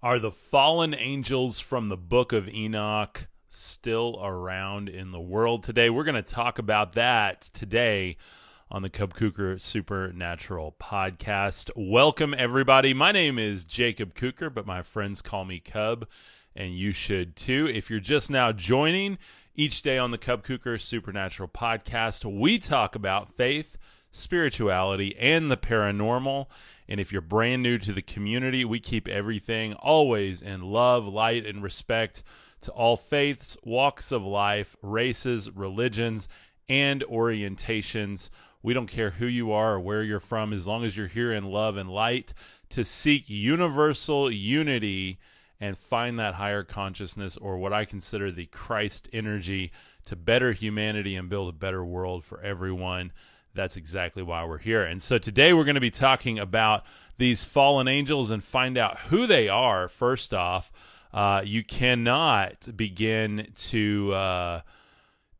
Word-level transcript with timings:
Are 0.00 0.20
the 0.20 0.30
fallen 0.30 0.94
angels 0.94 1.58
from 1.58 1.88
the 1.88 1.96
book 1.96 2.32
of 2.32 2.48
Enoch 2.48 3.26
still 3.50 4.20
around 4.22 4.88
in 4.88 5.10
the 5.10 5.20
world 5.20 5.64
today? 5.64 5.90
We're 5.90 6.04
going 6.04 6.14
to 6.14 6.22
talk 6.22 6.60
about 6.60 6.92
that 6.92 7.50
today 7.52 8.16
on 8.70 8.82
the 8.82 8.90
Cub 8.90 9.12
Kuker 9.12 9.60
Supernatural 9.60 10.76
podcast. 10.80 11.72
Welcome, 11.74 12.32
everybody. 12.38 12.94
My 12.94 13.10
name 13.10 13.40
is 13.40 13.64
Jacob 13.64 14.14
Kuker, 14.14 14.54
but 14.54 14.66
my 14.66 14.82
friends 14.82 15.20
call 15.20 15.44
me 15.44 15.58
Cub, 15.58 16.06
and 16.54 16.78
you 16.78 16.92
should 16.92 17.34
too. 17.34 17.66
If 17.66 17.90
you're 17.90 17.98
just 17.98 18.30
now 18.30 18.52
joining, 18.52 19.18
each 19.56 19.82
day 19.82 19.98
on 19.98 20.12
the 20.12 20.18
Cub 20.18 20.46
Kuker 20.46 20.80
Supernatural 20.80 21.48
podcast, 21.48 22.24
we 22.24 22.60
talk 22.60 22.94
about 22.94 23.34
faith, 23.34 23.76
spirituality, 24.12 25.16
and 25.18 25.50
the 25.50 25.56
paranormal. 25.56 26.46
And 26.88 27.00
if 27.00 27.12
you're 27.12 27.20
brand 27.20 27.62
new 27.62 27.78
to 27.78 27.92
the 27.92 28.02
community, 28.02 28.64
we 28.64 28.80
keep 28.80 29.08
everything 29.08 29.74
always 29.74 30.40
in 30.40 30.62
love, 30.62 31.06
light, 31.06 31.44
and 31.44 31.62
respect 31.62 32.22
to 32.62 32.72
all 32.72 32.96
faiths, 32.96 33.56
walks 33.62 34.10
of 34.10 34.22
life, 34.24 34.76
races, 34.82 35.50
religions, 35.50 36.28
and 36.68 37.02
orientations. 37.04 38.30
We 38.62 38.74
don't 38.74 38.86
care 38.86 39.10
who 39.10 39.26
you 39.26 39.52
are 39.52 39.74
or 39.74 39.80
where 39.80 40.02
you're 40.02 40.18
from, 40.18 40.52
as 40.52 40.66
long 40.66 40.84
as 40.84 40.96
you're 40.96 41.06
here 41.06 41.32
in 41.32 41.44
love 41.44 41.76
and 41.76 41.90
light 41.90 42.32
to 42.70 42.84
seek 42.84 43.28
universal 43.28 44.30
unity 44.30 45.18
and 45.60 45.76
find 45.76 46.18
that 46.18 46.34
higher 46.34 46.62
consciousness 46.62 47.36
or 47.36 47.58
what 47.58 47.72
I 47.72 47.84
consider 47.84 48.30
the 48.30 48.46
Christ 48.46 49.08
energy 49.12 49.72
to 50.04 50.16
better 50.16 50.52
humanity 50.52 51.16
and 51.16 51.28
build 51.28 51.48
a 51.48 51.58
better 51.58 51.84
world 51.84 52.24
for 52.24 52.40
everyone 52.40 53.12
that's 53.58 53.76
exactly 53.76 54.22
why 54.22 54.44
we're 54.44 54.58
here. 54.58 54.84
And 54.84 55.02
so 55.02 55.18
today 55.18 55.52
we're 55.52 55.64
going 55.64 55.74
to 55.74 55.80
be 55.80 55.90
talking 55.90 56.38
about 56.38 56.84
these 57.16 57.42
fallen 57.42 57.88
angels 57.88 58.30
and 58.30 58.42
find 58.42 58.78
out 58.78 58.98
who 59.00 59.26
they 59.26 59.48
are. 59.48 59.88
First 59.88 60.32
off, 60.32 60.70
uh, 61.12 61.42
you 61.44 61.64
cannot 61.64 62.76
begin 62.76 63.48
to 63.56 64.14
uh, 64.14 64.60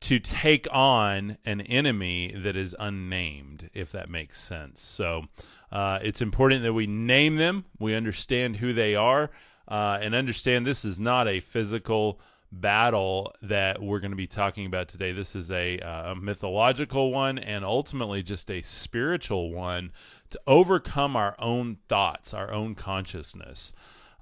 to 0.01 0.19
take 0.19 0.67
on 0.73 1.39
an 1.45 1.61
enemy 1.61 2.35
that 2.37 2.57
is 2.57 2.75
unnamed, 2.81 3.71
if 3.73 3.93
that 3.93 4.11
makes 4.11 4.41
sense. 4.41 4.81
So 4.81 5.27
uh, 5.71 6.01
it's 6.03 6.21
important 6.21 6.65
that 6.65 6.73
we 6.73 6.89
name 6.89 7.37
them, 7.37 7.67
we 7.79 7.95
understand 7.95 8.57
who 8.57 8.73
they 8.73 8.97
are, 8.97 9.31
uh, 9.69 9.99
and 10.01 10.17
understand 10.17 10.67
this 10.67 10.85
is 10.85 10.99
not 10.99 11.29
a 11.29 11.39
physical 11.39 12.21
battle 12.51 13.33
that 13.43 13.83
we're 13.83 14.01
going 14.01 14.13
to 14.13 14.17
be 14.17 14.27
talking 14.27 14.67
about 14.67 14.89
today. 14.89 15.13
This 15.13 15.37
is 15.37 15.51
a, 15.51 15.79
uh, 15.81 16.13
a 16.13 16.15
mythological 16.15 17.13
one 17.13 17.39
and 17.39 17.65
ultimately 17.65 18.23
just 18.23 18.51
a 18.51 18.63
spiritual 18.63 19.53
one 19.53 19.93
to 20.31 20.41
overcome 20.47 21.17
our 21.17 21.35
own 21.39 21.79
thoughts, 21.89 22.35
our 22.35 22.53
own 22.53 22.75
consciousness. 22.75 23.73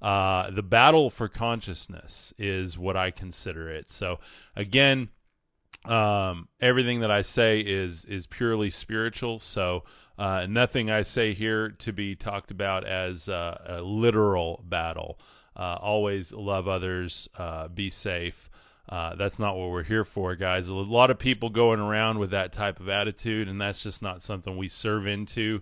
Uh, 0.01 0.51
the 0.51 0.63
battle 0.63 1.09
for 1.09 1.27
consciousness 1.27 2.33
is 2.37 2.77
what 2.77 2.95
I 2.95 3.11
consider 3.11 3.69
it. 3.69 3.89
So, 3.89 4.19
again, 4.55 5.09
um, 5.85 6.49
everything 6.59 6.99
that 6.99 7.11
I 7.11 7.21
say 7.21 7.61
is 7.61 8.05
is 8.05 8.27
purely 8.27 8.69
spiritual. 8.69 9.39
So, 9.39 9.85
uh, 10.17 10.45
nothing 10.47 10.91
I 10.91 11.01
say 11.01 11.33
here 11.33 11.69
to 11.69 11.93
be 11.93 12.15
talked 12.15 12.51
about 12.51 12.85
as 12.85 13.27
uh, 13.27 13.57
a 13.65 13.81
literal 13.81 14.63
battle. 14.67 15.19
Uh, 15.57 15.77
always 15.81 16.31
love 16.31 16.67
others, 16.67 17.27
uh, 17.35 17.67
be 17.67 17.89
safe. 17.89 18.49
Uh, 18.87 19.15
that's 19.15 19.39
not 19.39 19.57
what 19.57 19.71
we're 19.71 19.83
here 19.83 20.05
for, 20.05 20.35
guys. 20.35 20.67
A 20.67 20.73
lot 20.73 21.09
of 21.09 21.19
people 21.19 21.49
going 21.49 21.79
around 21.79 22.19
with 22.19 22.31
that 22.31 22.53
type 22.53 22.79
of 22.79 22.87
attitude, 22.87 23.49
and 23.49 23.59
that's 23.59 23.81
just 23.81 24.01
not 24.01 24.21
something 24.21 24.55
we 24.55 24.69
serve 24.69 25.07
into 25.07 25.61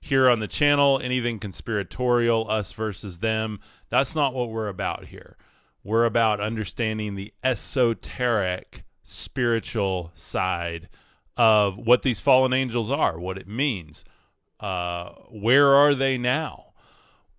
here 0.00 0.28
on 0.28 0.40
the 0.40 0.48
channel. 0.48 1.00
Anything 1.02 1.38
conspiratorial, 1.38 2.50
us 2.50 2.72
versus 2.72 3.18
them, 3.18 3.60
that's 3.88 4.14
not 4.14 4.34
what 4.34 4.50
we're 4.50 4.68
about 4.68 5.06
here. 5.06 5.36
We're 5.84 6.04
about 6.04 6.40
understanding 6.40 7.14
the 7.14 7.32
esoteric 7.44 8.82
spiritual 9.04 10.10
side 10.14 10.88
of 11.36 11.78
what 11.78 12.02
these 12.02 12.18
fallen 12.18 12.52
angels 12.52 12.90
are, 12.90 13.18
what 13.18 13.38
it 13.38 13.46
means. 13.46 14.04
Uh, 14.58 15.10
where 15.30 15.72
are 15.74 15.94
they 15.94 16.18
now? 16.18 16.65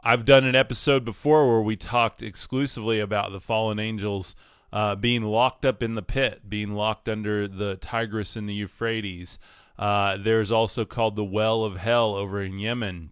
I've 0.01 0.25
done 0.25 0.45
an 0.45 0.55
episode 0.55 1.03
before 1.03 1.49
where 1.49 1.61
we 1.61 1.75
talked 1.75 2.21
exclusively 2.21 2.99
about 2.99 3.31
the 3.31 3.39
fallen 3.39 3.79
angels 3.79 4.35
uh, 4.71 4.95
being 4.95 5.23
locked 5.23 5.65
up 5.65 5.81
in 5.81 5.95
the 5.95 6.01
pit, 6.01 6.41
being 6.47 6.73
locked 6.73 7.09
under 7.09 7.47
the 7.47 7.77
Tigris 7.77 8.35
and 8.35 8.47
the 8.47 8.53
Euphrates. 8.53 9.39
Uh, 9.77 10.17
there's 10.17 10.51
also 10.51 10.85
called 10.85 11.15
the 11.15 11.23
Well 11.23 11.63
of 11.63 11.77
Hell 11.77 12.15
over 12.15 12.41
in 12.41 12.59
Yemen. 12.59 13.11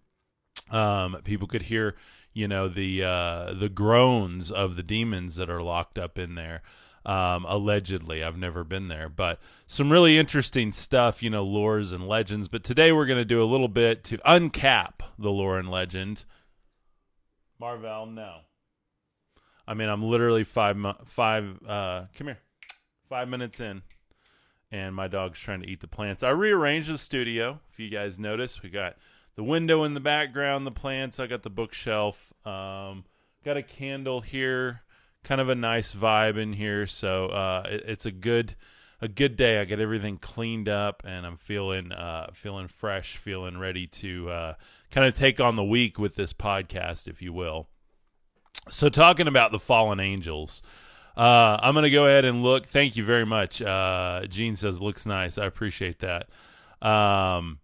Um, 0.70 1.18
people 1.24 1.46
could 1.46 1.62
hear, 1.62 1.96
you 2.32 2.48
know, 2.48 2.68
the 2.68 3.04
uh, 3.04 3.54
the 3.54 3.68
groans 3.68 4.50
of 4.50 4.76
the 4.76 4.82
demons 4.82 5.36
that 5.36 5.50
are 5.50 5.62
locked 5.62 5.98
up 5.98 6.18
in 6.18 6.34
there. 6.34 6.62
Um, 7.04 7.44
allegedly, 7.48 8.24
I've 8.24 8.36
never 8.36 8.64
been 8.64 8.88
there, 8.88 9.08
but 9.08 9.38
some 9.66 9.92
really 9.92 10.18
interesting 10.18 10.72
stuff, 10.72 11.22
you 11.22 11.30
know, 11.30 11.46
lores 11.46 11.92
and 11.92 12.08
legends. 12.08 12.48
But 12.48 12.64
today 12.64 12.90
we're 12.90 13.06
going 13.06 13.20
to 13.20 13.24
do 13.24 13.40
a 13.40 13.44
little 13.44 13.68
bit 13.68 14.02
to 14.04 14.18
uncap 14.18 14.94
the 15.16 15.30
lore 15.30 15.56
and 15.58 15.70
legend 15.70 16.24
Marvel, 17.58 18.06
no. 18.06 18.38
I 19.66 19.74
mean, 19.74 19.88
I'm 19.88 20.02
literally 20.02 20.44
five 20.44 20.76
five. 21.06 21.58
Uh, 21.66 22.04
come 22.16 22.28
here, 22.28 22.38
five 23.08 23.28
minutes 23.28 23.60
in, 23.60 23.82
and 24.70 24.94
my 24.94 25.08
dog's 25.08 25.40
trying 25.40 25.60
to 25.62 25.68
eat 25.68 25.80
the 25.80 25.88
plants. 25.88 26.22
I 26.22 26.30
rearranged 26.30 26.92
the 26.92 26.98
studio. 26.98 27.60
If 27.72 27.80
you 27.80 27.88
guys 27.88 28.18
notice, 28.18 28.62
we 28.62 28.70
got 28.70 28.96
the 29.34 29.42
window 29.42 29.84
in 29.84 29.94
the 29.94 30.00
background, 30.00 30.66
the 30.66 30.72
plants. 30.72 31.18
I 31.18 31.26
got 31.26 31.42
the 31.42 31.50
bookshelf. 31.50 32.32
Um, 32.44 33.04
got 33.44 33.56
a 33.56 33.62
candle 33.62 34.20
here. 34.20 34.82
Kind 35.24 35.40
of 35.40 35.48
a 35.48 35.54
nice 35.56 35.94
vibe 35.94 36.36
in 36.36 36.52
here. 36.52 36.86
So 36.86 37.26
uh, 37.26 37.62
it, 37.68 37.84
it's 37.86 38.06
a 38.06 38.12
good 38.12 38.54
a 39.00 39.08
good 39.08 39.36
day. 39.36 39.60
I 39.60 39.64
got 39.64 39.80
everything 39.80 40.16
cleaned 40.16 40.68
up, 40.68 41.02
and 41.04 41.26
I'm 41.26 41.36
feeling 41.36 41.92
uh, 41.92 42.30
feeling 42.32 42.68
fresh, 42.68 43.16
feeling 43.16 43.58
ready 43.58 43.86
to 43.88 44.30
uh, 44.30 44.54
kind 44.90 45.06
of 45.06 45.14
take 45.14 45.40
on 45.40 45.56
the 45.56 45.64
week 45.64 45.98
with 45.98 46.14
this 46.14 46.32
podcast, 46.32 47.08
if 47.08 47.20
you 47.20 47.32
will. 47.32 47.68
So, 48.68 48.88
talking 48.88 49.28
about 49.28 49.52
the 49.52 49.58
fallen 49.58 50.00
angels, 50.00 50.62
uh, 51.16 51.58
I'm 51.60 51.74
going 51.74 51.84
to 51.84 51.90
go 51.90 52.06
ahead 52.06 52.24
and 52.24 52.42
look. 52.42 52.66
Thank 52.66 52.96
you 52.96 53.04
very 53.04 53.26
much. 53.26 53.62
Uh, 53.62 54.26
Gene 54.28 54.56
says 54.56 54.80
looks 54.80 55.06
nice. 55.06 55.38
I 55.38 55.46
appreciate 55.46 56.00
that. 56.00 56.28
Um, 56.86 57.60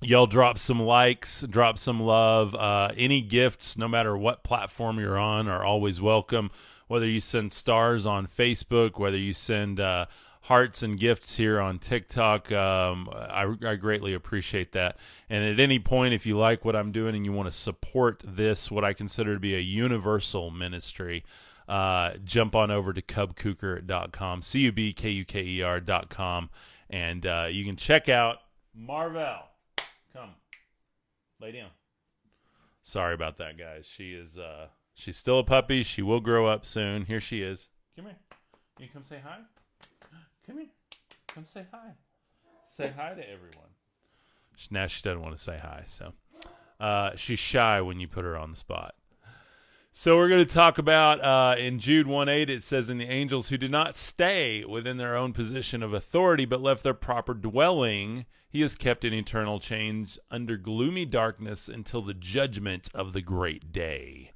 y'all 0.00 0.26
drop 0.26 0.58
some 0.58 0.80
likes, 0.80 1.42
drop 1.42 1.78
some 1.78 2.00
love. 2.00 2.54
Uh, 2.54 2.90
any 2.96 3.20
gifts, 3.20 3.76
no 3.76 3.88
matter 3.88 4.16
what 4.16 4.44
platform 4.44 4.98
you're 4.98 5.18
on, 5.18 5.48
are 5.48 5.64
always 5.64 6.00
welcome. 6.00 6.50
Whether 6.88 7.08
you 7.08 7.20
send 7.20 7.52
stars 7.52 8.04
on 8.04 8.26
Facebook, 8.26 8.98
whether 8.98 9.16
you 9.16 9.32
send 9.32 9.80
uh, 9.80 10.06
hearts 10.42 10.82
and 10.82 10.98
gifts 10.98 11.36
here 11.36 11.60
on 11.60 11.78
TikTok. 11.78 12.50
Um, 12.52 13.08
I, 13.12 13.54
I, 13.64 13.76
greatly 13.76 14.12
appreciate 14.12 14.72
that. 14.72 14.98
And 15.30 15.44
at 15.44 15.60
any 15.60 15.78
point, 15.78 16.14
if 16.14 16.26
you 16.26 16.36
like 16.36 16.64
what 16.64 16.74
I'm 16.74 16.90
doing 16.90 17.14
and 17.14 17.24
you 17.24 17.32
want 17.32 17.50
to 17.50 17.56
support 17.56 18.22
this, 18.26 18.70
what 18.70 18.84
I 18.84 18.92
consider 18.92 19.34
to 19.34 19.40
be 19.40 19.54
a 19.54 19.60
universal 19.60 20.50
ministry, 20.50 21.24
uh, 21.68 22.14
jump 22.24 22.56
on 22.56 22.72
over 22.72 22.92
to 22.92 23.00
cubkuker.com, 23.00 24.42
C 24.42 24.60
U 24.60 24.72
B 24.72 24.92
K 24.92 25.10
U 25.10 25.24
K 25.24 25.42
E 25.44 25.62
R.com, 25.62 26.50
and 26.90 27.24
uh, 27.24 27.46
you 27.48 27.64
can 27.64 27.76
check 27.76 28.08
out 28.08 28.38
Marvel. 28.74 29.38
Come, 30.12 30.30
lay 31.40 31.52
down. 31.52 31.70
Sorry 32.82 33.14
about 33.14 33.38
that, 33.38 33.56
guys. 33.56 33.86
She 33.86 34.12
is 34.12 34.36
uh, 34.36 34.66
she's 34.92 35.16
still 35.16 35.38
a 35.38 35.44
puppy. 35.44 35.84
She 35.84 36.02
will 36.02 36.20
grow 36.20 36.48
up 36.48 36.66
soon. 36.66 37.04
Here 37.04 37.20
she 37.20 37.42
is. 37.42 37.68
Come 37.94 38.06
here. 38.06 38.16
You 38.80 38.88
come 38.92 39.04
say 39.04 39.20
hi. 39.22 39.38
Come 40.46 40.58
here. 40.58 40.66
Come 41.28 41.44
say 41.44 41.64
hi. 41.72 41.92
Say 42.70 42.92
hi 42.96 43.14
to 43.14 43.22
everyone. 43.22 43.68
Now 44.70 44.86
she 44.86 45.02
doesn't 45.02 45.22
want 45.22 45.36
to 45.36 45.42
say 45.42 45.58
hi, 45.60 45.82
so 45.86 46.12
uh, 46.80 47.10
she's 47.16 47.38
shy 47.38 47.80
when 47.80 48.00
you 48.00 48.08
put 48.08 48.24
her 48.24 48.36
on 48.36 48.52
the 48.52 48.56
spot. 48.56 48.94
So 49.92 50.16
we're 50.16 50.28
going 50.28 50.46
to 50.46 50.54
talk 50.54 50.78
about 50.78 51.22
uh, 51.22 51.60
in 51.60 51.78
Jude 51.78 52.06
1 52.06 52.28
8, 52.28 52.48
it 52.48 52.62
says, 52.62 52.88
In 52.88 52.96
the 52.96 53.10
angels 53.10 53.50
who 53.50 53.58
did 53.58 53.70
not 53.70 53.94
stay 53.94 54.64
within 54.64 54.96
their 54.96 55.14
own 55.14 55.32
position 55.34 55.82
of 55.82 55.92
authority, 55.92 56.46
but 56.46 56.62
left 56.62 56.82
their 56.82 56.94
proper 56.94 57.34
dwelling, 57.34 58.24
he 58.48 58.62
is 58.62 58.74
kept 58.74 59.04
in 59.04 59.12
eternal 59.12 59.60
chains 59.60 60.18
under 60.30 60.56
gloomy 60.56 61.04
darkness 61.04 61.68
until 61.68 62.00
the 62.00 62.14
judgment 62.14 62.88
of 62.94 63.12
the 63.12 63.20
great 63.20 63.70
day. 63.70 64.32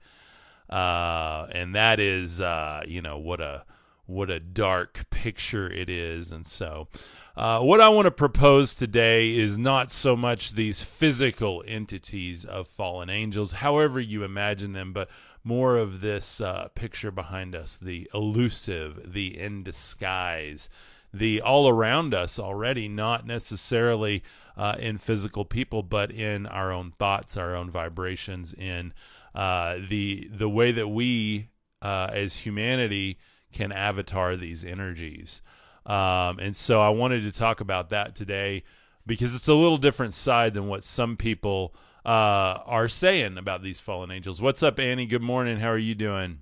Uh, 0.68 1.46
and 1.52 1.74
that 1.74 2.00
is, 2.00 2.40
uh, 2.40 2.82
you 2.86 3.00
know, 3.00 3.16
what 3.16 3.40
a 3.40 3.64
what 4.06 4.30
a 4.30 4.40
dark 4.40 5.06
picture 5.10 5.70
it 5.70 5.90
is. 5.90 6.30
And 6.30 6.46
so, 6.46 6.88
uh, 7.36 7.60
what 7.60 7.80
I 7.80 7.90
want 7.90 8.06
to 8.06 8.10
propose 8.10 8.74
today 8.74 9.36
is 9.36 9.58
not 9.58 9.90
so 9.90 10.16
much 10.16 10.52
these 10.52 10.82
physical 10.82 11.62
entities 11.66 12.44
of 12.44 12.66
fallen 12.66 13.10
angels, 13.10 13.52
however 13.52 14.00
you 14.00 14.24
imagine 14.24 14.72
them, 14.72 14.92
but 14.92 15.10
more 15.44 15.76
of 15.76 16.00
this 16.00 16.40
uh, 16.40 16.68
picture 16.74 17.10
behind 17.10 17.54
us 17.54 17.76
the 17.76 18.10
elusive, 18.14 19.12
the 19.12 19.38
in 19.38 19.62
disguise, 19.62 20.70
the 21.12 21.40
all 21.40 21.68
around 21.68 22.14
us 22.14 22.38
already, 22.38 22.88
not 22.88 23.26
necessarily 23.26 24.22
uh, 24.56 24.74
in 24.78 24.98
physical 24.98 25.44
people, 25.44 25.82
but 25.82 26.10
in 26.10 26.46
our 26.46 26.72
own 26.72 26.92
thoughts, 26.98 27.36
our 27.36 27.54
own 27.54 27.70
vibrations, 27.70 28.54
in 28.54 28.92
uh, 29.34 29.76
the 29.88 30.28
the 30.32 30.48
way 30.48 30.72
that 30.72 30.88
we 30.88 31.48
uh, 31.82 32.08
as 32.12 32.34
humanity 32.34 33.18
can 33.56 33.72
avatar 33.72 34.36
these 34.36 34.64
energies. 34.64 35.40
Um, 35.86 36.38
and 36.38 36.54
so 36.54 36.82
I 36.82 36.90
wanted 36.90 37.22
to 37.22 37.32
talk 37.32 37.60
about 37.60 37.88
that 37.88 38.14
today 38.14 38.64
because 39.06 39.34
it's 39.34 39.48
a 39.48 39.54
little 39.54 39.78
different 39.78 40.14
side 40.14 40.52
than 40.52 40.66
what 40.66 40.84
some 40.84 41.16
people 41.16 41.74
uh, 42.04 42.60
are 42.66 42.88
saying 42.88 43.38
about 43.38 43.62
these 43.62 43.80
fallen 43.80 44.10
angels. 44.10 44.40
What's 44.42 44.62
up, 44.62 44.78
Annie? 44.78 45.06
Good 45.06 45.22
morning. 45.22 45.58
How 45.58 45.70
are 45.70 45.78
you 45.78 45.94
doing? 45.94 46.40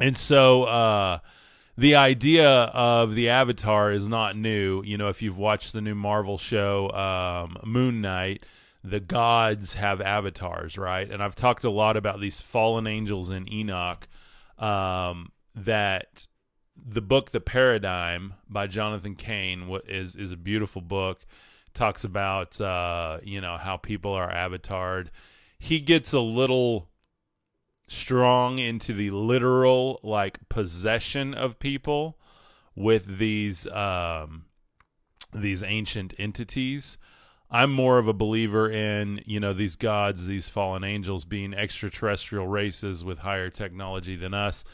And 0.00 0.16
so 0.16 0.64
uh, 0.64 1.18
the 1.76 1.94
idea 1.94 2.50
of 2.50 3.14
the 3.14 3.28
avatar 3.28 3.92
is 3.92 4.08
not 4.08 4.36
new. 4.36 4.82
You 4.82 4.98
know, 4.98 5.10
if 5.10 5.22
you've 5.22 5.38
watched 5.38 5.72
the 5.72 5.80
new 5.80 5.94
Marvel 5.94 6.38
show, 6.38 6.90
um, 6.90 7.58
Moon 7.64 8.00
Knight, 8.00 8.44
the 8.82 9.00
gods 9.00 9.74
have 9.74 10.00
avatars, 10.00 10.76
right? 10.76 11.08
And 11.08 11.22
I've 11.22 11.36
talked 11.36 11.64
a 11.64 11.70
lot 11.70 11.96
about 11.96 12.20
these 12.20 12.40
fallen 12.40 12.88
angels 12.88 13.30
in 13.30 13.50
Enoch. 13.52 14.08
Um, 14.58 15.30
that 15.54 16.26
the 16.76 17.00
book 17.00 17.32
The 17.32 17.40
Paradigm 17.40 18.34
by 18.48 18.66
Jonathan 18.66 19.14
Cahn 19.14 19.70
is 19.86 20.16
is 20.16 20.32
a 20.32 20.36
beautiful 20.36 20.82
book. 20.82 21.24
Talks 21.72 22.04
about 22.04 22.60
uh, 22.60 23.18
you 23.22 23.40
know 23.40 23.56
how 23.56 23.76
people 23.76 24.12
are 24.12 24.32
avatared. 24.32 25.08
He 25.58 25.80
gets 25.80 26.12
a 26.12 26.20
little 26.20 26.90
strong 27.88 28.58
into 28.58 28.92
the 28.92 29.10
literal 29.10 30.00
like 30.02 30.48
possession 30.48 31.34
of 31.34 31.58
people 31.58 32.18
with 32.74 33.18
these 33.18 33.66
um, 33.68 34.46
these 35.32 35.62
ancient 35.62 36.14
entities. 36.18 36.98
I'm 37.50 37.70
more 37.70 37.98
of 37.98 38.08
a 38.08 38.12
believer 38.12 38.68
in 38.68 39.20
you 39.26 39.38
know 39.38 39.52
these 39.52 39.76
gods, 39.76 40.26
these 40.26 40.48
fallen 40.48 40.82
angels 40.84 41.24
being 41.24 41.54
extraterrestrial 41.54 42.48
races 42.48 43.04
with 43.04 43.18
higher 43.18 43.50
technology 43.50 44.16
than 44.16 44.34
us 44.34 44.64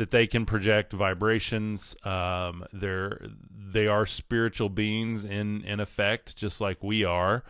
that 0.00 0.10
they 0.10 0.26
can 0.26 0.46
project 0.46 0.94
vibrations. 0.94 1.94
Um, 2.06 2.64
they're 2.72 3.20
they 3.50 3.86
are 3.86 4.06
spiritual 4.06 4.70
beings 4.70 5.24
in 5.26 5.62
in 5.62 5.78
effect, 5.78 6.38
just 6.38 6.58
like 6.58 6.82
we 6.82 7.04
are. 7.04 7.44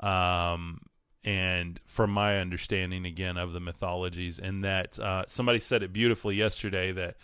Um, 0.00 0.80
and 1.22 1.78
from 1.84 2.10
my 2.10 2.38
understanding, 2.38 3.04
again 3.04 3.36
of 3.36 3.52
the 3.52 3.60
mythologies, 3.60 4.38
and 4.38 4.64
that 4.64 4.98
uh, 4.98 5.24
somebody 5.28 5.60
said 5.60 5.82
it 5.82 5.92
beautifully 5.92 6.34
yesterday 6.36 6.90
that. 6.92 7.16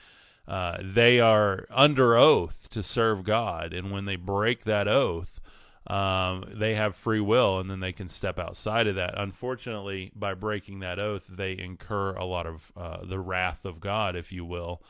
Uh, 0.49 0.79
they 0.81 1.19
are 1.19 1.67
under 1.71 2.17
oath 2.17 2.71
to 2.71 2.81
serve 2.81 3.25
God, 3.25 3.73
and 3.73 3.91
when 3.91 4.05
they 4.05 4.15
break 4.15 4.63
that 4.63 4.87
oath, 4.87 5.41
um, 5.87 6.45
they 6.53 6.75
have 6.75 6.97
free 6.97 7.21
will 7.21 7.61
and 7.61 7.71
then 7.71 7.81
they 7.81 7.93
can 7.93 8.09
step 8.09 8.39
outside 8.39 8.87
of 8.87 8.97
that. 8.97 9.15
Unfortunately, 9.17 10.11
by 10.15 10.35
breaking 10.35 10.81
that 10.81 10.99
oath, 10.99 11.25
they 11.29 11.57
incur 11.57 12.15
a 12.15 12.25
lot 12.25 12.47
of 12.47 12.73
uh, 12.77 13.05
the 13.05 13.21
wrath 13.21 13.65
of 13.65 13.81
God, 13.81 14.17
if 14.17 14.33
you 14.33 14.45
will. 14.45 14.83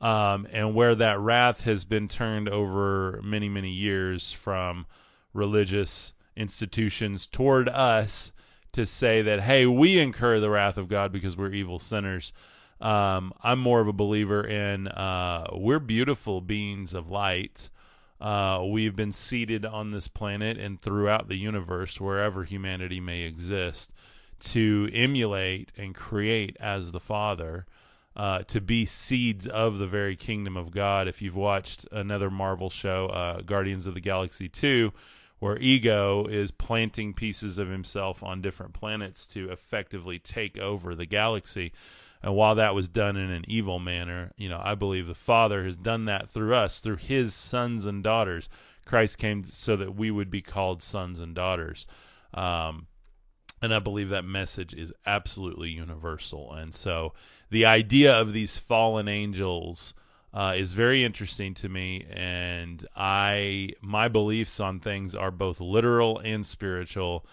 Um, 0.00 0.46
and 0.52 0.76
where 0.76 0.94
that 0.94 1.18
wrath 1.18 1.62
has 1.62 1.84
been 1.84 2.06
turned 2.06 2.48
over 2.48 3.20
many, 3.24 3.48
many 3.48 3.70
years 3.70 4.32
from 4.32 4.86
religious 5.32 6.12
institutions 6.36 7.26
toward 7.26 7.68
us 7.68 8.30
to 8.72 8.86
say 8.86 9.22
that, 9.22 9.40
hey, 9.40 9.66
we 9.66 9.98
incur 9.98 10.38
the 10.38 10.50
wrath 10.50 10.78
of 10.78 10.88
God 10.88 11.10
because 11.10 11.36
we're 11.36 11.52
evil 11.52 11.80
sinners. 11.80 12.32
Um, 12.80 13.32
I'm 13.42 13.58
more 13.58 13.80
of 13.80 13.88
a 13.88 13.92
believer 13.92 14.46
in 14.46 14.86
uh, 14.86 15.48
we're 15.52 15.80
beautiful 15.80 16.40
beings 16.40 16.94
of 16.94 17.10
light 17.10 17.70
uh, 18.20 18.64
we've 18.68 18.96
been 18.96 19.12
seated 19.12 19.64
on 19.64 19.90
this 19.90 20.08
planet 20.08 20.58
and 20.58 20.80
throughout 20.80 21.28
the 21.28 21.36
universe, 21.36 22.00
wherever 22.00 22.44
humanity 22.44 23.00
may 23.00 23.22
exist, 23.22 23.92
to 24.40 24.88
emulate 24.92 25.72
and 25.76 25.94
create 25.94 26.56
as 26.60 26.90
the 26.90 27.00
Father, 27.00 27.66
uh, 28.16 28.40
to 28.42 28.60
be 28.60 28.84
seeds 28.84 29.46
of 29.46 29.78
the 29.78 29.86
very 29.86 30.16
kingdom 30.16 30.56
of 30.56 30.70
God. 30.72 31.06
If 31.06 31.22
you've 31.22 31.36
watched 31.36 31.86
another 31.92 32.30
Marvel 32.30 32.70
show, 32.70 33.06
uh, 33.06 33.42
Guardians 33.42 33.86
of 33.86 33.94
the 33.94 34.00
Galaxy 34.00 34.48
2, 34.48 34.92
where 35.38 35.58
Ego 35.58 36.26
is 36.26 36.50
planting 36.50 37.14
pieces 37.14 37.58
of 37.58 37.68
himself 37.68 38.22
on 38.22 38.42
different 38.42 38.72
planets 38.72 39.26
to 39.28 39.50
effectively 39.50 40.18
take 40.18 40.58
over 40.58 40.94
the 40.94 41.06
galaxy. 41.06 41.72
And 42.22 42.34
while 42.34 42.56
that 42.56 42.74
was 42.74 42.88
done 42.88 43.16
in 43.16 43.30
an 43.30 43.44
evil 43.48 43.78
manner, 43.78 44.32
you 44.36 44.48
know, 44.48 44.60
I 44.62 44.74
believe 44.74 45.06
the 45.06 45.14
Father 45.14 45.64
has 45.64 45.76
done 45.76 46.06
that 46.06 46.28
through 46.28 46.54
us, 46.54 46.80
through 46.80 46.96
his 46.96 47.34
sons 47.34 47.86
and 47.86 48.02
daughters. 48.02 48.48
Christ 48.84 49.18
came 49.18 49.44
so 49.44 49.76
that 49.76 49.94
we 49.94 50.10
would 50.10 50.30
be 50.30 50.42
called 50.42 50.82
sons 50.82 51.20
and 51.20 51.34
daughters. 51.34 51.86
Um, 52.34 52.86
and 53.60 53.74
I 53.74 53.78
believe 53.78 54.10
that 54.10 54.24
message 54.24 54.74
is 54.74 54.92
absolutely 55.06 55.70
universal. 55.70 56.52
And 56.52 56.74
so 56.74 57.14
the 57.50 57.66
idea 57.66 58.18
of 58.18 58.32
these 58.32 58.56
fallen 58.56 59.08
angels 59.08 59.94
uh, 60.32 60.54
is 60.56 60.72
very 60.72 61.04
interesting 61.04 61.54
to 61.54 61.68
me. 61.68 62.06
And 62.10 62.84
I, 62.96 63.70
my 63.80 64.08
beliefs 64.08 64.60
on 64.60 64.80
things 64.80 65.14
are 65.14 65.30
both 65.30 65.60
literal 65.60 66.18
and 66.18 66.46
spiritual. 66.46 67.26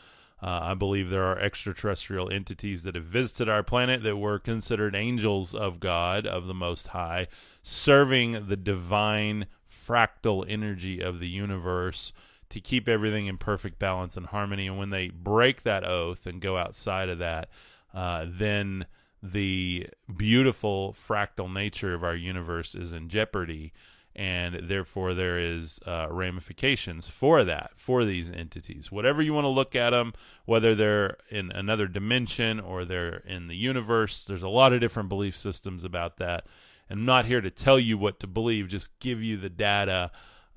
Uh, 0.45 0.59
I 0.61 0.73
believe 0.75 1.09
there 1.09 1.23
are 1.23 1.39
extraterrestrial 1.39 2.29
entities 2.29 2.83
that 2.83 2.93
have 2.93 3.05
visited 3.05 3.49
our 3.49 3.63
planet 3.63 4.03
that 4.03 4.17
were 4.17 4.37
considered 4.37 4.95
angels 4.95 5.55
of 5.55 5.79
God, 5.79 6.27
of 6.27 6.45
the 6.45 6.53
Most 6.53 6.89
High, 6.89 7.29
serving 7.63 8.45
the 8.47 8.55
divine 8.55 9.47
fractal 9.67 10.45
energy 10.47 11.01
of 11.01 11.19
the 11.19 11.27
universe 11.27 12.13
to 12.49 12.59
keep 12.59 12.87
everything 12.87 13.25
in 13.25 13.39
perfect 13.39 13.79
balance 13.79 14.17
and 14.17 14.27
harmony. 14.27 14.67
And 14.67 14.77
when 14.77 14.91
they 14.91 15.09
break 15.09 15.63
that 15.63 15.83
oath 15.83 16.27
and 16.27 16.39
go 16.39 16.57
outside 16.57 17.09
of 17.09 17.17
that, 17.17 17.49
uh, 17.91 18.27
then 18.27 18.85
the 19.23 19.87
beautiful 20.15 20.93
fractal 20.93 21.51
nature 21.51 21.95
of 21.95 22.03
our 22.03 22.15
universe 22.15 22.75
is 22.75 22.93
in 22.93 23.09
jeopardy 23.09 23.73
and 24.15 24.69
therefore 24.69 25.13
there 25.13 25.37
is 25.37 25.79
uh, 25.85 26.07
ramifications 26.09 27.09
for 27.09 27.43
that 27.43 27.71
for 27.75 28.05
these 28.05 28.31
entities. 28.31 28.91
Whatever 28.91 29.21
you 29.21 29.33
want 29.33 29.45
to 29.45 29.49
look 29.49 29.75
at 29.75 29.91
them 29.91 30.13
whether 30.45 30.75
they're 30.75 31.17
in 31.29 31.51
another 31.51 31.87
dimension 31.87 32.59
or 32.59 32.85
they're 32.85 33.17
in 33.27 33.47
the 33.47 33.55
universe 33.55 34.23
there's 34.23 34.43
a 34.43 34.49
lot 34.49 34.73
of 34.73 34.79
different 34.79 35.09
belief 35.09 35.37
systems 35.37 35.83
about 35.83 36.17
that. 36.17 36.45
I'm 36.89 37.05
not 37.05 37.25
here 37.25 37.41
to 37.41 37.49
tell 37.49 37.79
you 37.79 37.97
what 37.97 38.19
to 38.19 38.27
believe 38.27 38.67
just 38.67 38.97
give 38.99 39.21
you 39.21 39.37
the 39.37 39.49
data 39.49 40.11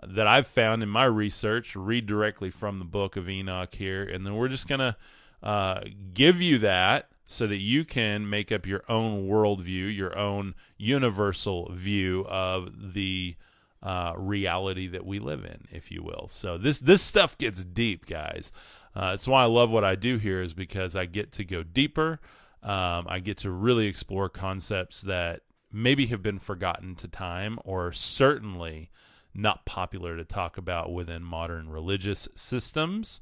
that 0.07 0.29
i've 0.29 0.47
found 0.47 0.81
in 0.83 0.89
my 0.89 1.05
research 1.05 1.75
read 1.75 2.07
directly 2.07 2.51
from 2.51 2.79
the 2.79 2.85
book 2.85 3.17
of 3.17 3.29
enoch 3.29 3.75
here 3.75 4.05
and 4.05 4.25
then 4.25 4.37
we're 4.37 4.47
just 4.47 4.69
going 4.69 4.79
to 4.79 4.95
uh, 5.43 5.81
give 6.15 6.41
you 6.41 6.59
that 6.59 7.09
so 7.27 7.47
that 7.47 7.59
you 7.59 7.85
can 7.85 8.29
make 8.29 8.51
up 8.51 8.67
your 8.67 8.83
own 8.89 9.29
worldview, 9.29 9.95
your 9.95 10.19
own 10.19 10.55
universal 10.79 11.71
view 11.73 12.25
of 12.27 12.95
the 12.95 13.37
uh, 13.83 14.13
reality 14.17 14.89
that 14.89 15.07
we 15.07 15.19
live 15.19 15.45
in, 15.45 15.67
if 15.71 15.91
you 15.91 16.03
will. 16.03 16.29
So 16.29 16.59
this 16.59 16.79
this 16.79 17.03
stuff 17.03 17.39
gets 17.39 17.65
deep, 17.65 18.07
guys. 18.07 18.53
Uh, 18.95 19.13
it's 19.15 19.29
why 19.29 19.43
I 19.43 19.47
love 19.47 19.71
what 19.71 19.85
I 19.85 19.95
do 19.95 20.17
here, 20.17 20.43
is 20.43 20.55
because 20.55 20.97
I 20.97 21.07
get 21.07 21.33
to 21.33 21.45
go 21.45 21.63
deeper. 21.63 22.21
Um, 22.63 23.07
I 23.09 23.21
get 23.21 23.39
to 23.39 23.51
really 23.51 23.87
explore 23.87 24.29
concepts 24.29 25.03
that 25.03 25.43
maybe 25.71 26.07
have 26.07 26.23
been 26.23 26.39
forgotten 26.39 26.97
to 26.97 27.09
time, 27.09 27.59
or 27.65 27.93
certainly 27.93 28.91
not 29.35 29.65
popular 29.65 30.17
to 30.17 30.25
talk 30.25 30.59
about 30.59 30.93
within 30.93 31.23
modern 31.23 31.69
religious 31.69 32.27
systems. 32.35 33.21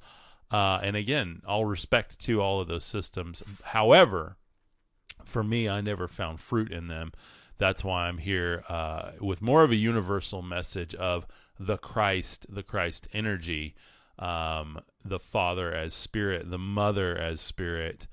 Uh, 0.51 0.79
and 0.83 0.97
again, 0.97 1.43
all 1.47 1.65
respect 1.65 2.19
to 2.21 2.41
all 2.41 2.61
of 2.61 2.69
those 2.69 2.85
systems. 2.85 3.43
However, 3.63 4.37
for 5.25 5.43
me, 5.43 5.69
I 5.69 5.81
never 5.81 6.09
found 6.09 6.41
fruit 6.41 6.73
in 6.73 6.87
them 6.87 7.13
that's 7.59 7.85
why 7.85 8.07
I'm 8.07 8.19
here 8.19 8.65
uh, 8.69 9.13
with 9.21 9.43
more 9.43 9.63
of 9.63 9.71
a 9.71 9.77
universal 9.77 10.43
message 10.43 10.95
of 10.95 11.27
the 11.59 11.79
Christ, 11.79 12.47
the 12.49 12.63
Christ 12.63 13.09
energy, 13.13 13.75
um, 14.19 14.79
the 15.05 15.19
Father 15.19 15.73
as 15.73 15.95
Spirit, 15.95 16.51
the 16.51 16.59
Mother 16.59 17.17
as 17.17 17.41
Spirit, 17.41 18.07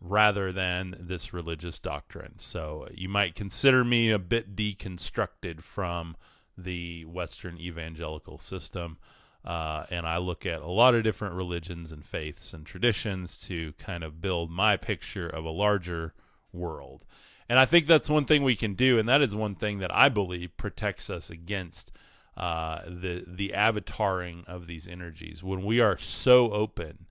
rather 0.00 0.52
than 0.52 0.96
this 1.00 1.32
religious 1.32 1.78
doctrine. 1.78 2.34
So 2.38 2.88
you 2.92 3.08
might 3.08 3.34
consider 3.34 3.82
me 3.84 4.10
a 4.10 4.18
bit 4.18 4.54
deconstructed 4.54 5.62
from 5.62 6.16
the 6.56 7.04
Western 7.04 7.58
evangelical 7.58 8.38
system. 8.38 8.98
Uh, 9.44 9.84
and 9.90 10.06
I 10.06 10.18
look 10.18 10.46
at 10.46 10.62
a 10.62 10.70
lot 10.70 10.94
of 10.94 11.02
different 11.02 11.34
religions 11.34 11.92
and 11.92 12.04
faiths 12.04 12.54
and 12.54 12.64
traditions 12.64 13.38
to 13.40 13.72
kind 13.74 14.02
of 14.02 14.20
build 14.20 14.50
my 14.50 14.76
picture 14.76 15.28
of 15.28 15.44
a 15.44 15.50
larger 15.50 16.14
world. 16.52 17.04
And 17.48 17.58
I 17.58 17.66
think 17.66 17.86
that's 17.86 18.08
one 18.08 18.24
thing 18.24 18.42
we 18.42 18.56
can 18.56 18.74
do, 18.74 18.98
and 18.98 19.08
that 19.08 19.22
is 19.22 19.34
one 19.34 19.54
thing 19.54 19.78
that 19.80 19.94
I 19.94 20.08
believe 20.08 20.56
protects 20.56 21.10
us 21.10 21.30
against 21.30 21.92
uh, 22.36 22.80
the 22.86 23.24
the 23.26 23.52
avataring 23.54 24.46
of 24.46 24.66
these 24.66 24.88
energies. 24.88 25.42
When 25.42 25.64
we 25.64 25.80
are 25.80 25.98
so 25.98 26.50
open 26.50 27.06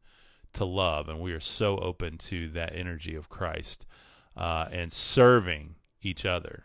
to 0.54 0.66
love, 0.66 1.08
and 1.08 1.20
we 1.20 1.34
are 1.34 1.40
so 1.40 1.78
open 1.78 2.18
to 2.18 2.50
that 2.50 2.75
energy 2.75 3.16
of 3.16 3.30
Christ, 3.30 3.86
uh, 4.36 4.66
and 4.72 4.92
serving 4.92 5.75
each 6.02 6.25
other, 6.25 6.63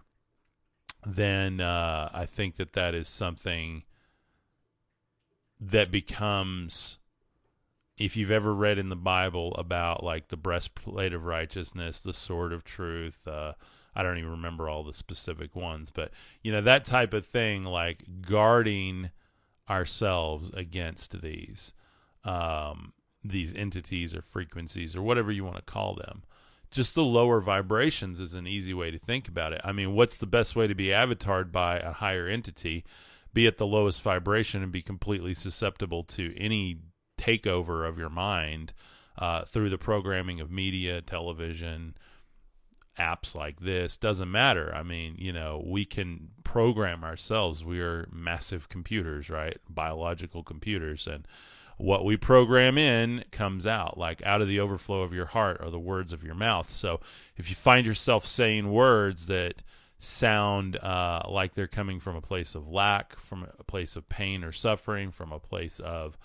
then 1.07 1.61
uh, 1.61 2.09
I 2.13 2.27
think 2.27 2.57
that 2.57 2.73
that 2.73 2.95
is 2.95 3.09
something 3.09 3.85
that 5.61 5.91
becomes 5.91 6.99
if 7.99 8.17
you've 8.17 8.31
ever 8.31 8.55
read 8.55 8.78
in 8.78 8.88
the 8.88 8.97
Bible 8.97 9.55
about 9.57 10.05
like 10.05 10.28
the 10.28 10.37
breastplate 10.37 11.12
of 11.12 11.25
righteousness, 11.25 12.00
the 12.00 12.14
sword 12.14 12.52
of 12.52 12.64
truth, 12.64 13.26
uh, 13.26 13.52
I 13.95 14.02
don't 14.02 14.19
even 14.19 14.31
remember 14.31 14.69
all 14.69 14.85
the 14.85 14.95
specific 14.95 15.57
ones, 15.57 15.90
but 15.90 16.12
you 16.43 16.52
know 16.52 16.61
that 16.61 16.85
type 16.85 17.12
of 17.12 17.26
thing, 17.26 17.64
like 17.64 18.05
guarding 18.23 19.11
ourselves 19.69 20.50
against 20.55 21.21
these 21.21 21.75
um, 22.25 22.93
these 23.25 23.52
entities 23.55 24.14
or 24.14 24.23
frequencies 24.23 24.95
or 24.95 25.02
whatever 25.02 25.33
you 25.33 25.45
want 25.45 25.57
to 25.57 25.62
call 25.62 25.95
them. 25.97 26.23
Just 26.71 26.95
the 26.95 27.05
lower 27.05 27.40
vibrations 27.40 28.21
is 28.21 28.35
an 28.35 28.47
easy 28.47 28.75
way 28.75 28.90
to 28.90 28.99
think 28.99 29.26
about 29.26 29.52
it. 29.52 29.61
I 29.64 29.73
mean, 29.73 29.95
what's 29.95 30.19
the 30.19 30.26
best 30.26 30.55
way 30.55 30.67
to 30.67 30.75
be 30.75 30.88
avatared 30.88 31.50
by 31.50 31.78
a 31.78 31.93
higher 31.93 32.28
entity? 32.28 32.85
Be 33.33 33.47
at 33.47 33.57
the 33.57 33.67
lowest 33.67 34.02
vibration 34.02 34.62
and 34.62 34.71
be 34.71 34.83
completely 34.83 35.33
susceptible 35.33 36.05
to 36.05 36.35
any 36.38 36.78
takeover 37.19 37.87
of 37.89 37.99
your 37.99 38.09
mind 38.09 38.73
uh, 39.19 39.45
through 39.45 39.71
the 39.71 39.79
programming 39.79 40.41
of 40.41 40.51
media, 40.51 41.03
television, 41.03 41.95
apps 42.99 43.35
like 43.35 43.61
this. 43.61 43.97
Doesn't 43.97 44.31
matter. 44.31 44.73
I 44.75 44.83
mean, 44.83 45.17
you 45.19 45.33
know, 45.33 45.63
we 45.65 45.85
can 45.85 46.29
program 46.45 47.05
ourselves. 47.05 47.65
We 47.65 47.81
are 47.81 48.09
massive 48.13 48.69
computers, 48.69 49.29
right? 49.31 49.59
Biological 49.69 50.43
computers. 50.43 51.07
And 51.07 51.27
what 51.79 52.05
we 52.05 52.17
program 52.17 52.77
in 52.77 53.25
comes 53.31 53.65
out 53.67 53.97
like 53.97 54.21
out 54.27 54.43
of 54.43 54.49
the 54.49 54.61
overflow 54.61 55.03
of 55.03 55.13
your 55.13 55.27
heart 55.27 55.59
or 55.61 55.71
the 55.71 55.79
words 55.79 56.13
of 56.13 56.25
your 56.25 56.35
mouth 56.35 56.69
so 56.71 57.01
if 57.37 57.49
you 57.49 57.55
find 57.55 57.87
yourself 57.87 58.27
saying 58.27 58.69
words 58.69 59.29
that 59.29 59.63
sound 60.01 60.77
uh, 60.77 61.23
like 61.29 61.55
they're 61.55 61.69
coming 61.69 62.01
from 62.01 62.17
a 62.17 62.21
place 62.21 62.57
of 62.57 62.69
lack 62.69 63.19
from 63.21 63.47
a 63.59 63.65
place 63.65 63.95
of 63.95 64.09
pain 64.09 64.43
or 64.43 64.51
suffering 64.51 65.13
from 65.13 65.31
a 65.33 65.39
place 65.39 65.79
of 65.81 66.19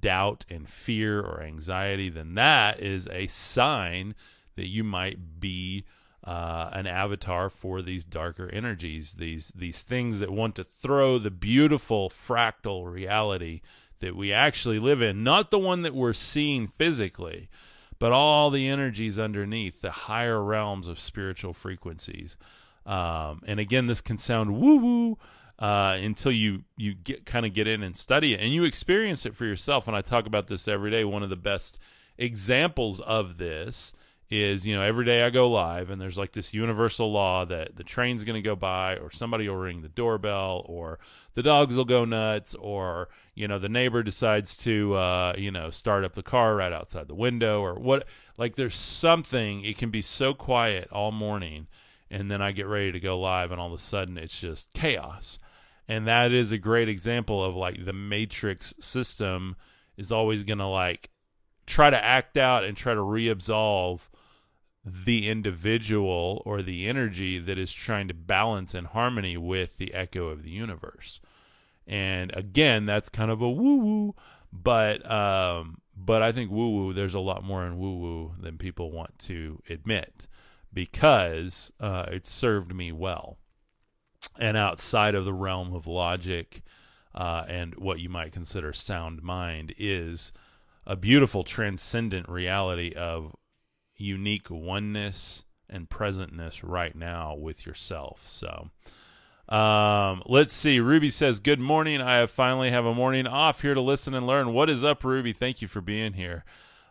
doubt 0.00 0.44
and 0.50 0.68
fear 0.68 1.20
or 1.20 1.42
anxiety 1.42 2.08
then 2.08 2.34
that 2.34 2.80
is 2.80 3.06
a 3.10 3.26
sign 3.26 4.14
that 4.56 4.68
you 4.68 4.84
might 4.84 5.40
be 5.40 5.84
uh, 6.24 6.68
an 6.72 6.86
avatar 6.86 7.48
for 7.48 7.80
these 7.80 8.04
darker 8.04 8.48
energies, 8.52 9.14
these 9.14 9.52
these 9.54 9.82
things 9.82 10.18
that 10.20 10.30
want 10.30 10.54
to 10.54 10.64
throw 10.64 11.18
the 11.18 11.30
beautiful 11.30 12.10
fractal 12.10 12.90
reality 12.92 13.62
that 14.00 14.14
we 14.14 14.32
actually 14.32 14.78
live 14.78 15.00
in, 15.02 15.24
not 15.24 15.50
the 15.50 15.58
one 15.58 15.82
that 15.82 15.94
we're 15.94 16.12
seeing 16.12 16.66
physically, 16.66 17.48
but 17.98 18.12
all 18.12 18.50
the 18.50 18.68
energies 18.68 19.18
underneath, 19.18 19.80
the 19.80 19.90
higher 19.90 20.42
realms 20.42 20.88
of 20.88 20.98
spiritual 20.98 21.52
frequencies. 21.52 22.36
Um, 22.86 23.42
and 23.46 23.60
again, 23.60 23.86
this 23.86 24.00
can 24.00 24.18
sound 24.18 24.58
woo 24.58 24.76
woo 24.76 25.18
uh, 25.60 25.98
until 26.00 26.32
you 26.32 26.64
you 26.76 26.94
get 26.94 27.26
kind 27.26 27.44
of 27.44 27.52
get 27.52 27.68
in 27.68 27.82
and 27.82 27.96
study 27.96 28.34
it 28.34 28.40
and 28.40 28.52
you 28.52 28.64
experience 28.64 29.26
it 29.26 29.36
for 29.36 29.44
yourself. 29.44 29.86
And 29.86 29.96
I 29.96 30.00
talk 30.00 30.26
about 30.26 30.48
this 30.48 30.66
every 30.66 30.90
day. 30.90 31.04
One 31.04 31.22
of 31.22 31.30
the 31.30 31.36
best 31.36 31.78
examples 32.18 33.00
of 33.00 33.36
this 33.36 33.92
is 34.30 34.64
you 34.64 34.76
know 34.76 34.82
every 34.82 35.04
day 35.04 35.22
I 35.22 35.30
go 35.30 35.50
live 35.50 35.90
and 35.90 36.00
there's 36.00 36.16
like 36.16 36.32
this 36.32 36.54
universal 36.54 37.10
law 37.10 37.44
that 37.46 37.76
the 37.76 37.82
train's 37.82 38.22
going 38.22 38.40
to 38.40 38.48
go 38.48 38.54
by 38.54 38.96
or 38.96 39.10
somebody 39.10 39.48
will 39.48 39.56
ring 39.56 39.82
the 39.82 39.88
doorbell 39.88 40.64
or 40.66 41.00
the 41.34 41.42
dogs 41.42 41.74
will 41.74 41.84
go 41.84 42.04
nuts 42.04 42.54
or 42.54 43.08
you 43.34 43.48
know 43.48 43.58
the 43.58 43.68
neighbor 43.68 44.04
decides 44.04 44.56
to 44.58 44.94
uh, 44.94 45.34
you 45.36 45.50
know 45.50 45.70
start 45.70 46.04
up 46.04 46.12
the 46.12 46.22
car 46.22 46.54
right 46.54 46.72
outside 46.72 47.08
the 47.08 47.14
window 47.14 47.60
or 47.60 47.74
what 47.74 48.06
like 48.38 48.54
there's 48.54 48.76
something 48.76 49.64
it 49.64 49.76
can 49.76 49.90
be 49.90 50.02
so 50.02 50.32
quiet 50.32 50.88
all 50.92 51.10
morning 51.10 51.66
and 52.08 52.30
then 52.30 52.40
I 52.40 52.52
get 52.52 52.66
ready 52.66 52.92
to 52.92 53.00
go 53.00 53.18
live 53.18 53.50
and 53.50 53.60
all 53.60 53.68
of 53.68 53.72
a 53.72 53.82
sudden 53.82 54.16
it's 54.16 54.38
just 54.38 54.72
chaos 54.74 55.40
and 55.90 56.06
that 56.06 56.30
is 56.30 56.52
a 56.52 56.58
great 56.58 56.88
example 56.88 57.44
of 57.44 57.56
like 57.56 57.84
the 57.84 57.92
matrix 57.92 58.72
system 58.78 59.56
is 59.96 60.12
always 60.12 60.44
going 60.44 60.60
to 60.60 60.66
like 60.66 61.10
try 61.66 61.90
to 61.90 62.04
act 62.04 62.36
out 62.36 62.64
and 62.64 62.76
try 62.76 62.94
to 62.94 63.02
reabsolve 63.02 64.08
the 64.84 65.28
individual 65.28 66.42
or 66.46 66.62
the 66.62 66.88
energy 66.88 67.40
that 67.40 67.58
is 67.58 67.72
trying 67.72 68.06
to 68.06 68.14
balance 68.14 68.72
in 68.72 68.84
harmony 68.84 69.36
with 69.36 69.78
the 69.78 69.92
echo 69.92 70.28
of 70.28 70.44
the 70.44 70.50
universe. 70.50 71.20
And 71.88 72.34
again, 72.36 72.86
that's 72.86 73.08
kind 73.08 73.32
of 73.32 73.42
a 73.42 73.50
woo 73.50 73.78
woo, 73.78 74.14
but 74.52 75.10
um, 75.10 75.80
but 75.96 76.22
I 76.22 76.30
think 76.30 76.52
woo 76.52 76.70
woo. 76.70 76.92
There's 76.92 77.14
a 77.14 77.20
lot 77.20 77.42
more 77.42 77.66
in 77.66 77.80
woo 77.80 77.96
woo 77.98 78.34
than 78.38 78.58
people 78.58 78.92
want 78.92 79.18
to 79.20 79.60
admit 79.68 80.28
because 80.72 81.72
uh, 81.80 82.06
it 82.12 82.28
served 82.28 82.72
me 82.72 82.92
well. 82.92 83.38
And 84.38 84.56
outside 84.56 85.14
of 85.14 85.24
the 85.24 85.32
realm 85.32 85.74
of 85.74 85.86
logic 85.86 86.62
uh, 87.14 87.44
and 87.48 87.74
what 87.76 88.00
you 88.00 88.08
might 88.08 88.32
consider 88.32 88.72
sound 88.72 89.22
mind 89.22 89.74
is 89.78 90.32
a 90.86 90.96
beautiful 90.96 91.44
transcendent 91.44 92.28
reality 92.28 92.92
of 92.94 93.34
unique 93.96 94.50
oneness 94.50 95.44
and 95.68 95.88
presentness 95.88 96.60
right 96.62 96.94
now 96.94 97.34
with 97.34 97.66
yourself. 97.66 98.26
So, 98.26 98.70
um, 99.54 100.22
let's 100.26 100.52
see. 100.52 100.80
Ruby 100.80 101.10
says, 101.10 101.40
"Good 101.40 101.60
morning. 101.60 102.00
I 102.00 102.16
have 102.16 102.30
finally 102.30 102.70
have 102.70 102.86
a 102.86 102.94
morning 102.94 103.26
off 103.26 103.62
here 103.62 103.74
to 103.74 103.80
listen 103.80 104.14
and 104.14 104.26
learn. 104.26 104.52
What 104.52 104.70
is 104.70 104.84
up, 104.84 105.04
Ruby? 105.04 105.32
Thank 105.32 105.60
you 105.60 105.68
for 105.68 105.80
being 105.80 106.14
here. 106.14 106.44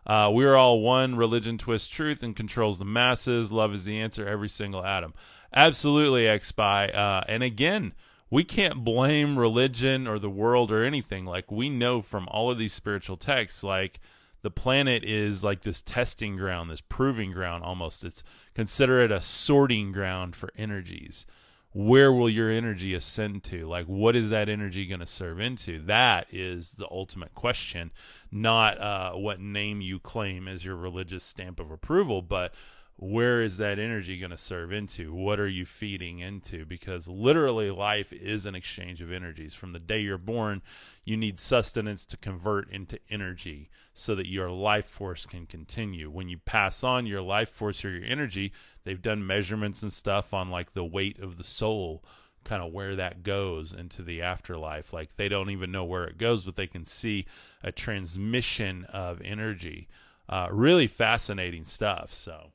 Uh, 0.06 0.30
we 0.32 0.44
are 0.44 0.56
all 0.56 0.80
one. 0.80 1.16
Religion 1.16 1.58
twists 1.58 1.88
truth 1.88 2.22
and 2.22 2.34
controls 2.34 2.78
the 2.78 2.84
masses. 2.84 3.52
Love 3.52 3.74
is 3.74 3.84
the 3.84 4.00
answer. 4.00 4.26
Every 4.26 4.48
single 4.48 4.84
atom. 4.84 5.14
Absolutely, 5.54 6.24
Xspy. 6.24 6.94
Uh, 6.94 7.22
and 7.28 7.42
again." 7.42 7.94
We 8.32 8.44
can't 8.44 8.84
blame 8.84 9.36
religion 9.36 10.06
or 10.06 10.20
the 10.20 10.30
world 10.30 10.70
or 10.70 10.84
anything. 10.84 11.24
Like 11.24 11.50
we 11.50 11.68
know 11.68 12.00
from 12.00 12.28
all 12.28 12.48
of 12.48 12.58
these 12.58 12.72
spiritual 12.72 13.16
texts, 13.16 13.64
like 13.64 13.98
the 14.42 14.50
planet 14.50 15.04
is 15.04 15.42
like 15.42 15.62
this 15.62 15.82
testing 15.82 16.36
ground, 16.36 16.70
this 16.70 16.80
proving 16.80 17.32
ground 17.32 17.64
almost. 17.64 18.04
It's 18.04 18.22
consider 18.54 19.00
it 19.00 19.10
a 19.10 19.20
sorting 19.20 19.90
ground 19.90 20.36
for 20.36 20.50
energies. 20.56 21.26
Where 21.72 22.12
will 22.12 22.30
your 22.30 22.50
energy 22.50 22.94
ascend 22.94 23.44
to? 23.44 23.68
Like, 23.68 23.86
what 23.86 24.16
is 24.16 24.30
that 24.30 24.48
energy 24.48 24.86
going 24.86 25.00
to 25.00 25.06
serve 25.06 25.38
into? 25.38 25.80
That 25.82 26.26
is 26.32 26.72
the 26.72 26.88
ultimate 26.90 27.32
question, 27.34 27.92
not 28.30 28.80
uh, 28.80 29.12
what 29.12 29.40
name 29.40 29.80
you 29.80 29.98
claim 29.98 30.48
as 30.48 30.64
your 30.64 30.76
religious 30.76 31.24
stamp 31.24 31.60
of 31.60 31.70
approval, 31.70 32.22
but 32.22 32.54
where 33.00 33.40
is 33.40 33.56
that 33.56 33.78
energy 33.78 34.18
going 34.18 34.30
to 34.30 34.36
serve 34.36 34.72
into? 34.72 35.14
What 35.14 35.40
are 35.40 35.48
you 35.48 35.64
feeding 35.64 36.18
into? 36.18 36.66
Because 36.66 37.08
literally, 37.08 37.70
life 37.70 38.12
is 38.12 38.44
an 38.44 38.54
exchange 38.54 39.00
of 39.00 39.10
energies. 39.10 39.54
From 39.54 39.72
the 39.72 39.78
day 39.78 40.00
you're 40.00 40.18
born, 40.18 40.60
you 41.02 41.16
need 41.16 41.38
sustenance 41.38 42.04
to 42.04 42.18
convert 42.18 42.70
into 42.70 42.98
energy 43.08 43.70
so 43.94 44.14
that 44.16 44.28
your 44.28 44.50
life 44.50 44.84
force 44.84 45.24
can 45.24 45.46
continue. 45.46 46.10
When 46.10 46.28
you 46.28 46.36
pass 46.44 46.84
on 46.84 47.06
your 47.06 47.22
life 47.22 47.48
force 47.48 47.86
or 47.86 47.90
your 47.90 48.04
energy, 48.04 48.52
they've 48.84 49.00
done 49.00 49.26
measurements 49.26 49.82
and 49.82 49.92
stuff 49.92 50.34
on 50.34 50.50
like 50.50 50.74
the 50.74 50.84
weight 50.84 51.18
of 51.20 51.38
the 51.38 51.44
soul, 51.44 52.04
kind 52.44 52.62
of 52.62 52.70
where 52.70 52.96
that 52.96 53.22
goes 53.22 53.72
into 53.72 54.02
the 54.02 54.20
afterlife. 54.20 54.92
Like 54.92 55.16
they 55.16 55.30
don't 55.30 55.50
even 55.50 55.72
know 55.72 55.84
where 55.84 56.04
it 56.04 56.18
goes, 56.18 56.44
but 56.44 56.56
they 56.56 56.66
can 56.66 56.84
see 56.84 57.24
a 57.62 57.72
transmission 57.72 58.84
of 58.86 59.20
energy. 59.22 59.88
Uh, 60.28 60.48
really 60.50 60.86
fascinating 60.86 61.64
stuff. 61.64 62.14
So 62.14 62.52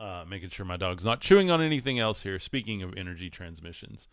uh, 0.00 0.24
making 0.26 0.48
sure 0.48 0.64
my 0.64 0.78
dog's 0.78 1.04
not 1.04 1.20
chewing 1.20 1.50
on 1.50 1.60
anything 1.60 1.98
else 1.98 2.22
here. 2.22 2.38
Speaking 2.38 2.82
of 2.82 2.94
energy 2.96 3.28
transmissions. 3.28 4.08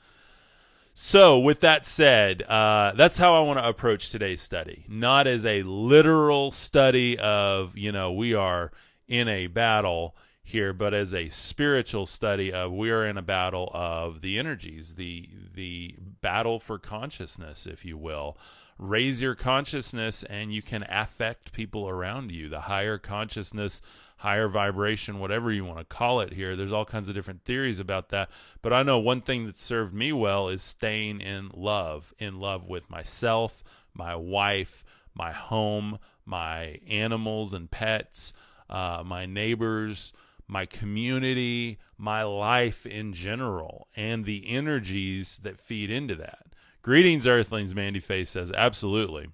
So, 0.99 1.37
with 1.37 1.59
that 1.59 1.85
said, 1.85 2.41
uh, 2.41 2.93
that's 2.95 3.17
how 3.17 3.35
I 3.35 3.41
want 3.41 3.59
to 3.59 3.67
approach 3.67 4.09
today's 4.09 4.41
study. 4.41 4.83
Not 4.89 5.27
as 5.27 5.45
a 5.45 5.61
literal 5.61 6.49
study 6.49 7.19
of, 7.19 7.77
you 7.77 7.91
know, 7.91 8.11
we 8.11 8.33
are 8.33 8.71
in 9.07 9.27
a 9.27 9.45
battle 9.45 10.15
here, 10.41 10.73
but 10.73 10.95
as 10.95 11.13
a 11.13 11.29
spiritual 11.29 12.07
study 12.07 12.51
of 12.51 12.71
we 12.71 12.89
are 12.89 13.05
in 13.05 13.15
a 13.17 13.21
battle 13.21 13.69
of 13.73 14.21
the 14.21 14.39
energies, 14.39 14.95
the 14.95 15.29
the 15.53 15.95
battle 16.21 16.59
for 16.59 16.79
consciousness, 16.79 17.67
if 17.67 17.85
you 17.85 17.97
will. 17.97 18.37
Raise 18.79 19.21
your 19.21 19.35
consciousness, 19.35 20.23
and 20.23 20.53
you 20.53 20.61
can 20.61 20.85
affect 20.89 21.51
people 21.51 21.89
around 21.89 22.31
you. 22.31 22.49
The 22.49 22.61
higher 22.61 22.97
consciousness 22.97 23.81
higher 24.17 24.47
vibration, 24.47 25.19
whatever 25.19 25.51
you 25.51 25.63
want 25.63 25.77
to 25.77 25.85
call 25.85 26.21
it 26.21 26.33
here. 26.33 26.55
There's 26.55 26.73
all 26.73 26.85
kinds 26.85 27.07
of 27.07 27.15
different 27.15 27.43
theories 27.45 27.79
about 27.79 28.09
that. 28.09 28.29
But 28.61 28.73
I 28.73 28.83
know 28.83 28.99
one 28.99 29.21
thing 29.21 29.45
that 29.45 29.57
served 29.57 29.93
me 29.93 30.11
well 30.11 30.49
is 30.49 30.61
staying 30.61 31.21
in 31.21 31.51
love, 31.53 32.13
in 32.17 32.39
love 32.39 32.67
with 32.67 32.89
myself, 32.89 33.63
my 33.93 34.15
wife, 34.15 34.83
my 35.13 35.31
home, 35.31 35.99
my 36.25 36.79
animals 36.87 37.53
and 37.53 37.69
pets, 37.69 38.33
uh, 38.69 39.03
my 39.05 39.25
neighbors, 39.25 40.13
my 40.47 40.65
community, 40.65 41.77
my 41.97 42.23
life 42.23 42.85
in 42.85 43.13
general, 43.13 43.87
and 43.95 44.25
the 44.25 44.47
energies 44.47 45.39
that 45.43 45.59
feed 45.59 45.91
into 45.91 46.15
that. 46.15 46.46
Greetings, 46.81 47.27
Earthlings, 47.27 47.75
Mandy 47.75 47.99
Face 47.99 48.29
says. 48.29 48.51
Absolutely. 48.51 49.27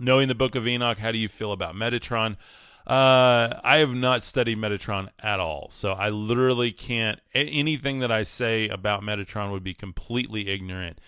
Knowing 0.00 0.28
the 0.28 0.34
Book 0.34 0.54
of 0.54 0.66
Enoch, 0.66 0.98
how 0.98 1.10
do 1.10 1.18
you 1.18 1.28
feel 1.28 1.52
about 1.52 1.74
Metatron? 1.74 2.36
Uh, 2.86 3.60
I 3.62 3.78
have 3.78 3.90
not 3.92 4.22
studied 4.22 4.56
Metatron 4.58 5.08
at 5.20 5.40
all, 5.40 5.68
so 5.70 5.92
I 5.92 6.08
literally 6.08 6.72
can't. 6.72 7.20
Anything 7.34 7.98
that 7.98 8.10
I 8.10 8.22
say 8.22 8.68
about 8.68 9.02
Metatron 9.02 9.50
would 9.50 9.64
be 9.64 9.74
completely 9.74 10.48
ignorant. 10.48 11.00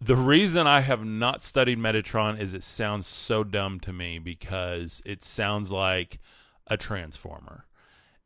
the 0.00 0.16
reason 0.16 0.66
I 0.66 0.80
have 0.80 1.04
not 1.04 1.42
studied 1.42 1.78
Metatron 1.78 2.40
is 2.40 2.54
it 2.54 2.62
sounds 2.64 3.06
so 3.06 3.44
dumb 3.44 3.80
to 3.80 3.92
me 3.92 4.18
because 4.18 5.02
it 5.04 5.22
sounds 5.22 5.70
like 5.70 6.20
a 6.66 6.76
transformer. 6.76 7.66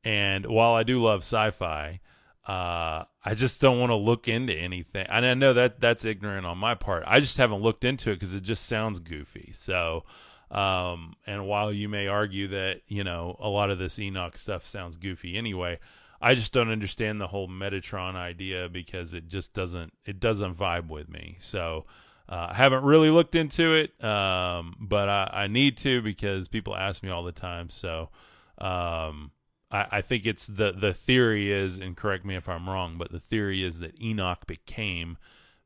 And 0.05 0.47
while 0.47 0.75
I 0.75 0.83
do 0.83 1.03
love 1.03 1.21
sci-fi, 1.21 2.01
uh, 2.47 3.05
I 3.25 3.35
just 3.35 3.61
don't 3.61 3.81
want 3.81 3.91
to 3.91 3.97
look 3.97 4.29
into 4.29 4.55
anything. 4.55 5.07
And 5.09 5.25
I 5.25 5.35
know 5.35 5.55
that 5.55 5.81
that's 5.81 6.05
ignorant 6.05 6.47
on 6.47 6.59
my 6.59 6.75
part. 6.75 7.05
I 7.07 7.21
just 7.21 7.39
haven't 7.39 7.63
looked 7.63 7.85
into 7.85 8.11
it 8.11 8.17
because 8.17 8.35
it 8.35 8.43
just 8.43 8.67
sounds 8.67 8.99
goofy. 8.99 9.53
So, 9.55 10.05
um, 10.51 11.15
and 11.27 11.47
while 11.47 11.73
you 11.73 11.89
may 11.89 12.07
argue 12.07 12.49
that 12.49 12.83
you 12.87 13.03
know 13.03 13.37
a 13.41 13.49
lot 13.49 13.71
of 13.71 13.79
this 13.79 13.99
Enoch 13.99 14.37
stuff 14.37 14.67
sounds 14.67 14.97
goofy 14.97 15.39
anyway, 15.39 15.79
I 16.21 16.35
just 16.35 16.53
don't 16.53 16.71
understand 16.71 17.21
the 17.21 17.27
whole 17.27 17.49
Metatron 17.49 18.15
idea 18.15 18.69
because 18.69 19.15
it 19.15 19.29
just 19.29 19.55
doesn't 19.55 19.95
it 20.05 20.21
doesn't 20.21 20.55
vibe 20.55 20.89
with 20.89 21.09
me. 21.09 21.39
So 21.41 21.87
uh, 22.29 22.49
I 22.51 22.55
haven't 22.55 22.85
really 22.85 23.11
looked 23.11 23.35
into 23.35 23.75
it, 23.75 24.03
um, 24.05 24.77
but 24.81 25.09
I, 25.09 25.31
I, 25.33 25.47
need 25.47 25.77
to 25.79 26.01
because 26.01 26.49
people 26.49 26.75
ask 26.75 27.03
me 27.03 27.11
all 27.11 27.23
the 27.23 27.33
time. 27.33 27.69
So 27.69 28.09
um, 28.57 29.31
I, 29.75 29.87
I, 29.91 30.01
think 30.03 30.25
it's 30.25 30.47
the 30.47 30.73
the 30.73 30.95
theory 30.95 31.51
is, 31.51 31.79
and 31.79 31.97
correct 31.97 32.25
me 32.25 32.37
if 32.37 32.49
I'm 32.49 32.69
wrong, 32.69 32.97
but 32.97 33.11
the 33.11 33.21
theory 33.21 33.65
is 33.65 33.81
that 33.81 34.01
Enoch 34.01 34.47
became 34.47 35.19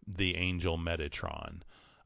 the 0.07 0.37
angel 0.37 0.79
Metatron. 0.79 1.61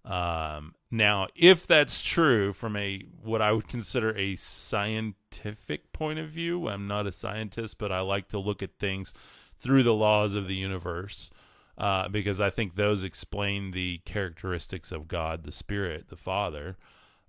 Um, 0.05 0.75
now, 0.91 1.29
if 1.37 1.69
that's 1.69 2.03
true 2.03 2.53
from 2.53 2.77
a 2.77 3.05
what 3.23 3.41
I 3.41 3.53
would 3.53 3.69
consider 3.69 4.17
a 4.17 4.35
scientific 4.35 5.93
point 5.93 6.19
of 6.19 6.31
view, 6.31 6.69
I'm 6.69 6.89
not 6.89 7.07
a 7.07 7.13
scientist, 7.13 7.79
but 7.79 7.93
I 7.93 8.01
like 8.01 8.29
to 8.29 8.39
look 8.39 8.63
at 8.63 8.79
things 8.81 9.15
through 9.61 9.85
the 9.85 9.95
laws 9.95 10.35
of 10.35 10.49
the 10.49 10.57
universe 10.57 11.31
uh, 11.79 12.09
because 12.09 12.41
I 12.41 12.51
think 12.51 12.75
those 12.75 13.05
explain 13.05 13.71
the 13.71 13.99
characteristics 14.05 14.91
of 14.91 15.07
God, 15.07 15.45
the 15.45 15.53
Spirit, 15.53 16.09
the 16.09 16.17
Father. 16.17 16.77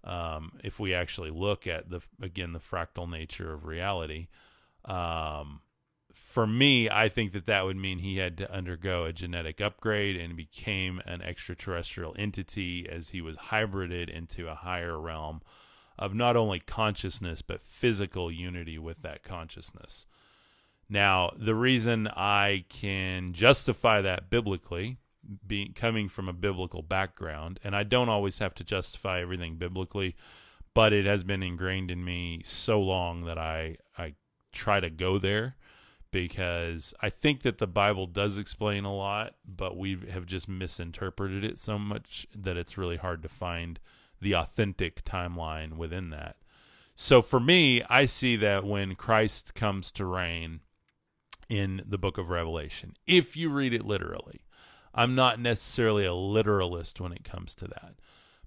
Um, 0.03 0.53
if 0.63 0.79
we 0.79 0.95
actually 0.95 1.29
look 1.29 1.67
at 1.67 1.91
the 1.91 2.01
again 2.19 2.53
the 2.53 2.59
fractal 2.59 3.07
nature 3.09 3.53
of 3.53 3.65
reality, 3.65 4.27
um, 4.85 5.61
for 6.13 6.47
me, 6.47 6.89
I 6.89 7.09
think 7.09 7.31
that 7.33 7.45
that 7.45 7.63
would 7.63 7.77
mean 7.77 7.99
he 7.99 8.17
had 8.17 8.37
to 8.39 8.51
undergo 8.51 9.05
a 9.05 9.13
genetic 9.13 9.61
upgrade 9.61 10.15
and 10.15 10.35
became 10.35 10.99
an 11.05 11.21
extraterrestrial 11.21 12.15
entity 12.17 12.87
as 12.89 13.09
he 13.09 13.21
was 13.21 13.37
hybrided 13.37 14.09
into 14.09 14.47
a 14.47 14.55
higher 14.55 14.99
realm 14.99 15.41
of 15.97 16.15
not 16.15 16.35
only 16.35 16.59
consciousness 16.59 17.43
but 17.43 17.61
physical 17.61 18.31
unity 18.31 18.79
with 18.79 19.03
that 19.03 19.23
consciousness. 19.23 20.07
Now, 20.89 21.33
the 21.37 21.55
reason 21.55 22.07
I 22.07 22.65
can 22.67 23.33
justify 23.33 24.01
that 24.01 24.29
biblically, 24.29 24.97
being 25.45 25.73
coming 25.73 26.09
from 26.09 26.27
a 26.27 26.33
biblical 26.33 26.81
background, 26.81 27.59
and 27.63 27.75
I 27.75 27.83
don't 27.83 28.09
always 28.09 28.39
have 28.39 28.55
to 28.55 28.63
justify 28.63 29.21
everything 29.21 29.55
biblically, 29.55 30.15
but 30.73 30.93
it 30.93 31.05
has 31.05 31.23
been 31.23 31.43
ingrained 31.43 31.91
in 31.91 32.03
me 32.03 32.41
so 32.43 32.81
long 32.81 33.25
that 33.25 33.37
I 33.37 33.77
I 33.77 33.77
try 34.53 34.79
to 34.79 34.89
go 34.89 35.17
there 35.17 35.55
because 36.11 36.93
I 37.01 37.09
think 37.09 37.41
that 37.41 37.57
the 37.57 37.67
Bible 37.67 38.05
does 38.05 38.37
explain 38.37 38.85
a 38.85 38.95
lot, 38.95 39.33
but 39.45 39.75
we 39.75 39.97
have 40.11 40.27
just 40.27 40.47
misinterpreted 40.47 41.43
it 41.43 41.57
so 41.57 41.79
much 41.79 42.27
that 42.35 42.55
it's 42.55 42.77
really 42.77 42.97
hard 42.97 43.23
to 43.23 43.29
find 43.29 43.79
the 44.21 44.35
authentic 44.35 45.03
timeline 45.03 45.73
within 45.73 46.11
that. 46.11 46.37
So 46.95 47.23
for 47.23 47.39
me, 47.39 47.81
I 47.89 48.05
see 48.05 48.35
that 48.37 48.63
when 48.63 48.93
Christ 48.93 49.55
comes 49.55 49.91
to 49.93 50.05
reign 50.05 50.59
in 51.49 51.81
the 51.83 51.97
book 51.97 52.19
of 52.19 52.29
Revelation, 52.29 52.95
if 53.07 53.35
you 53.35 53.49
read 53.49 53.73
it 53.73 53.83
literally, 53.83 54.41
I'm 54.93 55.15
not 55.15 55.39
necessarily 55.39 56.05
a 56.05 56.13
literalist 56.13 57.01
when 57.01 57.11
it 57.11 57.23
comes 57.23 57.55
to 57.55 57.67
that. 57.67 57.95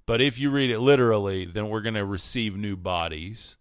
But 0.06 0.20
if 0.20 0.38
you 0.38 0.50
read 0.50 0.70
it 0.70 0.78
literally, 0.78 1.44
then 1.44 1.68
we're 1.68 1.80
going 1.80 1.94
to 1.94 2.04
receive 2.04 2.56
new 2.56 2.76
bodies 2.76 3.56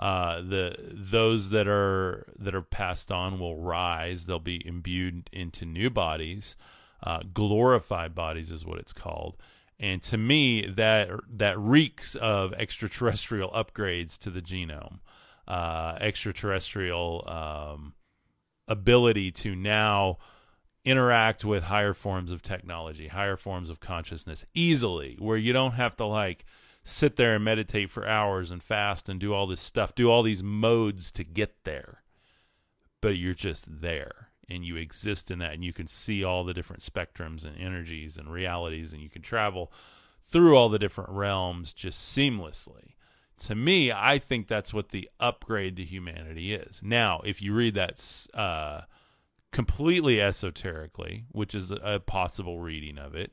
uh, 0.00 0.40
the 0.40 0.74
those 0.92 1.50
that 1.50 1.68
are 1.68 2.24
that 2.38 2.54
are 2.54 2.62
passed 2.62 3.12
on 3.12 3.38
will 3.38 3.56
rise. 3.56 4.24
They'll 4.24 4.38
be 4.38 4.66
imbued 4.66 5.28
into 5.30 5.66
new 5.66 5.90
bodies, 5.90 6.56
uh, 7.02 7.20
glorified 7.34 8.14
bodies 8.14 8.50
is 8.50 8.64
what 8.64 8.78
it's 8.78 8.94
called. 8.94 9.36
And 9.78 10.02
to 10.04 10.16
me, 10.16 10.66
that 10.66 11.10
that 11.36 11.58
reeks 11.58 12.14
of 12.14 12.54
extraterrestrial 12.54 13.50
upgrades 13.50 14.16
to 14.18 14.30
the 14.30 14.40
genome, 14.40 15.00
uh, 15.46 15.98
extraterrestrial 16.00 17.24
um, 17.28 17.92
ability 18.66 19.32
to 19.32 19.54
now 19.54 20.16
interact 20.82 21.44
with 21.44 21.64
higher 21.64 21.92
forms 21.92 22.32
of 22.32 22.40
technology, 22.40 23.08
higher 23.08 23.36
forms 23.36 23.68
of 23.68 23.80
consciousness 23.80 24.46
easily, 24.54 25.16
where 25.18 25.36
you 25.36 25.52
don't 25.52 25.72
have 25.72 25.94
to 25.96 26.06
like 26.06 26.46
sit 26.90 27.16
there 27.16 27.34
and 27.34 27.44
meditate 27.44 27.90
for 27.90 28.06
hours 28.06 28.50
and 28.50 28.62
fast 28.62 29.08
and 29.08 29.20
do 29.20 29.32
all 29.32 29.46
this 29.46 29.60
stuff, 29.60 29.94
do 29.94 30.10
all 30.10 30.22
these 30.22 30.42
modes 30.42 31.10
to 31.12 31.24
get 31.24 31.64
there. 31.64 32.02
But 33.00 33.16
you're 33.16 33.34
just 33.34 33.80
there 33.80 34.28
and 34.48 34.64
you 34.64 34.76
exist 34.76 35.30
in 35.30 35.38
that 35.38 35.54
and 35.54 35.64
you 35.64 35.72
can 35.72 35.86
see 35.86 36.24
all 36.24 36.44
the 36.44 36.54
different 36.54 36.82
spectrums 36.82 37.44
and 37.44 37.56
energies 37.56 38.16
and 38.16 38.30
realities 38.30 38.92
and 38.92 39.00
you 39.00 39.08
can 39.08 39.22
travel 39.22 39.72
through 40.22 40.56
all 40.56 40.68
the 40.68 40.78
different 40.78 41.10
realms 41.10 41.72
just 41.72 42.16
seamlessly. 42.16 42.94
To 43.46 43.54
me, 43.54 43.90
I 43.90 44.18
think 44.18 44.48
that's 44.48 44.74
what 44.74 44.90
the 44.90 45.08
upgrade 45.18 45.76
to 45.76 45.84
humanity 45.84 46.52
is. 46.52 46.80
Now, 46.82 47.22
if 47.24 47.40
you 47.40 47.54
read 47.54 47.74
that 47.74 48.26
uh, 48.34 48.82
completely 49.50 50.20
esoterically, 50.20 51.24
which 51.32 51.54
is 51.54 51.70
a 51.70 52.00
possible 52.00 52.60
reading 52.60 52.98
of 52.98 53.14
it, 53.14 53.32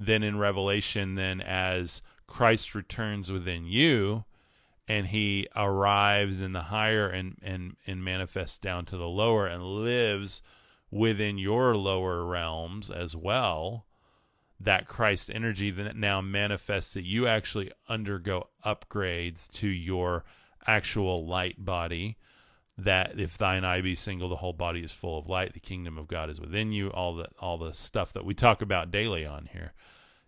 then 0.00 0.22
in 0.22 0.38
Revelation, 0.38 1.14
then 1.14 1.40
as 1.40 2.02
Christ 2.26 2.74
returns 2.74 3.30
within 3.30 3.64
you 3.66 4.24
and 4.86 5.06
he 5.06 5.46
arrives 5.56 6.40
in 6.40 6.52
the 6.52 6.62
higher 6.62 7.08
and, 7.08 7.38
and, 7.42 7.76
and 7.86 8.04
manifests 8.04 8.58
down 8.58 8.84
to 8.86 8.96
the 8.96 9.08
lower 9.08 9.46
and 9.46 9.62
lives 9.62 10.42
within 10.90 11.38
your 11.38 11.76
lower 11.76 12.24
realms 12.24 12.90
as 12.90 13.16
well, 13.16 13.86
that 14.60 14.86
Christ 14.86 15.30
energy 15.32 15.70
that 15.70 15.96
now 15.96 16.20
manifests 16.20 16.94
that 16.94 17.04
you 17.04 17.26
actually 17.26 17.72
undergo 17.88 18.48
upgrades 18.64 19.50
to 19.52 19.68
your 19.68 20.24
actual 20.66 21.26
light 21.26 21.64
body. 21.64 22.16
That 22.76 23.18
if 23.20 23.38
thine 23.38 23.64
eye 23.64 23.80
be 23.82 23.94
single, 23.94 24.28
the 24.28 24.36
whole 24.36 24.52
body 24.52 24.80
is 24.80 24.92
full 24.92 25.18
of 25.18 25.28
light. 25.28 25.54
The 25.54 25.60
kingdom 25.60 25.96
of 25.96 26.08
God 26.08 26.28
is 26.28 26.40
within 26.40 26.72
you. 26.72 26.88
All 26.88 27.14
the 27.14 27.28
all 27.38 27.56
the 27.56 27.72
stuff 27.72 28.12
that 28.14 28.24
we 28.24 28.34
talk 28.34 28.62
about 28.62 28.90
daily 28.90 29.24
on 29.24 29.48
here 29.52 29.74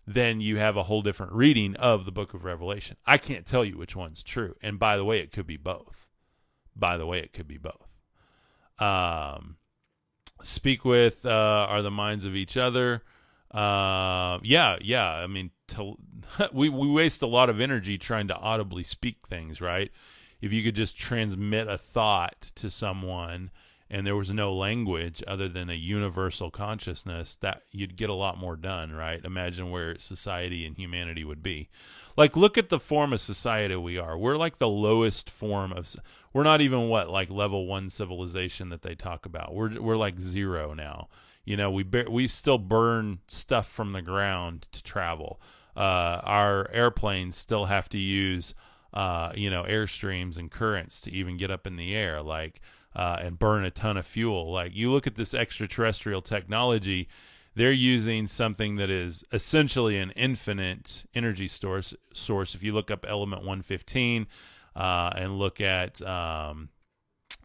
then 0.07 0.39
you 0.39 0.57
have 0.57 0.77
a 0.77 0.83
whole 0.83 1.01
different 1.01 1.33
reading 1.33 1.75
of 1.75 2.05
the 2.05 2.11
book 2.13 2.33
of 2.33 2.45
Revelation. 2.45 2.95
I 3.05 3.17
can't 3.17 3.45
tell 3.45 3.65
you 3.65 3.77
which 3.77 3.95
one's 3.95 4.23
true. 4.23 4.55
And 4.63 4.79
by 4.79 4.95
the 4.95 5.03
way, 5.03 5.19
it 5.19 5.33
could 5.33 5.45
be 5.45 5.57
both. 5.57 6.07
By 6.73 6.97
the 6.97 7.05
way, 7.05 7.19
it 7.19 7.33
could 7.33 7.47
be 7.47 7.57
both. 7.57 7.89
Um, 8.79 9.57
speak 10.43 10.85
with 10.85 11.25
uh, 11.25 11.29
are 11.69 11.81
the 11.81 11.91
minds 11.91 12.25
of 12.25 12.35
each 12.35 12.55
other. 12.55 13.03
Uh, 13.51 14.39
yeah, 14.43 14.77
yeah. 14.81 15.09
I 15.09 15.27
mean, 15.27 15.51
to, 15.69 15.95
we 16.53 16.69
we 16.69 16.89
waste 16.89 17.21
a 17.21 17.27
lot 17.27 17.49
of 17.49 17.59
energy 17.59 17.97
trying 17.97 18.29
to 18.29 18.35
audibly 18.35 18.83
speak 18.83 19.27
things, 19.27 19.59
right? 19.59 19.91
If 20.39 20.53
you 20.53 20.63
could 20.63 20.75
just 20.75 20.95
transmit 20.95 21.67
a 21.67 21.77
thought 21.77 22.51
to 22.55 22.69
someone 22.69 23.51
and 23.89 24.05
there 24.05 24.15
was 24.15 24.29
no 24.29 24.53
language 24.53 25.23
other 25.27 25.47
than 25.47 25.69
a 25.69 25.73
universal 25.75 26.51
consciousness, 26.51 27.37
that 27.41 27.61
you'd 27.71 27.95
get 27.95 28.09
a 28.09 28.13
lot 28.13 28.37
more 28.37 28.55
done, 28.55 28.91
right? 28.91 29.23
Imagine 29.23 29.71
where 29.71 29.97
society 29.97 30.65
and 30.65 30.77
humanity 30.77 31.23
would 31.23 31.41
be. 31.41 31.69
Like, 32.17 32.35
look 32.35 32.57
at 32.57 32.69
the 32.69 32.79
form 32.79 33.13
of 33.13 33.21
society 33.21 33.75
we 33.75 33.97
are. 33.97 34.17
We're 34.17 34.37
like 34.37 34.57
the 34.57 34.67
lowest 34.67 35.29
form 35.29 35.71
of. 35.71 35.95
We're 36.33 36.43
not 36.43 36.61
even 36.61 36.89
what 36.89 37.09
like 37.09 37.29
level 37.29 37.67
one 37.67 37.89
civilization 37.89 38.69
that 38.69 38.81
they 38.81 38.95
talk 38.95 39.25
about. 39.25 39.53
We're 39.53 39.79
we're 39.79 39.97
like 39.97 40.19
zero 40.19 40.73
now. 40.73 41.09
You 41.45 41.55
know, 41.55 41.71
we 41.71 41.85
we 42.09 42.27
still 42.27 42.57
burn 42.57 43.19
stuff 43.27 43.69
from 43.69 43.93
the 43.93 44.01
ground 44.01 44.67
to 44.73 44.83
travel. 44.83 45.39
Uh, 45.77 46.19
our 46.23 46.69
airplanes 46.71 47.37
still 47.37 47.65
have 47.65 47.87
to 47.89 47.99
use, 47.99 48.55
uh, 48.93 49.31
you 49.35 49.49
know, 49.49 49.63
airstreams 49.63 50.37
and 50.37 50.51
currents 50.51 50.99
to 51.01 51.11
even 51.11 51.37
get 51.37 51.51
up 51.51 51.67
in 51.67 51.75
the 51.75 51.95
air. 51.95 52.21
Like 52.23 52.61
uh, 52.97 53.19
and 53.21 53.37
burn 53.37 53.63
a 53.63 53.69
ton 53.69 53.95
of 53.95 54.07
fuel. 54.07 54.51
Like 54.51 54.75
you 54.75 54.91
look 54.91 55.05
at 55.05 55.15
this 55.15 55.35
extraterrestrial 55.35 56.23
technology, 56.23 57.07
they're 57.55 57.71
using 57.71 58.25
something 58.25 58.77
that 58.77 58.89
is 58.89 59.23
essentially 59.31 59.99
an 59.99 60.11
infinite 60.11 61.05
energy 61.13 61.47
source. 61.47 61.93
Source. 62.13 62.55
If 62.55 62.63
you 62.63 62.73
look 62.73 62.89
up 62.89 63.05
Element 63.07 63.43
115 63.43 64.25
uh, 64.75 65.11
and 65.15 65.37
look 65.37 65.61
at 65.61 66.01
um, 66.01 66.69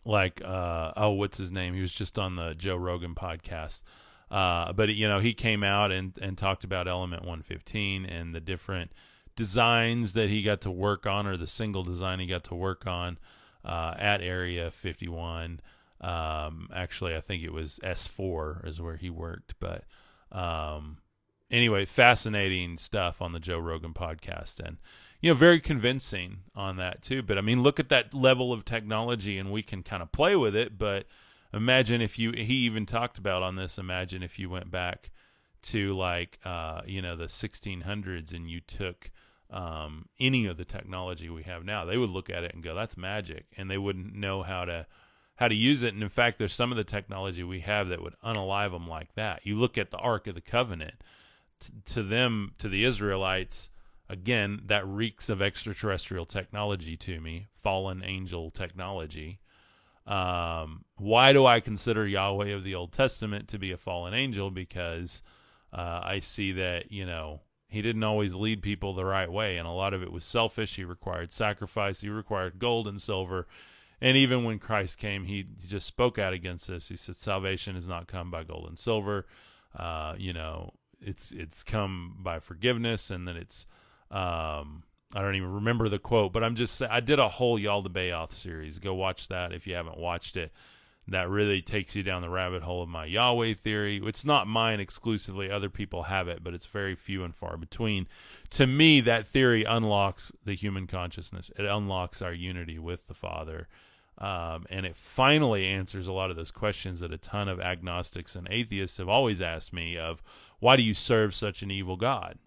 like 0.06 0.40
uh, 0.42 0.92
oh, 0.96 1.10
what's 1.10 1.36
his 1.36 1.52
name? 1.52 1.74
He 1.74 1.82
was 1.82 1.92
just 1.92 2.18
on 2.18 2.36
the 2.36 2.54
Joe 2.54 2.76
Rogan 2.76 3.14
podcast. 3.14 3.82
Uh, 4.30 4.72
but 4.72 4.88
you 4.88 5.06
know, 5.06 5.20
he 5.20 5.34
came 5.34 5.62
out 5.62 5.92
and, 5.92 6.18
and 6.22 6.38
talked 6.38 6.64
about 6.64 6.88
Element 6.88 7.22
115 7.24 8.06
and 8.06 8.34
the 8.34 8.40
different 8.40 8.90
designs 9.36 10.14
that 10.14 10.30
he 10.30 10.42
got 10.42 10.62
to 10.62 10.70
work 10.70 11.06
on, 11.06 11.26
or 11.26 11.36
the 11.36 11.46
single 11.46 11.82
design 11.82 12.20
he 12.20 12.26
got 12.26 12.44
to 12.44 12.54
work 12.54 12.86
on 12.86 13.18
uh, 13.64 13.94
at 13.98 14.20
Area 14.20 14.70
51. 14.70 15.60
Um, 16.00 16.68
actually, 16.74 17.14
I 17.14 17.20
think 17.20 17.42
it 17.42 17.52
was 17.52 17.78
S4 17.82 18.66
is 18.66 18.80
where 18.80 18.96
he 18.96 19.10
worked, 19.10 19.54
but 19.60 19.84
um, 20.32 20.98
anyway, 21.50 21.84
fascinating 21.84 22.78
stuff 22.78 23.22
on 23.22 23.32
the 23.32 23.38
Joe 23.38 23.58
Rogan 23.58 23.94
podcast, 23.94 24.58
and 24.58 24.78
you 25.20 25.30
know, 25.30 25.36
very 25.36 25.60
convincing 25.60 26.38
on 26.56 26.76
that 26.78 27.02
too. 27.02 27.22
But 27.22 27.38
I 27.38 27.40
mean, 27.42 27.62
look 27.62 27.78
at 27.78 27.90
that 27.90 28.12
level 28.12 28.52
of 28.52 28.64
technology, 28.64 29.38
and 29.38 29.52
we 29.52 29.62
can 29.62 29.82
kind 29.82 30.02
of 30.02 30.10
play 30.10 30.34
with 30.34 30.56
it. 30.56 30.76
But 30.76 31.06
imagine 31.52 32.00
if 32.00 32.18
you, 32.18 32.32
he 32.32 32.54
even 32.54 32.86
talked 32.86 33.18
about 33.18 33.42
on 33.42 33.54
this. 33.54 33.78
Imagine 33.78 34.24
if 34.24 34.38
you 34.38 34.50
went 34.50 34.70
back 34.70 35.10
to 35.62 35.96
like, 35.96 36.40
uh, 36.44 36.80
you 36.84 37.00
know, 37.00 37.14
the 37.14 37.26
1600s, 37.26 38.32
and 38.32 38.50
you 38.50 38.60
took 38.60 39.12
um, 39.52 40.06
any 40.18 40.46
of 40.46 40.56
the 40.56 40.64
technology 40.64 41.28
we 41.28 41.42
have 41.42 41.64
now, 41.64 41.84
they 41.84 41.98
would 41.98 42.10
look 42.10 42.30
at 42.30 42.42
it 42.42 42.54
and 42.54 42.64
go, 42.64 42.74
"That's 42.74 42.96
magic," 42.96 43.46
and 43.56 43.70
they 43.70 43.78
wouldn't 43.78 44.14
know 44.14 44.42
how 44.42 44.64
to 44.64 44.86
how 45.36 45.48
to 45.48 45.54
use 45.54 45.82
it. 45.82 45.94
And 45.94 46.02
in 46.02 46.08
fact, 46.08 46.38
there's 46.38 46.54
some 46.54 46.70
of 46.70 46.76
the 46.76 46.84
technology 46.84 47.42
we 47.42 47.60
have 47.60 47.88
that 47.88 48.02
would 48.02 48.14
unalive 48.24 48.72
them 48.72 48.88
like 48.88 49.14
that. 49.14 49.44
You 49.44 49.58
look 49.58 49.76
at 49.76 49.90
the 49.90 49.98
Ark 49.98 50.26
of 50.26 50.34
the 50.34 50.40
Covenant. 50.40 50.94
T- 51.60 51.72
to 51.94 52.02
them, 52.02 52.54
to 52.58 52.68
the 52.68 52.84
Israelites, 52.84 53.70
again, 54.08 54.62
that 54.66 54.86
reeks 54.86 55.28
of 55.28 55.40
extraterrestrial 55.42 56.26
technology 56.26 56.96
to 56.96 57.20
me, 57.20 57.46
fallen 57.62 58.02
angel 58.04 58.50
technology. 58.50 59.40
Um, 60.06 60.84
why 60.96 61.32
do 61.32 61.46
I 61.46 61.60
consider 61.60 62.06
Yahweh 62.06 62.48
of 62.48 62.64
the 62.64 62.74
Old 62.74 62.92
Testament 62.92 63.48
to 63.48 63.58
be 63.58 63.70
a 63.70 63.76
fallen 63.76 64.14
angel? 64.14 64.50
Because 64.50 65.22
uh, 65.72 66.00
I 66.02 66.20
see 66.20 66.52
that 66.52 66.90
you 66.90 67.06
know 67.06 67.40
he 67.72 67.80
didn't 67.80 68.04
always 68.04 68.34
lead 68.34 68.62
people 68.62 68.94
the 68.94 69.04
right 69.04 69.32
way, 69.32 69.56
and 69.56 69.66
a 69.66 69.72
lot 69.72 69.94
of 69.94 70.02
it 70.02 70.12
was 70.12 70.24
selfish. 70.24 70.76
He 70.76 70.84
required 70.84 71.32
sacrifice. 71.32 72.02
He 72.02 72.10
required 72.10 72.58
gold 72.58 72.86
and 72.86 73.00
silver. 73.00 73.46
And 73.98 74.14
even 74.16 74.44
when 74.44 74.58
Christ 74.58 74.98
came, 74.98 75.24
he, 75.24 75.46
just 75.66 75.86
spoke 75.86 76.18
out 76.18 76.34
against 76.34 76.66
this. 76.66 76.88
He 76.88 76.96
said, 76.96 77.16
"Salvation 77.16 77.74
has 77.74 77.86
not 77.86 78.08
come 78.08 78.30
by 78.30 78.44
gold 78.44 78.66
and 78.68 78.78
silver. 78.78 79.26
Uh, 79.74 80.14
you 80.18 80.34
know, 80.34 80.74
it's 81.00 81.32
it's 81.32 81.62
come 81.62 82.16
by 82.20 82.40
forgiveness, 82.40 83.10
and 83.10 83.26
then 83.26 83.36
it's 83.38 83.66
um, 84.10 84.82
I 85.14 85.22
don't 85.22 85.36
even 85.36 85.54
remember 85.54 85.88
the 85.88 85.98
quote, 85.98 86.32
but 86.32 86.44
I'm 86.44 86.56
just 86.56 86.82
I 86.82 87.00
did 87.00 87.18
a 87.18 87.28
whole 87.28 87.58
Yaldabaoth 87.58 88.32
series. 88.32 88.78
Go 88.78 88.92
watch 88.92 89.28
that 89.28 89.52
if 89.52 89.66
you 89.66 89.74
haven't 89.74 89.96
watched 89.96 90.36
it 90.36 90.52
that 91.08 91.28
really 91.28 91.60
takes 91.60 91.96
you 91.96 92.02
down 92.02 92.22
the 92.22 92.30
rabbit 92.30 92.62
hole 92.62 92.82
of 92.82 92.88
my 92.88 93.04
Yahweh 93.04 93.54
theory. 93.54 94.00
It's 94.04 94.24
not 94.24 94.46
mine 94.46 94.80
exclusively, 94.80 95.50
other 95.50 95.70
people 95.70 96.04
have 96.04 96.28
it, 96.28 96.44
but 96.44 96.54
it's 96.54 96.66
very 96.66 96.94
few 96.94 97.24
and 97.24 97.34
far 97.34 97.56
between. 97.56 98.06
To 98.50 98.66
me, 98.66 99.00
that 99.00 99.26
theory 99.26 99.64
unlocks 99.64 100.32
the 100.44 100.54
human 100.54 100.86
consciousness, 100.86 101.50
it 101.58 101.64
unlocks 101.64 102.22
our 102.22 102.32
unity 102.32 102.78
with 102.78 103.06
the 103.08 103.14
Father. 103.14 103.68
Um, 104.18 104.66
and 104.70 104.86
it 104.86 104.94
finally 104.94 105.66
answers 105.66 106.06
a 106.06 106.12
lot 106.12 106.30
of 106.30 106.36
those 106.36 106.50
questions 106.50 107.00
that 107.00 107.12
a 107.12 107.18
ton 107.18 107.48
of 107.48 107.60
agnostics 107.60 108.36
and 108.36 108.46
atheists 108.50 108.98
have 108.98 109.08
always 109.08 109.40
asked 109.40 109.72
me 109.72 109.96
of 109.98 110.22
why 110.60 110.76
do 110.76 110.82
you 110.82 110.94
serve 110.94 111.34
such 111.34 111.62
an 111.62 111.72
evil 111.72 111.96
God? 111.96 112.38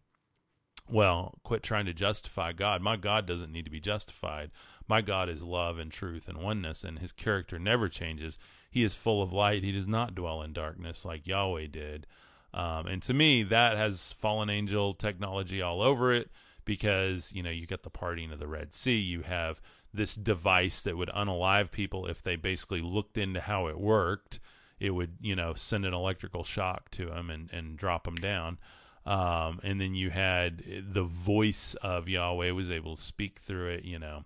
Well, 0.88 1.40
quit 1.44 1.64
trying 1.64 1.88
to 1.88 1.94
justify 1.94 2.54
God. 2.54 2.82
My 2.82 2.96
God 2.96 3.26
doesn't 3.26 3.52
need 3.52 3.66
to 3.66 3.72
be 3.72 3.80
justified. 3.80 4.52
My 4.88 5.02
God 5.02 5.30
is 5.30 5.42
love 5.42 5.78
and 5.80 5.92
truth 5.92 6.28
and 6.28 6.38
oneness, 6.38 6.84
and 6.84 7.00
his 7.00 7.12
character 7.12 7.58
never 7.58 7.90
changes. 7.90 8.38
He 8.70 8.84
is 8.84 8.94
full 8.94 9.22
of 9.22 9.34
light. 9.34 9.64
He 9.64 9.72
does 9.72 9.88
not 9.88 10.16
dwell 10.16 10.42
in 10.42 10.54
darkness 10.54 11.06
like 11.06 11.28
Yahweh 11.28 11.68
did. 11.68 12.06
Um, 12.54 12.88
and 12.88 13.02
to 13.04 13.14
me, 13.14 13.44
that 13.44 13.78
has 13.78 14.14
fallen 14.14 14.50
angel 14.50 14.94
technology 14.94 15.62
all 15.62 15.82
over 15.82 16.14
it 16.14 16.30
because, 16.64 17.32
you 17.34 17.44
know, 17.44 17.50
you 17.50 17.66
get 17.66 17.84
the 17.84 17.90
parting 17.90 18.32
of 18.32 18.40
the 18.40 18.48
Red 18.48 18.74
Sea. 18.74 18.98
You 18.98 19.24
have 19.24 19.60
this 19.94 20.16
device 20.16 20.82
that 20.82 20.98
would 20.98 21.10
unalive 21.10 21.72
people 21.72 22.06
if 22.06 22.22
they 22.22 22.36
basically 22.36 22.82
looked 22.82 23.18
into 23.18 23.42
how 23.42 23.68
it 23.68 23.80
worked. 23.80 24.40
It 24.80 24.92
would, 24.92 25.18
you 25.22 25.36
know, 25.36 25.54
send 25.54 25.86
an 25.86 25.94
electrical 25.94 26.44
shock 26.44 26.92
to 26.92 27.08
them 27.08 27.30
and, 27.30 27.50
and 27.52 27.78
drop 27.78 28.06
them 28.06 28.16
down. 28.16 28.58
Um, 29.06 29.60
and 29.64 29.80
then 29.80 29.94
you 29.94 30.10
had 30.10 30.64
the 30.92 31.04
voice 31.04 31.76
of 31.82 32.10
Yahweh 32.10 32.52
was 32.52 32.72
able 32.72 32.96
to 32.96 33.02
speak 33.02 33.40
through 33.40 33.70
it, 33.70 33.86
you 33.86 34.00
know. 34.00 34.26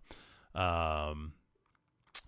Um, 0.60 1.34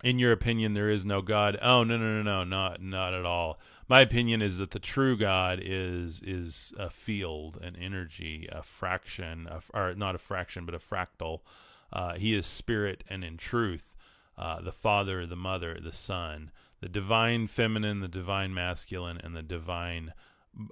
in 0.02 0.18
your 0.18 0.32
opinion, 0.32 0.74
there 0.74 0.90
is 0.90 1.04
no 1.04 1.22
God. 1.22 1.58
Oh 1.62 1.84
no, 1.84 1.96
no, 1.96 2.22
no, 2.22 2.22
no, 2.22 2.44
not 2.44 2.82
not 2.82 3.14
at 3.14 3.24
all. 3.24 3.60
My 3.88 4.00
opinion 4.00 4.40
is 4.40 4.56
that 4.56 4.70
the 4.70 4.78
true 4.78 5.16
God 5.16 5.60
is 5.62 6.22
is 6.24 6.72
a 6.78 6.90
field, 6.90 7.58
an 7.62 7.76
energy, 7.76 8.48
a 8.50 8.62
fraction, 8.62 9.46
a, 9.46 9.62
or 9.74 9.94
not 9.94 10.14
a 10.14 10.18
fraction, 10.18 10.64
but 10.64 10.74
a 10.74 10.78
fractal. 10.78 11.40
Uh, 11.92 12.14
he 12.14 12.34
is 12.34 12.46
spirit 12.46 13.04
and 13.08 13.22
in 13.22 13.36
truth, 13.36 13.94
uh, 14.38 14.62
the 14.62 14.72
Father, 14.72 15.26
the 15.26 15.36
Mother, 15.36 15.78
the 15.80 15.92
Son, 15.92 16.50
the 16.80 16.88
divine 16.88 17.46
feminine, 17.46 18.00
the 18.00 18.08
divine 18.08 18.54
masculine, 18.54 19.18
and 19.22 19.36
the 19.36 19.42
divine 19.42 20.14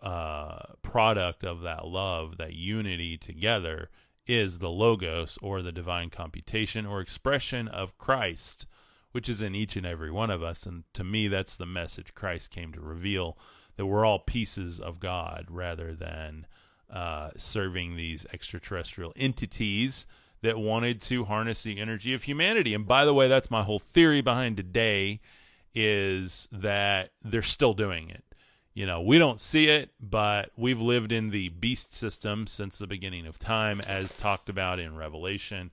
uh, 0.03 0.75
product 0.83 1.44
of 1.44 1.61
that 1.61 1.87
love, 1.87 2.38
that 2.38 2.55
unity 2.55 3.18
together 3.18 3.90
is 4.26 4.59
the 4.59 4.70
logos 4.70 5.38
or 5.42 5.62
the 5.62 5.72
divine 5.72 6.11
computation 6.11 6.87
or 6.87 7.00
expression 7.00 7.68
of 7.68 7.98
Christ, 7.98 8.66
which 9.12 9.28
is 9.28 9.42
in 9.42 9.54
each 9.54 9.76
and 9.76 9.87
every 9.87 10.11
one 10.11 10.30
of 10.30 10.42
us. 10.42 10.64
And 10.64 10.85
to 10.94 11.04
me, 11.04 11.28
that's 11.28 11.56
the 11.56 11.66
message 11.66 12.14
Christ 12.14 12.50
came 12.50 12.72
to 12.72 12.80
reveal 12.80 13.37
that 13.76 13.87
we're 13.87 14.04
all 14.04 14.18
pieces 14.18 14.78
of 14.78 15.00
God 15.00 15.46
rather 15.48 15.94
than 15.94 16.46
uh, 16.92 17.30
serving 17.37 17.96
these 17.96 18.26
extraterrestrial 18.33 19.12
entities 19.16 20.06
that 20.42 20.59
wanted 20.59 21.00
to 21.02 21.24
harness 21.24 21.62
the 21.62 21.78
energy 21.78 22.14
of 22.14 22.22
humanity. 22.22 22.74
And 22.74 22.87
by 22.87 23.04
the 23.04 23.14
way, 23.14 23.28
that's 23.28 23.50
my 23.50 23.62
whole 23.62 23.78
theory 23.78 24.20
behind 24.20 24.56
today 24.56 25.20
is 25.74 26.48
that 26.52 27.11
they're 27.22 27.42
still 27.42 27.74
doing 27.74 28.11
it 28.11 28.24
you 28.81 28.87
know, 28.87 29.03
we 29.03 29.19
don't 29.19 29.38
see 29.38 29.66
it, 29.66 29.90
but 30.01 30.53
we've 30.57 30.81
lived 30.81 31.12
in 31.12 31.29
the 31.29 31.51
beast 31.51 31.93
system 31.93 32.47
since 32.47 32.79
the 32.79 32.87
beginning 32.87 33.27
of 33.27 33.38
time, 33.38 33.83
as 33.83 34.16
talked 34.16 34.49
about 34.49 34.81
in 34.81 34.97
Revelation. 34.97 35.71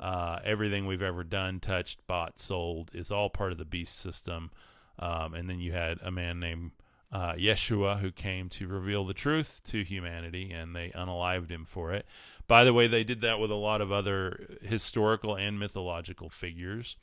Uh, 0.00 0.38
everything 0.42 0.86
we've 0.86 1.02
ever 1.02 1.22
done, 1.22 1.60
touched, 1.60 2.06
bought, 2.06 2.40
sold 2.40 2.90
is 2.94 3.10
all 3.10 3.28
part 3.28 3.52
of 3.52 3.58
the 3.58 3.66
beast 3.66 4.00
system. 4.00 4.50
Um, 4.98 5.34
and 5.34 5.50
then 5.50 5.60
you 5.60 5.72
had 5.72 5.98
a 6.02 6.10
man 6.10 6.40
named 6.40 6.70
uh, 7.12 7.34
Yeshua 7.34 7.98
who 7.98 8.10
came 8.10 8.48
to 8.48 8.66
reveal 8.66 9.04
the 9.04 9.12
truth 9.12 9.60
to 9.68 9.84
humanity, 9.84 10.50
and 10.50 10.74
they 10.74 10.88
unalived 10.96 11.50
him 11.50 11.66
for 11.66 11.92
it. 11.92 12.06
By 12.48 12.64
the 12.64 12.72
way, 12.72 12.86
they 12.86 13.04
did 13.04 13.20
that 13.20 13.38
with 13.38 13.50
a 13.50 13.54
lot 13.54 13.82
of 13.82 13.92
other 13.92 14.56
historical 14.62 15.36
and 15.36 15.58
mythological 15.58 16.30
figures. 16.30 16.96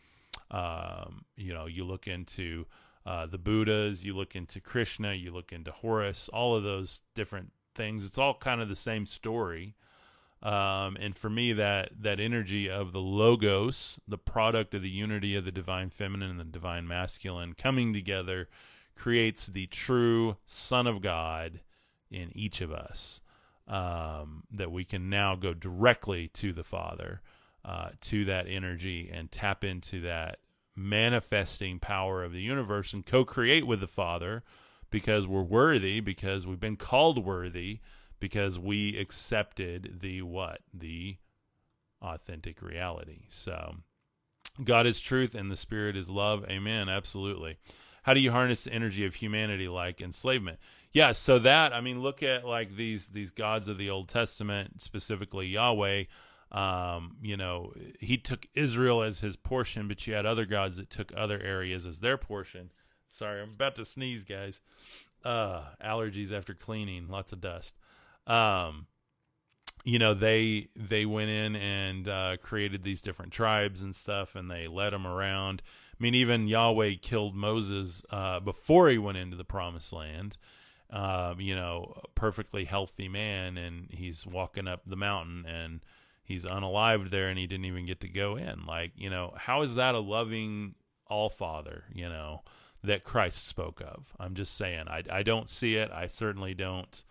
Um, 0.50 1.26
you 1.38 1.54
know, 1.54 1.68
you 1.68 1.84
look 1.84 2.08
into 2.08 2.66
uh, 3.06 3.26
the 3.26 3.38
Buddhas, 3.38 4.04
you 4.04 4.16
look 4.16 4.36
into 4.36 4.62
Krishna, 4.62 5.14
you 5.14 5.32
look 5.32 5.52
into 5.52 5.72
Horus, 5.72 6.30
all 6.30 6.56
of 6.56 6.64
those 6.64 7.02
different 7.16 7.52
things. 7.76 8.06
It's 8.06 8.18
all 8.18 8.36
kind 8.36 8.62
of 8.62 8.70
the 8.70 8.76
same 8.76 9.06
story. 9.06 9.76
Um, 10.42 10.98
and 11.00 11.16
for 11.16 11.30
me, 11.30 11.54
that 11.54 11.92
that 12.02 12.20
energy 12.20 12.70
of 12.70 12.92
the 12.92 13.00
logos, 13.00 14.00
the 14.08 14.18
product 14.18 14.74
of 14.74 14.82
the 14.82 14.90
unity 14.90 15.36
of 15.36 15.46
the 15.46 15.52
divine 15.52 15.90
feminine 15.90 16.32
and 16.32 16.40
the 16.40 16.44
divine 16.44 16.88
masculine 16.88 17.54
coming 17.54 17.94
together, 17.94 18.50
creates 18.96 19.48
the 19.48 19.68
true 19.68 20.36
Son 20.46 20.86
of 20.86 21.02
God 21.02 21.62
in 22.12 22.32
each 22.36 22.62
of 22.62 22.72
us. 22.72 23.22
Um, 23.66 24.44
that 24.52 24.74
we 24.74 24.84
can 24.84 25.10
now 25.10 25.36
go 25.36 25.54
directly 25.54 26.28
to 26.34 26.52
the 26.52 26.66
Father, 26.66 27.22
uh, 27.64 27.92
to 28.02 28.26
that 28.26 28.46
energy, 28.50 29.10
and 29.12 29.32
tap 29.32 29.64
into 29.64 30.02
that 30.02 30.40
manifesting 30.76 31.80
power 31.80 32.24
of 32.24 32.32
the 32.32 32.42
universe 32.42 32.94
and 32.94 33.06
co 33.06 33.24
create 33.24 33.68
with 33.68 33.80
the 33.80 33.88
Father 33.88 34.44
because 34.90 35.26
we're 35.26 35.42
worthy, 35.42 36.00
because 36.00 36.46
we've 36.46 36.60
been 36.60 36.78
called 36.78 37.24
worthy, 37.26 37.80
because 38.20 38.60
we 38.60 38.98
accepted 38.98 40.00
the 40.02 40.22
what? 40.22 40.60
The 40.74 41.18
authentic 42.02 42.62
reality. 42.62 43.26
So 43.30 43.78
God 44.64 44.86
is 44.86 45.00
truth 45.00 45.36
and 45.36 45.52
the 45.52 45.58
Spirit 45.58 45.96
is 45.96 46.10
love. 46.10 46.46
Amen. 46.50 46.90
Absolutely. 46.90 47.58
How 48.04 48.14
do 48.14 48.20
you 48.20 48.32
harness 48.32 48.66
the 48.66 48.74
energy 48.74 49.06
of 49.06 49.16
humanity 49.16 49.68
like 49.68 50.02
enslavement? 50.02 50.60
Yeah, 50.92 51.14
so 51.14 51.40
that 51.40 51.74
I 51.74 51.82
mean, 51.82 52.02
look 52.02 52.22
at 52.22 52.46
like 52.46 52.76
these 52.76 53.10
these 53.10 53.32
gods 53.32 53.68
of 53.68 53.78
the 53.78 53.90
Old 53.90 54.10
Testament, 54.10 54.82
specifically 54.82 55.48
Yahweh. 55.48 56.04
Um, 56.54 57.18
you 57.22 57.36
know, 57.36 57.74
he 58.00 58.18
took 58.18 58.46
Israel 58.54 59.02
as 59.02 59.20
his 59.20 59.36
portion, 59.36 59.88
but 59.88 60.06
you 60.06 60.14
had 60.14 60.26
other 60.26 60.46
gods 60.46 60.78
that 60.78 60.90
took 60.90 61.12
other 61.18 61.40
areas 61.42 61.86
as 61.86 62.00
their 62.00 62.18
portion. 62.18 62.72
Sorry, 63.10 63.42
I'm 63.42 63.50
about 63.50 63.76
to 63.78 63.86
sneeze, 63.86 64.24
guys. 64.24 64.62
Uh, 65.26 65.64
allergies 65.84 66.32
after 66.32 66.54
cleaning, 66.54 67.08
lots 67.08 67.32
of 67.32 67.42
dust. 67.42 67.76
Um, 68.28 68.88
you 69.84 70.00
know, 70.00 70.14
they 70.14 70.70
they 70.76 71.06
went 71.06 71.30
in 71.30 71.56
and 71.56 72.08
uh, 72.08 72.38
created 72.42 72.84
these 72.84 73.02
different 73.02 73.32
tribes 73.32 73.82
and 73.82 73.96
stuff, 73.96 74.36
and 74.36 74.50
they 74.50 74.68
led 74.68 74.94
them 74.94 75.08
around. 75.08 75.62
I 75.92 76.04
mean, 76.04 76.16
even 76.16 76.48
Yahweh 76.48 76.96
killed 77.02 77.36
Moses 77.36 78.04
uh, 78.10 78.40
before 78.40 78.90
he 78.90 78.98
went 78.98 79.18
into 79.18 79.38
the 79.38 79.44
promised 79.44 79.92
land. 79.92 80.38
Um, 80.90 81.40
you 81.40 81.56
know, 81.56 82.00
perfectly 82.14 82.66
healthy 82.66 83.08
man, 83.08 83.58
and 83.58 83.88
he's 83.90 84.28
walking 84.28 84.68
up 84.68 84.82
the 84.86 84.96
mountain 84.96 85.46
and 85.48 85.82
he's 86.24 86.46
unalived 86.46 87.10
there 87.10 87.30
and 87.30 87.38
he 87.38 87.48
didn't 87.48 87.66
even 87.66 87.86
get 87.86 88.00
to 88.02 88.10
go 88.10 88.36
in. 88.36 88.66
Like, 88.66 88.92
you 88.96 89.10
know, 89.10 89.34
how 89.38 89.62
is 89.62 89.76
that 89.76 89.96
a 89.96 90.00
loving 90.00 90.76
all 91.08 91.30
father, 91.30 91.84
you 91.94 92.08
know, 92.08 92.42
that 92.84 93.04
Christ 93.04 93.48
spoke 93.48 93.82
of? 93.82 94.06
I'm 94.20 94.36
just 94.36 94.56
saying, 94.56 94.86
I, 94.88 95.04
I 95.10 95.24
don't 95.24 95.50
see 95.50 95.76
it. 95.76 95.92
I 95.92 96.08
certainly 96.08 96.54
don't, 96.54 97.04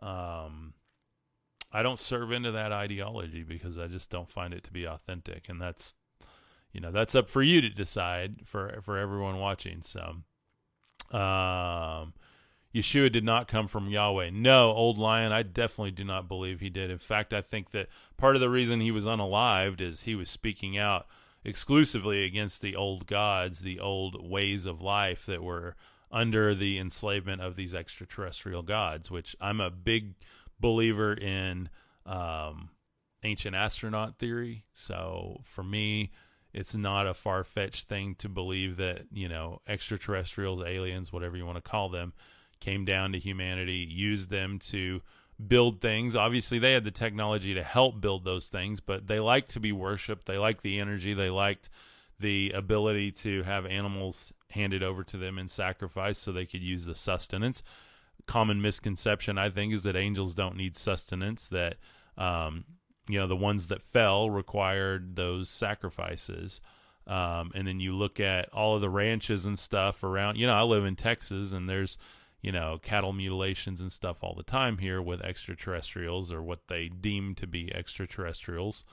um, 0.00 0.74
I 1.72 1.82
don't 1.82 1.98
serve 1.98 2.32
into 2.32 2.52
that 2.52 2.70
ideology 2.70 3.42
because 3.42 3.78
I 3.78 3.86
just 3.86 4.10
don't 4.10 4.28
find 4.28 4.52
it 4.52 4.64
to 4.64 4.72
be 4.72 4.86
authentic, 4.86 5.48
and 5.48 5.60
that's 5.60 5.94
you 6.72 6.80
know 6.80 6.92
that's 6.92 7.14
up 7.14 7.30
for 7.30 7.42
you 7.42 7.62
to 7.62 7.70
decide 7.70 8.42
for 8.44 8.80
for 8.82 8.98
everyone 8.98 9.38
watching. 9.38 9.82
So, 9.82 10.16
um, 11.16 12.12
Yeshua 12.74 13.12
did 13.12 13.24
not 13.24 13.48
come 13.48 13.68
from 13.68 13.90
Yahweh. 13.90 14.30
No, 14.32 14.72
old 14.72 14.98
lion, 14.98 15.30
I 15.30 15.42
definitely 15.42 15.90
do 15.90 16.04
not 16.04 16.28
believe 16.28 16.60
he 16.60 16.70
did. 16.70 16.90
In 16.90 16.98
fact, 16.98 17.34
I 17.34 17.42
think 17.42 17.70
that 17.72 17.88
part 18.16 18.34
of 18.34 18.40
the 18.40 18.48
reason 18.48 18.80
he 18.80 18.90
was 18.90 19.04
unalived 19.04 19.80
is 19.80 20.02
he 20.02 20.14
was 20.14 20.30
speaking 20.30 20.78
out 20.78 21.06
exclusively 21.44 22.24
against 22.24 22.62
the 22.62 22.76
old 22.76 23.06
gods, 23.06 23.60
the 23.60 23.80
old 23.80 24.28
ways 24.28 24.64
of 24.64 24.80
life 24.80 25.26
that 25.26 25.42
were 25.42 25.76
under 26.10 26.54
the 26.54 26.78
enslavement 26.78 27.42
of 27.42 27.56
these 27.56 27.74
extraterrestrial 27.74 28.62
gods, 28.62 29.10
which 29.10 29.36
I'm 29.40 29.60
a 29.60 29.70
big 29.70 30.14
believer 30.60 31.12
in 31.12 31.68
um, 32.06 32.70
ancient 33.22 33.56
astronaut 33.56 34.18
theory. 34.18 34.64
So 34.72 35.40
for 35.44 35.62
me, 35.62 36.10
it's 36.52 36.74
not 36.74 37.06
a 37.06 37.14
far 37.14 37.44
fetched 37.44 37.88
thing 37.88 38.14
to 38.16 38.28
believe 38.28 38.76
that, 38.76 39.02
you 39.10 39.28
know, 39.28 39.60
extraterrestrials, 39.66 40.62
aliens, 40.62 41.12
whatever 41.12 41.36
you 41.36 41.46
want 41.46 41.56
to 41.56 41.70
call 41.70 41.88
them, 41.88 42.12
came 42.62 42.84
down 42.84 43.12
to 43.12 43.18
humanity, 43.18 43.86
used 43.90 44.30
them 44.30 44.60
to 44.60 45.02
build 45.48 45.80
things. 45.80 46.14
Obviously, 46.14 46.60
they 46.60 46.72
had 46.72 46.84
the 46.84 46.92
technology 46.92 47.54
to 47.54 47.62
help 47.62 48.00
build 48.00 48.24
those 48.24 48.46
things, 48.46 48.80
but 48.80 49.08
they 49.08 49.18
liked 49.18 49.50
to 49.50 49.60
be 49.60 49.72
worshipped. 49.72 50.26
They 50.26 50.38
liked 50.38 50.62
the 50.62 50.78
energy. 50.78 51.12
They 51.12 51.28
liked 51.28 51.68
the 52.20 52.52
ability 52.52 53.10
to 53.10 53.42
have 53.42 53.66
animals 53.66 54.32
handed 54.50 54.84
over 54.84 55.02
to 55.02 55.16
them 55.16 55.38
in 55.38 55.48
sacrifice 55.48 56.18
so 56.18 56.30
they 56.30 56.46
could 56.46 56.62
use 56.62 56.84
the 56.84 56.94
sustenance. 56.94 57.64
Common 58.26 58.62
misconception, 58.62 59.38
I 59.38 59.50
think, 59.50 59.74
is 59.74 59.82
that 59.82 59.96
angels 59.96 60.36
don't 60.36 60.56
need 60.56 60.76
sustenance, 60.76 61.48
that 61.48 61.78
um, 62.16 62.64
you 63.08 63.18
know 63.18 63.26
the 63.26 63.34
ones 63.34 63.66
that 63.66 63.82
fell 63.82 64.30
required 64.30 65.16
those 65.16 65.48
sacrifices 65.48 66.60
um, 67.06 67.50
and 67.54 67.66
then 67.66 67.80
you 67.80 67.96
look 67.96 68.20
at 68.20 68.48
all 68.52 68.76
of 68.76 68.80
the 68.80 68.88
ranches 68.88 69.44
and 69.44 69.58
stuff 69.58 70.04
around 70.04 70.36
you 70.36 70.46
know 70.46 70.54
i 70.54 70.62
live 70.62 70.84
in 70.84 70.94
texas 70.94 71.52
and 71.52 71.68
there's 71.68 71.98
you 72.42 72.52
know 72.52 72.78
cattle 72.82 73.12
mutilations 73.12 73.80
and 73.80 73.90
stuff 73.90 74.22
all 74.22 74.34
the 74.34 74.42
time 74.42 74.78
here 74.78 75.00
with 75.00 75.22
extraterrestrials 75.22 76.30
or 76.30 76.42
what 76.42 76.68
they 76.68 76.88
deem 76.88 77.34
to 77.34 77.46
be 77.46 77.74
extraterrestrials 77.74 78.84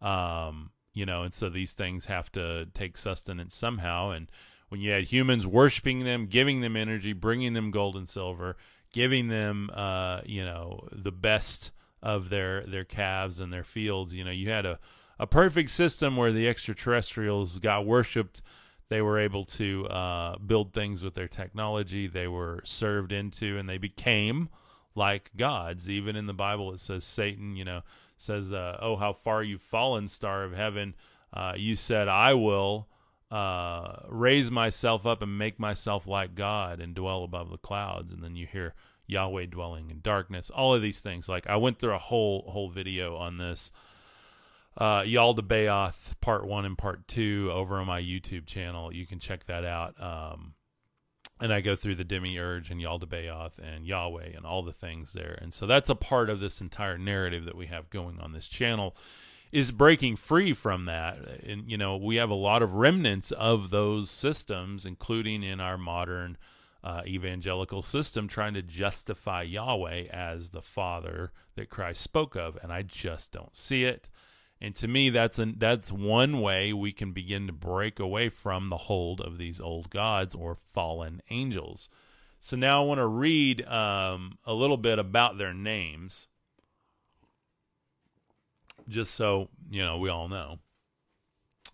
um, 0.00 0.70
you 0.94 1.04
know 1.04 1.22
and 1.22 1.34
so 1.34 1.48
these 1.48 1.72
things 1.72 2.06
have 2.06 2.30
to 2.30 2.66
take 2.74 2.96
sustenance 2.96 3.54
somehow 3.54 4.10
and 4.10 4.30
when 4.68 4.80
you 4.80 4.92
had 4.92 5.04
humans 5.04 5.46
worshiping 5.46 6.04
them 6.04 6.26
giving 6.26 6.60
them 6.60 6.76
energy 6.76 7.12
bringing 7.12 7.54
them 7.54 7.70
gold 7.70 7.96
and 7.96 8.08
silver 8.08 8.56
giving 8.92 9.28
them 9.28 9.70
uh, 9.74 10.20
you 10.24 10.44
know 10.44 10.86
the 10.92 11.12
best 11.12 11.72
of 12.02 12.28
their 12.28 12.62
their 12.62 12.84
calves 12.84 13.40
and 13.40 13.52
their 13.52 13.64
fields. 13.64 14.14
You 14.14 14.24
know, 14.24 14.30
you 14.30 14.50
had 14.50 14.66
a 14.66 14.78
a 15.18 15.26
perfect 15.26 15.70
system 15.70 16.16
where 16.16 16.32
the 16.32 16.48
extraterrestrials 16.48 17.58
got 17.58 17.86
worshipped. 17.86 18.42
They 18.90 19.00
were 19.00 19.20
able 19.20 19.44
to 19.44 19.86
uh, 19.86 20.38
build 20.38 20.74
things 20.74 21.04
with 21.04 21.14
their 21.14 21.28
technology. 21.28 22.08
They 22.08 22.26
were 22.26 22.60
served 22.64 23.12
into, 23.12 23.56
and 23.56 23.68
they 23.68 23.78
became 23.78 24.48
like 24.96 25.30
gods. 25.36 25.88
Even 25.88 26.16
in 26.16 26.26
the 26.26 26.34
Bible, 26.34 26.72
it 26.72 26.80
says 26.80 27.04
Satan. 27.04 27.54
You 27.56 27.64
know, 27.64 27.80
says, 28.16 28.52
uh, 28.52 28.78
"Oh, 28.82 28.96
how 28.96 29.12
far 29.12 29.44
you've 29.44 29.62
fallen, 29.62 30.08
star 30.08 30.42
of 30.42 30.52
heaven." 30.52 30.94
Uh, 31.32 31.54
you 31.56 31.76
said, 31.76 32.08
"I 32.08 32.34
will." 32.34 32.88
Uh, 33.30 34.02
raise 34.08 34.50
myself 34.50 35.06
up 35.06 35.22
and 35.22 35.38
make 35.38 35.56
myself 35.56 36.04
like 36.04 36.34
God 36.34 36.80
and 36.80 36.96
dwell 36.96 37.22
above 37.22 37.48
the 37.48 37.58
clouds. 37.58 38.12
And 38.12 38.24
then 38.24 38.34
you 38.34 38.44
hear 38.44 38.74
Yahweh 39.06 39.46
dwelling 39.46 39.88
in 39.88 40.00
darkness, 40.00 40.50
all 40.50 40.74
of 40.74 40.82
these 40.82 40.98
things. 40.98 41.28
Like 41.28 41.46
I 41.46 41.54
went 41.54 41.78
through 41.78 41.94
a 41.94 41.98
whole 41.98 42.50
whole 42.50 42.70
video 42.70 43.14
on 43.14 43.38
this. 43.38 43.70
Uh, 44.80 45.02
Yaldabaoth 45.02 46.18
part 46.22 46.46
one 46.46 46.64
and 46.64 46.78
part 46.78 47.06
two 47.06 47.50
over 47.52 47.76
on 47.76 47.86
my 47.86 48.00
YouTube 48.00 48.46
channel. 48.46 48.92
You 48.92 49.06
can 49.06 49.18
check 49.18 49.44
that 49.44 49.62
out. 49.62 49.94
Um, 50.02 50.54
and 51.38 51.52
I 51.52 51.60
go 51.60 51.76
through 51.76 51.96
the 51.96 52.04
demiurge 52.04 52.70
and 52.70 52.80
Yaldabaoth 52.80 53.58
and 53.58 53.86
Yahweh 53.86 54.30
and 54.34 54.46
all 54.46 54.62
the 54.62 54.72
things 54.72 55.12
there. 55.12 55.38
And 55.40 55.52
so 55.52 55.66
that's 55.66 55.90
a 55.90 55.94
part 55.94 56.30
of 56.30 56.40
this 56.40 56.62
entire 56.62 56.96
narrative 56.96 57.44
that 57.44 57.56
we 57.56 57.66
have 57.66 57.90
going 57.90 58.20
on 58.20 58.32
this 58.32 58.48
channel 58.48 58.96
is 59.52 59.70
breaking 59.70 60.16
free 60.16 60.54
from 60.54 60.86
that. 60.86 61.18
And 61.46 61.70
you 61.70 61.76
know, 61.76 61.96
we 61.96 62.16
have 62.16 62.30
a 62.30 62.34
lot 62.34 62.62
of 62.62 62.74
remnants 62.74 63.32
of 63.32 63.70
those 63.70 64.10
systems, 64.10 64.86
including 64.86 65.42
in 65.42 65.60
our 65.60 65.76
modern 65.76 66.38
uh, 66.82 67.02
evangelical 67.06 67.82
system 67.82 68.28
trying 68.28 68.54
to 68.54 68.62
justify 68.62 69.42
Yahweh 69.42 70.04
as 70.10 70.50
the 70.50 70.62
Father 70.62 71.32
that 71.56 71.68
Christ 71.68 72.00
spoke 72.00 72.36
of, 72.36 72.56
and 72.62 72.72
I 72.72 72.82
just 72.82 73.32
don't 73.32 73.54
see 73.54 73.84
it. 73.84 74.08
And 74.60 74.74
to 74.76 74.88
me, 74.88 75.10
that's 75.10 75.38
an, 75.38 75.56
that's 75.58 75.90
one 75.90 76.40
way 76.40 76.72
we 76.72 76.92
can 76.92 77.12
begin 77.12 77.46
to 77.46 77.52
break 77.52 77.98
away 77.98 78.28
from 78.28 78.68
the 78.68 78.76
hold 78.76 79.20
of 79.20 79.38
these 79.38 79.58
old 79.60 79.88
gods 79.88 80.34
or 80.34 80.54
fallen 80.54 81.22
angels. 81.30 81.88
So 82.40 82.56
now 82.56 82.82
I 82.82 82.86
want 82.86 82.98
to 82.98 83.06
read 83.06 83.66
um, 83.66 84.38
a 84.44 84.52
little 84.52 84.76
bit 84.76 84.98
about 84.98 85.38
their 85.38 85.54
names, 85.54 86.28
just 88.88 89.14
so 89.14 89.48
you 89.70 89.82
know 89.82 89.98
we 89.98 90.08
all 90.08 90.28
know 90.28 90.58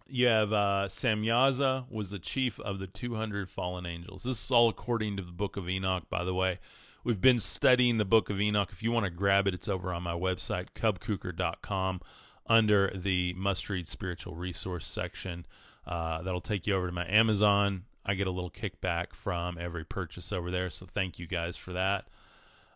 you 0.08 0.26
have 0.26 0.52
uh, 0.52 0.86
Samyaza 0.88 1.90
was 1.90 2.10
the 2.10 2.18
chief 2.18 2.60
of 2.60 2.78
the 2.78 2.86
200 2.86 3.48
fallen 3.48 3.86
angels. 3.86 4.22
This 4.22 4.44
is 4.44 4.50
all 4.50 4.68
according 4.68 5.16
to 5.16 5.22
the 5.22 5.32
book 5.32 5.56
of 5.56 5.68
Enoch, 5.68 6.04
by 6.08 6.24
the 6.24 6.34
way. 6.34 6.58
We've 7.04 7.20
been 7.20 7.40
studying 7.40 7.98
the 7.98 8.04
book 8.04 8.30
of 8.30 8.40
Enoch. 8.40 8.70
If 8.72 8.82
you 8.82 8.92
want 8.92 9.04
to 9.04 9.10
grab 9.10 9.46
it, 9.46 9.54
it's 9.54 9.68
over 9.68 9.92
on 9.92 10.02
my 10.02 10.12
website, 10.12 10.68
cubkuker.com, 10.74 12.00
under 12.48 12.92
the 12.94 13.32
must 13.34 13.68
read 13.68 13.88
spiritual 13.88 14.34
resource 14.34 14.86
section. 14.86 15.46
Uh, 15.86 16.22
that'll 16.22 16.40
take 16.40 16.66
you 16.66 16.74
over 16.74 16.86
to 16.86 16.92
my 16.92 17.06
Amazon. 17.08 17.84
I 18.04 18.14
get 18.14 18.26
a 18.26 18.30
little 18.30 18.50
kickback 18.50 19.12
from 19.12 19.58
every 19.58 19.84
purchase 19.84 20.32
over 20.32 20.50
there, 20.50 20.70
so 20.70 20.86
thank 20.86 21.18
you 21.18 21.26
guys 21.26 21.56
for 21.56 21.72
that. 21.72 22.06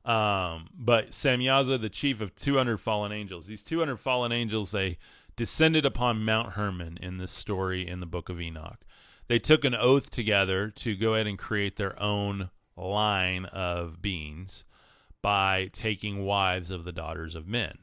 Um, 0.04 0.70
but 0.74 1.10
Samyaza, 1.10 1.80
the 1.80 1.88
chief 1.88 2.20
of 2.20 2.34
200 2.34 2.78
fallen 2.78 3.12
angels, 3.12 3.46
these 3.46 3.62
200 3.62 3.96
fallen 3.96 4.32
angels, 4.32 4.70
they 4.72 4.98
descended 5.36 5.84
upon 5.84 6.24
Mount 6.24 6.54
Hermon 6.54 6.98
in 7.00 7.18
this 7.18 7.32
story 7.32 7.86
in 7.86 8.00
the 8.00 8.06
book 8.06 8.28
of 8.28 8.40
Enoch. 8.40 8.80
They 9.28 9.38
took 9.38 9.64
an 9.64 9.74
oath 9.74 10.10
together 10.10 10.70
to 10.76 10.96
go 10.96 11.14
ahead 11.14 11.26
and 11.26 11.38
create 11.38 11.76
their 11.76 12.00
own 12.02 12.50
line 12.76 13.44
of 13.46 14.02
beings 14.02 14.64
by 15.22 15.70
taking 15.72 16.24
wives 16.24 16.70
of 16.70 16.84
the 16.84 16.92
daughters 16.92 17.34
of 17.34 17.46
men. 17.46 17.78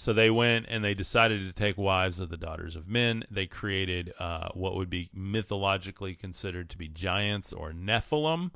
So 0.00 0.14
they 0.14 0.30
went 0.30 0.64
and 0.70 0.82
they 0.82 0.94
decided 0.94 1.46
to 1.46 1.52
take 1.52 1.76
wives 1.76 2.20
of 2.20 2.30
the 2.30 2.38
daughters 2.38 2.74
of 2.74 2.88
men. 2.88 3.22
They 3.30 3.44
created 3.44 4.14
uh, 4.18 4.48
what 4.54 4.74
would 4.74 4.88
be 4.88 5.10
mythologically 5.12 6.14
considered 6.14 6.70
to 6.70 6.78
be 6.78 6.88
giants 6.88 7.52
or 7.52 7.72
Nephilim. 7.72 8.52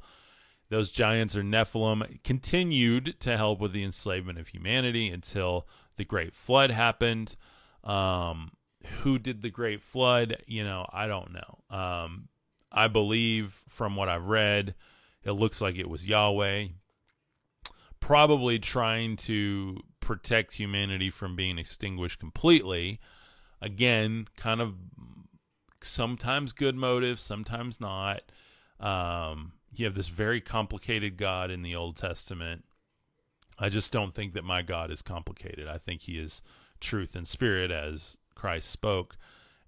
Those 0.71 0.91
giants 0.91 1.37
or 1.37 1.43
Nephilim 1.43 2.25
continued 2.25 3.17
to 3.21 3.37
help 3.37 3.61
with 3.61 3.75
the 3.75 3.85
enslavement 3.85 4.39
of 4.39 4.49
humanity 4.49 5.11
until 5.11 5.69
the 5.99 6.05
Great 6.07 6.33
Flood 6.33 6.71
happened. 6.71 7.37
Um, 7.85 8.53
who 9.03 9.19
did 9.19 9.43
the 9.43 9.51
Great 9.51 9.83
Flood? 9.83 10.43
You 10.47 10.65
know, 10.65 10.87
I 10.91 11.07
don't 11.07 11.35
know. 11.35 11.77
Um, 11.77 12.29
I 12.73 12.89
believe 12.89 13.63
from 13.69 13.97
what 13.97 14.09
I've 14.09 14.25
read, 14.25 14.75
it 15.25 15.33
looks 15.33 15.61
like 15.61 15.77
it 15.77 15.91
was 15.91 16.07
Yahweh, 16.07 16.69
probably 18.01 18.59
trying 18.59 19.17
to 19.17 19.77
protect 20.05 20.55
humanity 20.55 21.11
from 21.11 21.35
being 21.35 21.59
extinguished 21.59 22.21
completely. 22.21 23.01
Again, 23.61 24.29
kind 24.37 24.61
of 24.61 24.75
sometimes 25.83 26.53
good 26.53 26.77
motives, 26.77 27.23
sometimes 27.23 27.81
not. 27.81 28.23
Um, 28.79 29.53
you 29.75 29.87
have 29.87 29.95
this 29.95 30.09
very 30.09 30.41
complicated 30.41 31.17
God 31.17 31.51
in 31.51 31.63
the 31.63 31.75
Old 31.75 31.97
Testament. 31.97 32.65
I 33.59 33.69
just 33.69 33.93
don't 33.93 34.13
think 34.13 34.35
that 34.35 34.45
my 34.45 34.63
God 34.63 34.91
is 34.91 35.03
complicated. 35.03 35.67
I 35.67 35.79
think 35.79 36.03
he 36.03 36.19
is 36.19 36.43
truth 36.81 37.17
and 37.17 37.27
spirit 37.27 37.71
as 37.71 38.19
Christ 38.35 38.71
spoke. 38.71 39.17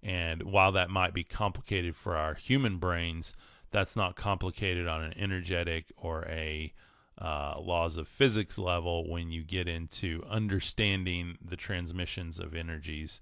And 0.02 0.42
while 0.42 0.72
that 0.72 0.90
might 0.90 1.14
be 1.14 1.24
complicated 1.24 1.96
for 1.96 2.16
our 2.16 2.34
human 2.34 2.78
brains, 2.78 3.34
that's 3.70 3.96
not 3.96 4.16
complicated 4.16 4.86
on 4.86 5.02
an 5.02 5.14
energetic 5.16 5.86
or 5.96 6.24
a 6.28 6.72
uh, 7.20 7.54
laws 7.58 7.96
of 7.96 8.08
physics 8.08 8.58
level 8.58 9.08
when 9.08 9.30
you 9.30 9.42
get 9.42 9.68
into 9.68 10.22
understanding 10.28 11.38
the 11.42 11.56
transmissions 11.56 12.38
of 12.38 12.54
energies. 12.54 13.20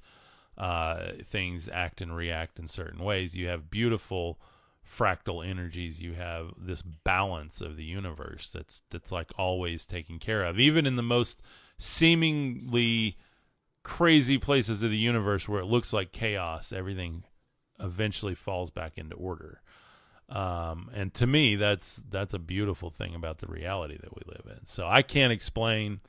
Uh, 0.57 1.12
things 1.24 1.68
act 1.72 2.00
and 2.00 2.14
react 2.14 2.59
in 2.59 2.68
certain 2.68 3.02
ways. 3.02 3.35
You 3.35 3.48
have 3.48 3.70
beautiful 3.70 4.38
fractal 4.85 5.44
energies. 5.46 6.00
You 6.00 6.14
have 6.14 6.52
this 6.57 6.83
balance 6.83 7.61
of 7.61 7.76
the 7.76 7.85
universe 7.85 8.50
that's 8.52 8.83
that's 8.90 9.11
like 9.11 9.33
always 9.37 9.85
taken 9.87 10.18
care 10.18 10.44
of, 10.44 10.59
even 10.61 10.87
in 10.87 10.96
the 10.96 11.02
most 11.02 11.42
seemingly 11.78 13.16
crazy 13.83 14.38
places 14.38 14.83
of 14.83 14.90
the 14.90 14.96
universe 14.96 15.48
where 15.48 15.61
it 15.61 15.66
looks 15.66 15.92
like 15.92 16.12
chaos, 16.12 16.72
everything 16.72 17.24
eventually 17.80 18.35
falls 18.35 18.70
back 18.70 18.96
into 18.96 19.14
order. 19.16 19.61
Um, 20.28 20.90
and 20.94 21.12
to 21.14 21.26
me, 21.26 21.56
that's 21.56 22.02
that's 22.08 22.34
a 22.34 22.38
beautiful 22.38 22.90
thing 22.90 23.14
about 23.14 23.38
the 23.38 23.46
reality 23.46 23.98
that 24.00 24.14
we 24.14 24.22
live 24.26 24.56
in. 24.58 24.66
So 24.66 24.87
I 24.87 25.02
can't 25.02 25.32
explain 25.32 26.00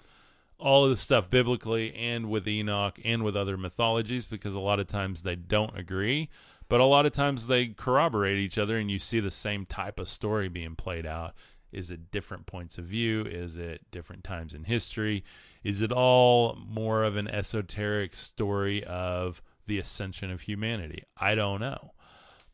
all 0.58 0.86
of 0.86 0.90
the 0.90 0.96
stuff 0.96 1.30
biblically 1.30 1.94
and 1.96 2.30
with 2.30 2.48
Enoch 2.48 2.98
and 3.04 3.24
with 3.24 3.36
other 3.36 3.58
mythologies 3.58 4.26
because 4.26 4.54
a 4.54 4.60
lot 4.60 4.80
of 4.80 4.88
times 4.88 5.24
they 5.24 5.36
don't 5.36 5.78
agree, 5.78 6.30
but 6.70 6.80
a 6.80 6.86
lot 6.86 7.06
of 7.06 7.12
times 7.12 7.48
they 7.48 7.68
corroborate 7.68 8.38
each 8.38 8.58
other 8.58 8.78
and 8.78 8.90
you 8.90 9.00
see 9.00 9.20
the 9.20 9.32
same 9.32 9.66
type 9.66 10.00
of 10.00 10.08
story 10.08 10.48
being 10.48 10.76
played 10.76 11.06
out. 11.06 11.34
Is 11.72 11.92
it 11.92 12.10
different 12.10 12.46
points 12.46 12.78
of 12.78 12.86
view? 12.86 13.26
Is 13.26 13.58
it 13.58 13.82
different 13.92 14.24
times 14.24 14.54
in 14.54 14.64
history? 14.64 15.26
Is 15.64 15.82
it 15.82 15.92
all 15.92 16.58
more 16.66 17.04
of 17.04 17.18
an 17.18 17.28
esoteric 17.28 18.16
story 18.16 18.82
of 18.86 19.42
the 19.68 19.80
ascension 19.80 20.32
of 20.32 20.42
humanity? 20.42 21.04
I 21.18 21.36
don't 21.36 21.60
know. 21.60 21.92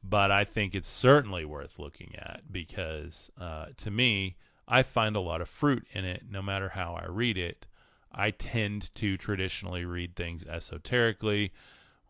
But 0.04 0.32
I 0.32 0.46
think 0.46 0.74
it's 0.74 0.90
certainly 0.90 1.46
worth 1.46 1.78
looking 1.78 2.16
at 2.18 2.42
because 2.52 3.30
uh, 3.40 3.68
to 3.78 3.92
me, 3.92 4.38
I 4.68 4.84
find 4.84 5.16
a 5.16 5.22
lot 5.22 5.42
of 5.42 5.50
fruit 5.50 5.86
in 5.92 6.06
it 6.06 6.24
no 6.30 6.42
matter 6.42 6.70
how 6.70 6.96
I 6.96 7.06
read 7.08 7.38
it. 7.38 7.68
I 8.12 8.32
tend 8.32 8.94
to 8.96 9.18
traditionally 9.18 9.86
read 9.86 10.16
things 10.16 10.46
esoterically 10.46 11.54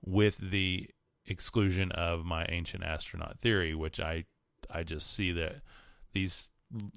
with 0.03 0.37
the 0.37 0.89
exclusion 1.25 1.91
of 1.91 2.25
my 2.25 2.45
ancient 2.49 2.83
astronaut 2.83 3.39
theory, 3.41 3.75
which 3.75 3.99
I 3.99 4.25
I 4.69 4.83
just 4.83 5.13
see 5.13 5.31
that 5.33 5.61
these 6.13 6.49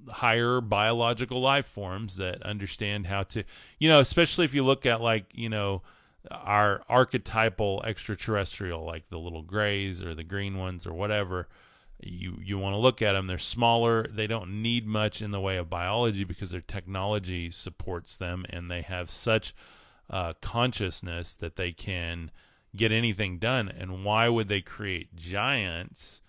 higher 0.08 0.60
biological 0.60 1.40
life 1.40 1.66
forms 1.66 2.16
that 2.16 2.42
understand 2.42 3.06
how 3.06 3.24
to 3.24 3.42
you 3.78 3.88
know 3.88 3.98
especially 3.98 4.44
if 4.44 4.54
you 4.54 4.64
look 4.64 4.86
at 4.86 5.00
like 5.00 5.26
you 5.34 5.48
know 5.48 5.82
our 6.30 6.82
archetypal 6.88 7.82
extraterrestrial 7.84 8.84
like 8.84 9.08
the 9.10 9.18
little 9.18 9.42
grays 9.42 10.02
or 10.02 10.14
the 10.14 10.24
green 10.24 10.56
ones 10.56 10.86
or 10.86 10.92
whatever 10.94 11.48
you 12.06 12.38
you 12.42 12.58
want 12.58 12.74
to 12.74 12.78
look 12.78 13.02
at 13.02 13.12
them 13.12 13.26
they're 13.26 13.38
smaller. 13.38 14.06
They 14.08 14.26
don't 14.26 14.62
need 14.62 14.86
much 14.86 15.22
in 15.22 15.30
the 15.30 15.40
way 15.40 15.56
of 15.56 15.70
biology 15.70 16.24
because 16.24 16.50
their 16.50 16.60
technology 16.60 17.50
supports 17.50 18.16
them 18.16 18.44
and 18.50 18.70
they 18.70 18.82
have 18.82 19.10
such 19.10 19.54
uh, 20.10 20.34
consciousness 20.40 21.34
that 21.34 21.56
they 21.56 21.72
can 21.72 22.30
get 22.76 22.92
anything 22.92 23.38
done. 23.38 23.68
And 23.68 24.04
why 24.04 24.28
would 24.28 24.48
they 24.48 24.60
create 24.60 25.16
giants? 25.16 26.20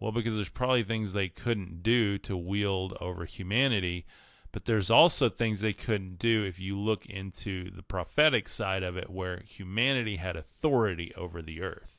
Well 0.00 0.12
because 0.12 0.34
there's 0.34 0.48
probably 0.48 0.82
things 0.82 1.12
they 1.12 1.28
couldn't 1.28 1.82
do 1.82 2.18
to 2.18 2.36
wield 2.36 2.96
over 3.00 3.24
humanity 3.24 4.06
but 4.52 4.66
there's 4.66 4.90
also 4.90 5.28
things 5.28 5.60
they 5.60 5.72
couldn't 5.72 6.18
do 6.18 6.44
if 6.44 6.58
you 6.60 6.78
look 6.78 7.06
into 7.06 7.70
the 7.70 7.82
prophetic 7.82 8.48
side 8.48 8.82
of 8.82 8.96
it 8.96 9.10
where 9.10 9.42
humanity 9.46 10.16
had 10.16 10.36
authority 10.36 11.12
over 11.16 11.42
the 11.42 11.62
earth 11.62 11.92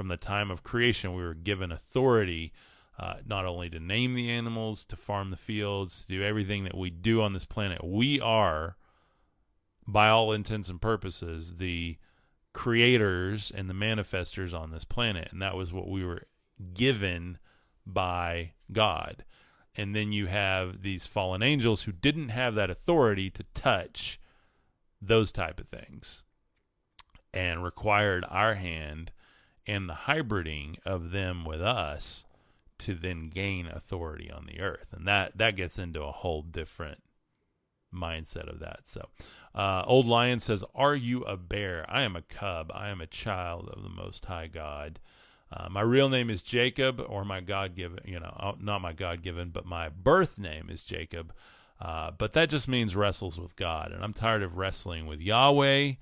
from 0.00 0.08
the 0.08 0.16
time 0.16 0.50
of 0.50 0.62
creation, 0.62 1.14
we 1.14 1.22
were 1.22 1.34
given 1.34 1.70
authority 1.70 2.54
uh, 2.98 3.16
not 3.26 3.44
only 3.44 3.68
to 3.68 3.78
name 3.78 4.14
the 4.14 4.30
animals, 4.30 4.86
to 4.86 4.96
farm 4.96 5.30
the 5.30 5.36
fields, 5.36 6.02
to 6.02 6.08
do 6.08 6.22
everything 6.22 6.64
that 6.64 6.74
we 6.74 6.88
do 6.88 7.20
on 7.20 7.34
this 7.34 7.44
planet. 7.44 7.84
We 7.84 8.18
are, 8.18 8.76
by 9.86 10.08
all 10.08 10.32
intents 10.32 10.70
and 10.70 10.80
purposes, 10.80 11.56
the 11.56 11.98
creators 12.54 13.50
and 13.50 13.68
the 13.68 13.74
manifestors 13.74 14.58
on 14.58 14.70
this 14.70 14.84
planet. 14.84 15.28
And 15.32 15.42
that 15.42 15.54
was 15.54 15.70
what 15.70 15.88
we 15.88 16.02
were 16.02 16.22
given 16.72 17.38
by 17.86 18.52
God. 18.72 19.24
And 19.76 19.94
then 19.94 20.12
you 20.12 20.26
have 20.26 20.82
these 20.82 21.06
fallen 21.06 21.42
angels 21.42 21.82
who 21.82 21.92
didn't 21.92 22.30
have 22.30 22.54
that 22.56 22.70
authority 22.70 23.30
to 23.30 23.44
touch 23.54 24.20
those 25.00 25.32
type 25.32 25.60
of 25.60 25.68
things 25.68 26.22
and 27.32 27.62
required 27.62 28.24
our 28.28 28.54
hand 28.54 29.12
and 29.66 29.88
the 29.88 29.94
hybriding 29.94 30.76
of 30.84 31.12
them 31.12 31.44
with 31.44 31.62
us 31.62 32.24
to 32.78 32.94
then 32.94 33.28
gain 33.28 33.66
authority 33.66 34.30
on 34.30 34.46
the 34.46 34.60
earth. 34.60 34.88
And 34.92 35.06
that 35.06 35.38
that 35.38 35.56
gets 35.56 35.78
into 35.78 36.02
a 36.02 36.12
whole 36.12 36.42
different 36.42 37.02
mindset 37.94 38.50
of 38.50 38.58
that. 38.60 38.80
So 38.84 39.08
uh, 39.54 39.84
old 39.86 40.06
lion 40.06 40.40
says 40.40 40.64
are 40.74 40.94
you 40.96 41.22
a 41.22 41.36
bear? 41.36 41.84
I 41.88 42.02
am 42.02 42.16
a 42.16 42.22
cub. 42.22 42.70
I 42.74 42.88
am 42.88 43.00
a 43.00 43.06
child 43.06 43.68
of 43.68 43.82
the 43.82 43.88
most 43.88 44.24
high 44.26 44.46
god 44.46 44.98
uh, 45.52 45.68
my 45.70 45.80
real 45.80 46.08
name 46.08 46.30
is 46.30 46.42
jacob 46.42 47.00
or 47.08 47.24
my 47.24 47.40
god-given 47.40 48.00
you 48.04 48.18
know 48.18 48.34
uh, 48.38 48.52
not 48.60 48.80
my 48.80 48.92
god-given 48.92 49.50
but 49.50 49.64
my 49.64 49.88
birth 49.88 50.38
name 50.38 50.68
is 50.70 50.82
jacob 50.82 51.32
uh, 51.80 52.10
but 52.10 52.34
that 52.34 52.50
just 52.50 52.68
means 52.68 52.94
wrestles 52.94 53.38
with 53.38 53.56
god 53.56 53.92
and 53.92 54.02
i'm 54.04 54.12
tired 54.12 54.42
of 54.42 54.56
wrestling 54.56 55.06
with 55.06 55.20
yahweh 55.20 55.92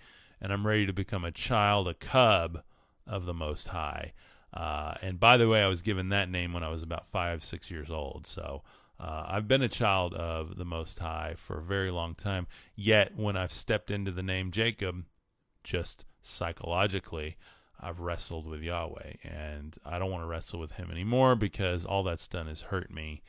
and 0.41 0.53
i'm 0.53 0.67
ready 0.67 0.87
to 0.87 0.93
become 0.93 1.25
a 1.25 1.33
child 1.33 1.89
a 1.89 1.95
cub 1.95 2.63
of 3.09 3.25
the 3.25 3.35
Most 3.35 3.69
High. 3.69 4.13
Uh, 4.53 4.95
and 5.03 5.19
by 5.19 5.37
the 5.37 5.49
way, 5.49 5.63
I 5.63 5.67
was 5.67 5.83
given 5.83 6.11
that 6.11 6.31
name 6.31 6.53
when 6.53 6.63
I 6.63 6.69
was 6.69 6.83
about 6.83 7.07
five, 7.07 7.45
six 7.45 7.71
years 7.71 7.91
old. 7.91 8.27
So 8.27 8.63
uh, 9.01 9.25
I've 9.27 9.49
been 9.49 9.63
a 9.63 9.69
child 9.69 10.15
of 10.15 10.57
the 10.57 10.65
Most 10.65 10.99
High 10.99 11.35
for 11.37 11.59
a 11.59 11.65
very 11.65 11.91
long 11.91 12.15
time. 12.15 12.47
Yet, 12.77 13.17
when 13.17 13.37
I've 13.37 13.53
stepped 13.53 13.91
into 13.91 14.13
the 14.13 14.23
name 14.23 14.51
Jacob, 14.51 15.05
just 15.65 16.05
psychologically, 16.23 17.37
I've 17.81 18.01
wrestled 18.01 18.47
with 18.47 18.62
Yahweh. 18.62 19.14
And 19.23 19.77
I 19.85 19.99
don't 19.99 20.11
want 20.11 20.23
to 20.23 20.29
wrestle 20.29 20.61
with 20.61 20.73
him 20.73 20.91
anymore 20.91 21.37
because 21.37 21.85
all 21.85 22.03
that's 22.03 22.29
done 22.29 22.49
is 22.49 22.62
hurt 22.62 22.91
me. 22.91 23.23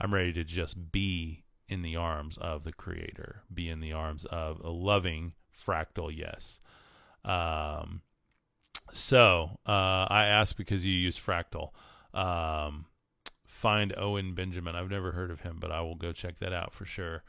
I'm 0.00 0.12
ready 0.12 0.32
to 0.32 0.44
just 0.44 0.92
be 0.92 1.44
in 1.68 1.82
the 1.82 1.96
arms 1.96 2.36
of 2.40 2.64
the 2.64 2.72
Creator, 2.72 3.42
be 3.52 3.68
in 3.68 3.80
the 3.80 3.92
arms 3.92 4.26
of 4.26 4.60
a 4.60 4.70
loving 4.70 5.34
fractal 5.66 6.10
yes. 6.14 6.60
Um, 7.24 8.02
so 8.92 9.58
uh, 9.66 10.06
I 10.08 10.26
asked 10.26 10.56
because 10.56 10.84
you 10.84 10.92
use 10.92 11.18
Fractal. 11.18 11.70
Um, 12.12 12.86
find 13.46 13.94
Owen 13.96 14.34
Benjamin. 14.34 14.76
I've 14.76 14.90
never 14.90 15.12
heard 15.12 15.30
of 15.30 15.40
him, 15.40 15.58
but 15.60 15.70
I 15.70 15.80
will 15.80 15.94
go 15.94 16.12
check 16.12 16.38
that 16.40 16.52
out 16.52 16.74
for 16.74 16.84
sure. 16.84 17.22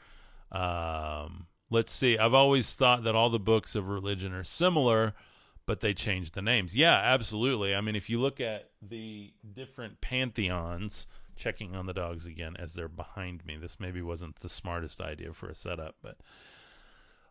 Um, 0.52 1.46
let's 1.70 1.92
see. 1.92 2.18
I've 2.18 2.34
always 2.34 2.74
thought 2.74 3.04
that 3.04 3.14
all 3.14 3.30
the 3.30 3.38
books 3.38 3.74
of 3.74 3.88
religion 3.88 4.32
are 4.34 4.44
similar, 4.44 5.14
but 5.66 5.80
they 5.80 5.94
changed 5.94 6.34
the 6.34 6.42
names. 6.42 6.74
Yeah, 6.74 6.94
absolutely. 6.94 7.74
I 7.74 7.80
mean, 7.80 7.96
if 7.96 8.10
you 8.10 8.20
look 8.20 8.40
at 8.40 8.70
the 8.82 9.32
different 9.54 10.00
pantheons, 10.00 11.06
checking 11.36 11.74
on 11.74 11.86
the 11.86 11.92
dogs 11.92 12.26
again 12.26 12.56
as 12.58 12.74
they're 12.74 12.88
behind 12.88 13.44
me. 13.44 13.56
This 13.56 13.80
maybe 13.80 14.02
wasn't 14.02 14.36
the 14.40 14.48
smartest 14.48 15.00
idea 15.00 15.32
for 15.32 15.48
a 15.48 15.54
setup, 15.54 15.96
but 16.02 16.16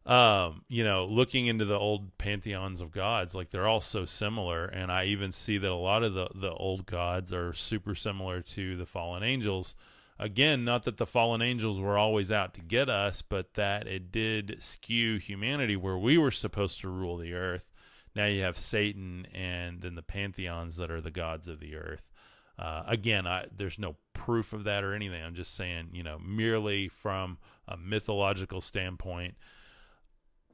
um, 0.05 0.63
you 0.67 0.83
know, 0.83 1.05
looking 1.05 1.47
into 1.47 1.65
the 1.65 1.77
old 1.77 2.17
pantheons 2.17 2.81
of 2.81 2.91
gods, 2.91 3.33
like 3.33 3.49
they're 3.49 3.67
all 3.67 3.81
so 3.81 4.03
similar, 4.03 4.65
and 4.65 4.91
I 4.91 5.05
even 5.05 5.31
see 5.31 5.57
that 5.57 5.71
a 5.71 5.75
lot 5.75 6.03
of 6.03 6.13
the 6.13 6.27
the 6.35 6.51
old 6.51 6.85
gods 6.85 7.31
are 7.31 7.53
super 7.53 7.95
similar 7.95 8.41
to 8.41 8.75
the 8.75 8.85
fallen 8.85 9.23
angels. 9.23 9.75
Again, 10.19 10.63
not 10.63 10.83
that 10.83 10.97
the 10.97 11.07
fallen 11.07 11.41
angels 11.41 11.79
were 11.79 11.97
always 11.97 12.31
out 12.31 12.53
to 12.53 12.61
get 12.61 12.89
us, 12.89 13.21
but 13.21 13.55
that 13.55 13.87
it 13.87 14.11
did 14.11 14.57
skew 14.59 15.17
humanity 15.17 15.75
where 15.75 15.97
we 15.97 16.17
were 16.17 16.31
supposed 16.31 16.81
to 16.81 16.89
rule 16.89 17.17
the 17.17 17.33
earth. 17.33 17.72
Now 18.15 18.25
you 18.25 18.43
have 18.43 18.57
Satan 18.57 19.27
and 19.33 19.81
then 19.81 19.95
the 19.95 20.03
pantheons 20.03 20.77
that 20.77 20.91
are 20.91 21.01
the 21.01 21.11
gods 21.11 21.47
of 21.47 21.59
the 21.59 21.75
earth. 21.75 22.11
Uh, 22.57 22.83
again, 22.87 23.25
I, 23.25 23.45
there's 23.55 23.79
no 23.79 23.95
proof 24.13 24.53
of 24.53 24.65
that 24.65 24.83
or 24.83 24.93
anything. 24.93 25.23
I'm 25.23 25.35
just 25.35 25.55
saying, 25.55 25.89
you 25.93 26.03
know, 26.03 26.19
merely 26.19 26.87
from 26.87 27.39
a 27.67 27.75
mythological 27.75 28.61
standpoint, 28.61 29.35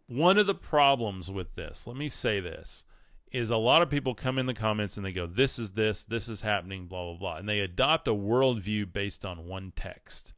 one 0.08 0.38
of 0.38 0.48
the 0.48 0.56
problems 0.56 1.30
with 1.30 1.56
this, 1.56 1.86
let 1.86 1.98
me 1.98 2.10
say 2.10 2.40
this, 2.40 2.86
is 3.32 3.52
a 3.52 3.58
lot 3.58 3.82
of 3.82 3.90
people 3.90 4.16
come 4.16 4.40
in 4.40 4.48
the 4.48 4.54
comments 4.54 4.98
and 4.98 5.06
they 5.06 5.12
go, 5.12 5.28
This 5.28 5.60
is 5.60 5.72
this, 5.72 6.04
this 6.04 6.28
is 6.28 6.42
happening, 6.42 6.88
blah, 6.88 7.04
blah, 7.04 7.18
blah. 7.18 7.38
And 7.38 7.48
they 7.48 7.60
adopt 7.60 8.08
a 8.08 8.14
worldview 8.14 8.92
based 8.92 9.26
on 9.26 9.46
one 9.46 9.72
text. 9.76 10.34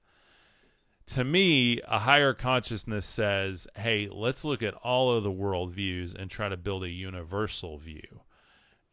To 1.08 1.24
me, 1.24 1.82
a 1.88 2.00
higher 2.00 2.34
consciousness 2.34 3.06
says, 3.06 3.68
Hey, 3.76 4.08
let's 4.12 4.46
look 4.46 4.64
at 4.64 4.76
all 4.76 5.16
of 5.16 5.24
the 5.24 5.32
worldviews 5.32 6.16
and 6.16 6.30
try 6.30 6.50
to 6.50 6.58
build 6.58 6.84
a 6.84 6.90
universal 6.90 7.78
view. 7.78 8.22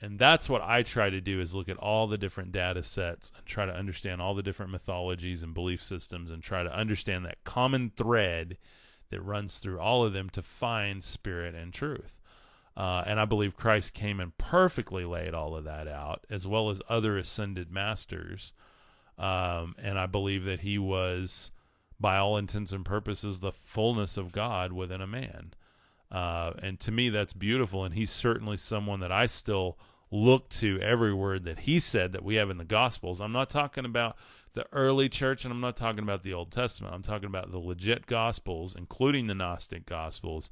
And 0.00 0.18
that's 0.18 0.48
what 0.48 0.62
I 0.62 0.82
try 0.82 1.10
to 1.10 1.20
do 1.20 1.40
is 1.40 1.54
look 1.54 1.68
at 1.68 1.76
all 1.76 2.06
the 2.06 2.18
different 2.18 2.52
data 2.52 2.82
sets 2.82 3.32
and 3.36 3.44
try 3.46 3.66
to 3.66 3.74
understand 3.74 4.22
all 4.22 4.34
the 4.34 4.44
different 4.44 4.70
mythologies 4.70 5.42
and 5.42 5.52
belief 5.52 5.82
systems 5.82 6.30
and 6.30 6.42
try 6.42 6.62
to 6.62 6.74
understand 6.74 7.24
that 7.24 7.42
common 7.44 7.90
thread 7.96 8.58
that 9.10 9.22
runs 9.22 9.58
through 9.58 9.80
all 9.80 10.04
of 10.04 10.12
them 10.12 10.30
to 10.30 10.42
find 10.42 11.02
spirit 11.02 11.54
and 11.54 11.72
truth. 11.72 12.20
Uh, 12.76 13.02
and 13.06 13.18
I 13.18 13.24
believe 13.24 13.56
Christ 13.56 13.92
came 13.92 14.20
and 14.20 14.36
perfectly 14.38 15.04
laid 15.04 15.34
all 15.34 15.56
of 15.56 15.64
that 15.64 15.88
out, 15.88 16.24
as 16.30 16.46
well 16.46 16.70
as 16.70 16.80
other 16.88 17.18
ascended 17.18 17.72
masters. 17.72 18.52
Um, 19.18 19.74
and 19.82 19.98
I 19.98 20.06
believe 20.06 20.44
that 20.44 20.60
he 20.60 20.78
was, 20.78 21.50
by 22.00 22.16
all 22.18 22.36
intents 22.36 22.72
and 22.72 22.84
purposes, 22.84 23.40
the 23.40 23.52
fullness 23.52 24.16
of 24.16 24.32
God 24.32 24.72
within 24.72 25.00
a 25.00 25.06
man. 25.06 25.52
Uh, 26.10 26.52
and 26.62 26.78
to 26.80 26.92
me, 26.92 27.10
that's 27.10 27.32
beautiful. 27.32 27.84
And 27.84 27.94
he's 27.94 28.10
certainly 28.10 28.56
someone 28.56 29.00
that 29.00 29.12
I 29.12 29.26
still 29.26 29.78
look 30.10 30.48
to 30.48 30.80
every 30.80 31.12
word 31.12 31.44
that 31.44 31.60
he 31.60 31.80
said 31.80 32.12
that 32.12 32.24
we 32.24 32.36
have 32.36 32.50
in 32.50 32.58
the 32.58 32.64
Gospels. 32.64 33.20
I'm 33.20 33.32
not 33.32 33.50
talking 33.50 33.84
about 33.84 34.16
the 34.54 34.64
early 34.72 35.08
church, 35.08 35.44
and 35.44 35.52
I'm 35.52 35.60
not 35.60 35.76
talking 35.76 36.02
about 36.02 36.22
the 36.22 36.32
Old 36.32 36.50
Testament. 36.50 36.94
I'm 36.94 37.02
talking 37.02 37.26
about 37.26 37.50
the 37.50 37.58
legit 37.58 38.06
Gospels, 38.06 38.74
including 38.74 39.26
the 39.26 39.34
Gnostic 39.34 39.84
Gospels, 39.84 40.50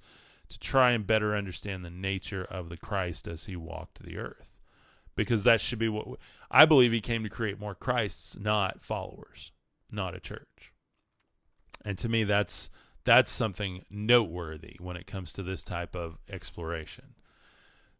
to 0.49 0.59
try 0.59 0.91
and 0.91 1.07
better 1.07 1.35
understand 1.35 1.85
the 1.85 1.91
nature 1.91 2.45
of 2.45 2.69
the 2.69 2.77
Christ 2.77 3.27
as 3.27 3.47
he 3.47 3.57
walked 3.57 4.03
the 4.03 4.19
earth. 4.19 4.53
Because 5.17 5.45
that 5.45 5.63
should 5.63 5.79
be 5.79 5.89
what 5.89 6.19
I 6.51 6.67
believe 6.67 6.93
he 6.93 7.01
came 7.01 7.23
to 7.23 7.31
create 7.31 7.59
more 7.59 7.75
Christs, 7.75 8.39
not 8.39 8.85
followers, 8.85 9.51
not 9.91 10.15
a 10.15 10.21
church. 10.21 10.73
And 11.87 11.97
to 11.99 12.09
me, 12.09 12.25
that's 12.25 12.69
that's 13.05 13.31
something 13.31 13.85
noteworthy 13.89 14.77
when 14.81 14.97
it 14.97 15.07
comes 15.07 15.33
to 15.35 15.45
this 15.45 15.63
type 15.63 15.95
of 15.95 16.19
exploration. 16.29 17.15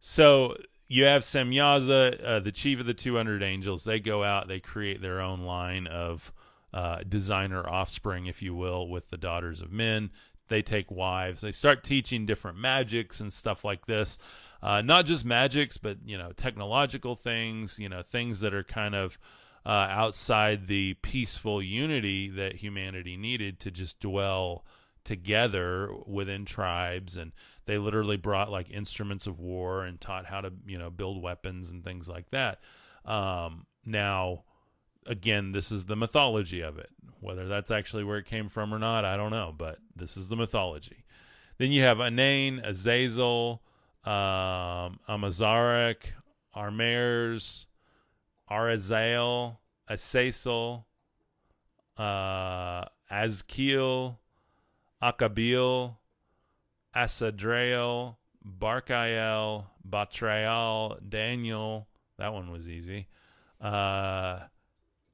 So 0.01 0.57
you 0.89 1.05
have 1.05 1.23
Semyaza, 1.23 2.23
uh, 2.25 2.41
the 2.41 2.51
chief 2.51 2.81
of 2.81 2.87
the 2.87 2.95
200 2.95 3.45
angels. 3.45 3.85
They 3.85 4.01
go 4.01 4.25
out, 4.25 4.49
they 4.49 4.59
create 4.59 5.01
their 5.01 5.21
own 5.21 5.43
line 5.43 5.87
of 5.87 6.33
uh, 6.75 6.99
designer 7.09 7.67
offspring, 7.67 8.27
if 8.27 8.43
you 8.43 8.57
will, 8.57 8.89
with 8.89 9.09
the 9.11 9.17
daughters 9.17 9.61
of 9.61 9.71
men. 9.71 10.11
They 10.49 10.63
take 10.63 10.91
wives. 10.91 11.41
They 11.41 11.53
start 11.53 11.85
teaching 11.85 12.27
different 12.27 12.59
magics 12.59 13.21
and 13.21 13.33
stuff 13.33 13.65
like 13.65 13.87
this. 13.87 14.19
Uh, 14.61 14.83
not 14.83 15.07
just 15.07 15.25
magics, 15.25 15.79
but 15.79 15.99
you 16.05 16.19
know, 16.19 16.33
technological 16.33 17.15
things. 17.15 17.79
You 17.79 17.89
know, 17.89 18.03
things 18.03 18.41
that 18.41 18.53
are 18.53 18.65
kind 18.65 18.97
of 18.97 19.19
uh, 19.67 19.89
outside 19.91 20.69
the 20.69 20.95
peaceful 20.95 21.61
unity 21.61 22.31
that 22.31 22.55
humanity 22.55 23.17
needed 23.17 23.59
to 23.59 23.71
just 23.73 23.99
dwell 23.99 24.65
together 25.03 25.91
within 26.07 26.45
tribes. 26.45 27.17
And 27.17 27.33
they 27.65 27.77
literally 27.77 28.17
brought 28.17 28.49
like 28.49 28.71
instruments 28.71 29.27
of 29.27 29.41
war 29.41 29.85
and 29.85 30.01
taught 30.01 30.25
how 30.25 30.41
to 30.41 30.53
you 30.67 30.79
know 30.79 30.89
build 30.89 31.21
weapons 31.21 31.71
and 31.71 31.83
things 31.83 32.09
like 32.09 32.31
that. 32.31 32.61
Um, 33.05 33.67
now 33.85 34.45
again 35.05 35.53
this 35.53 35.71
is 35.73 35.85
the 35.85 35.97
mythology 35.97 36.61
of 36.61 36.79
it. 36.79 36.91
Whether 37.19 37.49
that's 37.49 37.73
actually 37.73 38.05
where 38.05 38.19
it 38.19 38.27
came 38.27 38.49
from 38.49 38.73
or 38.73 38.79
not 38.79 39.05
i 39.05 39.17
don't 39.17 39.31
know 39.31 39.53
but 39.57 39.79
this 39.97 40.17
is 40.17 40.29
the 40.29 40.37
mythology. 40.37 41.05
Then 41.59 41.73
you 41.73 41.83
have 41.83 41.97
Anain, 41.97 42.63
Azazel, 42.65 43.63
um, 44.05 45.01
Amazarek, 45.09 46.03
Armares, 46.55 47.67
Arazael, 48.51 49.59
Asazel, 49.91 50.85
uh, 51.97 52.85
Azkiel, 53.11 54.19
Akabil, 55.03 55.97
Asadrael, 56.95 58.17
Barkael, 58.45 59.67
Batrael, 59.89 60.99
Daniel. 61.09 61.89
That 62.19 62.33
one 62.33 62.51
was 62.51 62.69
easy. 62.69 63.09
Uh, 63.61 64.41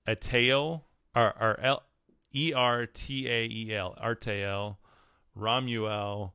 Atael, 0.07 0.83
or, 1.15 1.35
or 1.41 1.61
L, 1.61 1.83
E 2.33 2.53
R 2.53 2.87
T 2.87 3.29
A 3.29 3.45
E 3.45 3.75
L, 3.75 3.97
Artael, 4.03 4.77
Romuel, 5.39 6.33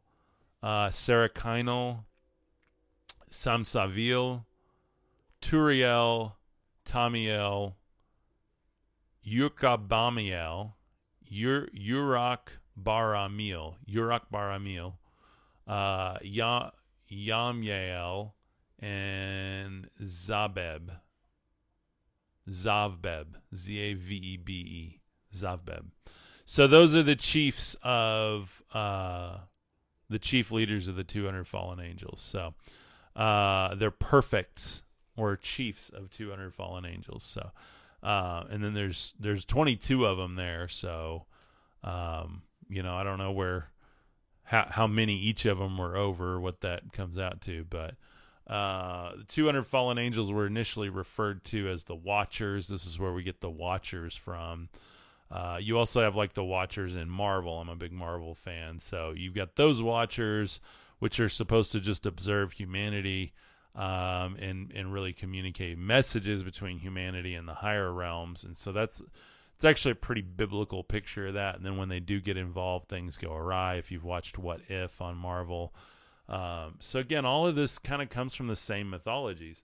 uh, 0.63 0.87
Sarakinal, 0.87 2.05
Samsavil, 3.29 4.45
Turiel, 5.41 6.33
Tamiel, 6.87 7.75
Yukabamiel, 9.25 10.73
Ur- 11.29 11.69
Urak 11.77 12.39
Baramil, 12.81 13.75
Urak 13.89 14.21
Baramil, 14.33 14.93
uh, 15.67 16.17
ya- 16.21 16.71
Yamyael, 17.11 18.31
and 18.79 19.89
Zabeb. 20.01 20.89
Zavbeb, 22.49 23.25
Z 23.55 23.77
A 23.77 23.93
V 23.93 24.15
E 24.15 24.37
B 24.37 24.53
E, 24.53 25.01
Zavbeb. 25.35 25.87
So 26.45 26.65
those 26.65 26.95
are 26.95 27.03
the 27.03 27.15
chiefs 27.15 27.75
of 27.83 28.63
uh, 28.73 29.39
the 30.09 30.19
chief 30.19 30.51
leaders 30.51 30.87
of 30.87 30.95
the 30.95 31.03
200 31.03 31.45
fallen 31.45 31.81
angels. 31.81 32.21
So 32.21 32.53
uh, 33.15 33.75
they're 33.75 33.91
perfects 33.91 34.83
or 35.17 35.35
chiefs 35.35 35.89
of 35.89 36.09
200 36.11 36.53
fallen 36.53 36.85
angels. 36.85 37.23
So 37.23 37.51
uh, 38.03 38.43
and 38.49 38.63
then 38.63 38.73
there's 38.73 39.13
there's 39.19 39.45
22 39.45 40.05
of 40.05 40.17
them 40.17 40.35
there. 40.35 40.67
So 40.67 41.25
um, 41.83 42.43
you 42.69 42.83
know 42.83 42.95
I 42.95 43.03
don't 43.03 43.17
know 43.17 43.31
where 43.31 43.69
how 44.43 44.67
how 44.69 44.87
many 44.87 45.17
each 45.17 45.45
of 45.45 45.57
them 45.57 45.77
were 45.77 45.97
over, 45.97 46.39
what 46.39 46.61
that 46.61 46.93
comes 46.93 47.17
out 47.17 47.41
to, 47.41 47.65
but. 47.69 47.95
Uh, 48.49 49.11
the 49.17 49.23
200 49.25 49.65
fallen 49.67 49.97
angels 49.97 50.31
were 50.31 50.47
initially 50.47 50.87
referred 50.87 51.43
to 51.43 51.67
as 51.67 51.83
the 51.83 51.93
Watchers. 51.93 52.69
This 52.69 52.85
is 52.85 52.97
where 52.97 53.11
we 53.11 53.21
get 53.21 53.41
the 53.41 53.49
Watchers 53.49 54.15
from. 54.15 54.69
Uh, 55.29 55.57
you 55.59 55.77
also 55.77 56.01
have 56.01 56.15
like 56.15 56.33
the 56.33 56.45
Watchers 56.45 56.95
in 56.95 57.09
Marvel. 57.09 57.59
I'm 57.59 57.67
a 57.67 57.75
big 57.75 57.91
Marvel 57.91 58.35
fan, 58.35 58.79
so 58.79 59.11
you've 59.13 59.35
got 59.35 59.57
those 59.57 59.81
Watchers, 59.81 60.61
which 60.99 61.19
are 61.19 61.27
supposed 61.27 61.73
to 61.73 61.81
just 61.81 62.05
observe 62.05 62.53
humanity 62.53 63.33
um, 63.77 64.35
and 64.39 64.71
and 64.73 64.91
really 64.91 65.13
communicate 65.13 65.77
messages 65.77 66.41
between 66.43 66.79
humanity 66.79 67.35
and 67.35 67.47
the 67.47 67.53
higher 67.53 67.91
realms. 67.91 68.43
And 68.43 68.57
so 68.57 68.71
that's 68.71 69.01
it's 69.55 69.63
actually 69.63 69.91
a 69.91 69.95
pretty 69.95 70.21
biblical 70.21 70.83
picture 70.83 71.27
of 71.27 71.35
that. 71.35 71.55
And 71.55 71.65
then 71.65 71.77
when 71.77 71.89
they 71.89 71.99
do 71.99 72.19
get 72.19 72.37
involved, 72.37 72.89
things 72.89 73.17
go 73.17 73.33
awry. 73.33 73.75
If 73.75 73.91
you've 73.91 74.03
watched 74.03 74.37
What 74.37 74.61
If 74.67 74.99
on 74.99 75.15
Marvel, 75.15 75.73
um, 76.27 76.75
so 76.79 76.99
again, 76.99 77.25
all 77.25 77.47
of 77.47 77.55
this 77.55 77.77
kind 77.77 78.01
of 78.01 78.09
comes 78.09 78.33
from 78.33 78.47
the 78.47 78.55
same 78.55 78.89
mythologies, 78.89 79.63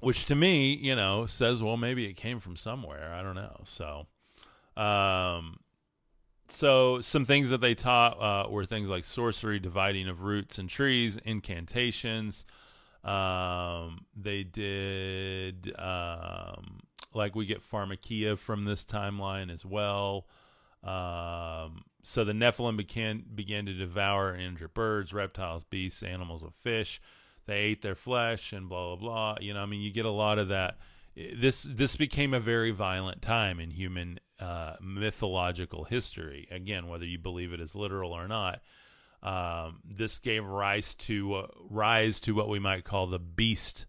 which 0.00 0.24
to 0.26 0.34
me, 0.34 0.74
you 0.74 0.96
know, 0.96 1.26
says 1.26 1.62
well 1.62 1.76
maybe 1.76 2.06
it 2.06 2.14
came 2.14 2.40
from 2.40 2.56
somewhere. 2.56 3.12
I 3.12 3.22
don't 3.22 3.36
know. 3.36 3.60
So, 3.64 4.06
um, 4.80 5.60
so 6.48 7.00
some 7.00 7.24
things 7.24 7.50
that 7.50 7.60
they 7.60 7.74
taught 7.74 8.20
uh, 8.20 8.50
were 8.50 8.64
things 8.64 8.90
like 8.90 9.04
sorcery, 9.04 9.58
dividing 9.58 10.08
of 10.08 10.22
roots 10.22 10.58
and 10.58 10.68
trees, 10.68 11.18
incantations. 11.24 12.44
Um, 13.04 14.04
they 14.16 14.42
did 14.42 15.74
um, 15.78 16.80
like 17.14 17.34
we 17.34 17.46
get 17.46 17.62
pharmakia 17.62 18.38
from 18.38 18.64
this 18.64 18.84
timeline 18.84 19.52
as 19.52 19.64
well. 19.64 20.26
Um, 20.82 21.84
so 22.02 22.24
the 22.24 22.32
Nephilim 22.32 22.76
began 22.76 23.24
began 23.34 23.66
to 23.66 23.72
devour 23.72 24.30
and 24.30 24.42
injure 24.42 24.68
birds, 24.68 25.12
reptiles, 25.12 25.64
beasts, 25.64 26.02
animals 26.02 26.42
of 26.42 26.54
fish. 26.54 27.00
They 27.46 27.58
ate 27.58 27.82
their 27.82 27.94
flesh 27.94 28.52
and 28.52 28.68
blah 28.68 28.94
blah 28.94 28.96
blah. 28.96 29.36
You 29.40 29.54
know, 29.54 29.60
I 29.60 29.66
mean, 29.66 29.80
you 29.80 29.90
get 29.90 30.04
a 30.04 30.10
lot 30.10 30.38
of 30.38 30.48
that. 30.48 30.78
This 31.16 31.66
this 31.68 31.96
became 31.96 32.34
a 32.34 32.40
very 32.40 32.70
violent 32.70 33.22
time 33.22 33.58
in 33.58 33.70
human 33.70 34.20
uh, 34.40 34.74
mythological 34.80 35.84
history. 35.84 36.48
Again, 36.50 36.88
whether 36.88 37.06
you 37.06 37.18
believe 37.18 37.52
it 37.52 37.60
is 37.60 37.74
literal 37.74 38.12
or 38.12 38.28
not, 38.28 38.60
um, 39.22 39.80
this 39.84 40.18
gave 40.18 40.44
rise 40.44 40.94
to 40.94 41.34
uh, 41.34 41.46
rise 41.68 42.20
to 42.20 42.34
what 42.34 42.48
we 42.48 42.58
might 42.58 42.84
call 42.84 43.06
the 43.06 43.18
beast 43.18 43.86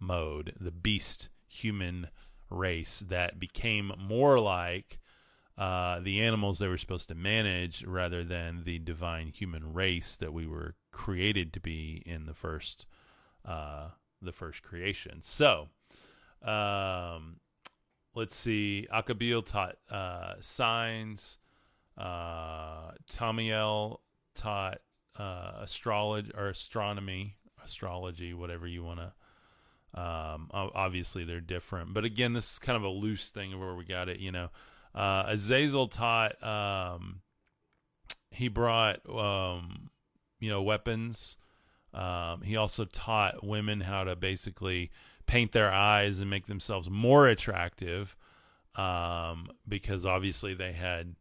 mode, 0.00 0.54
the 0.60 0.70
beast 0.70 1.28
human 1.46 2.08
race 2.50 3.04
that 3.08 3.38
became 3.38 3.92
more 3.98 4.38
like 4.40 4.98
uh, 5.56 6.00
the 6.00 6.22
animals 6.22 6.58
they 6.58 6.66
were 6.66 6.78
supposed 6.78 7.08
to 7.08 7.14
manage 7.14 7.84
rather 7.84 8.24
than 8.24 8.64
the 8.64 8.78
divine 8.80 9.28
human 9.28 9.72
race 9.72 10.16
that 10.16 10.32
we 10.32 10.46
were 10.46 10.74
created 10.90 11.52
to 11.52 11.60
be 11.60 12.02
in 12.06 12.26
the 12.26 12.34
first 12.34 12.86
uh, 13.44 13.88
the 14.22 14.32
first 14.32 14.62
creation. 14.62 15.20
So, 15.22 15.68
um, 16.42 17.36
let's 18.14 18.36
see. 18.36 18.86
Akabil 18.92 19.44
taught 19.44 19.76
uh, 19.90 20.34
signs. 20.40 21.38
Uh, 21.96 22.90
Tamiel 23.10 24.00
taught 24.34 24.78
uh, 25.18 25.52
astrology 25.62 26.32
or 26.36 26.48
astronomy, 26.48 27.36
astrology, 27.64 28.34
whatever 28.34 28.66
you 28.66 28.82
want 28.82 29.00
to. 29.00 29.12
Um, 30.00 30.48
obviously, 30.52 31.24
they're 31.24 31.40
different, 31.40 31.94
but 31.94 32.04
again, 32.04 32.32
this 32.32 32.54
is 32.54 32.58
kind 32.58 32.76
of 32.76 32.82
a 32.82 32.88
loose 32.88 33.30
thing 33.30 33.52
of 33.52 33.60
where 33.60 33.76
we 33.76 33.84
got 33.84 34.08
it. 34.08 34.18
You 34.18 34.32
know, 34.32 34.48
uh, 34.92 35.24
Azazel 35.28 35.86
taught. 35.86 36.42
Um, 36.42 37.20
he 38.32 38.48
brought, 38.48 39.08
um, 39.08 39.90
you 40.40 40.50
know, 40.50 40.62
weapons. 40.62 41.38
Um, 41.92 42.42
he 42.42 42.56
also 42.56 42.84
taught 42.84 43.46
women 43.46 43.80
how 43.80 44.02
to 44.02 44.16
basically 44.16 44.90
paint 45.26 45.52
their 45.52 45.72
eyes 45.72 46.20
and 46.20 46.30
make 46.30 46.46
themselves 46.46 46.88
more 46.90 47.26
attractive, 47.26 48.16
um, 48.76 49.48
because 49.66 50.04
obviously 50.04 50.54
they 50.54 50.72
had 50.72 51.14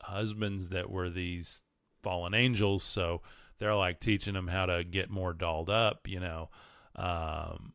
husbands 0.00 0.70
that 0.70 0.90
were 0.90 1.10
these 1.10 1.62
fallen 2.02 2.34
angels, 2.34 2.82
so 2.82 3.22
they're 3.58 3.74
like 3.74 4.00
teaching 4.00 4.34
them 4.34 4.48
how 4.48 4.66
to 4.66 4.84
get 4.84 5.10
more 5.10 5.32
dolled 5.32 5.70
up, 5.70 6.06
you 6.06 6.20
know. 6.20 6.50
Um, 6.94 7.74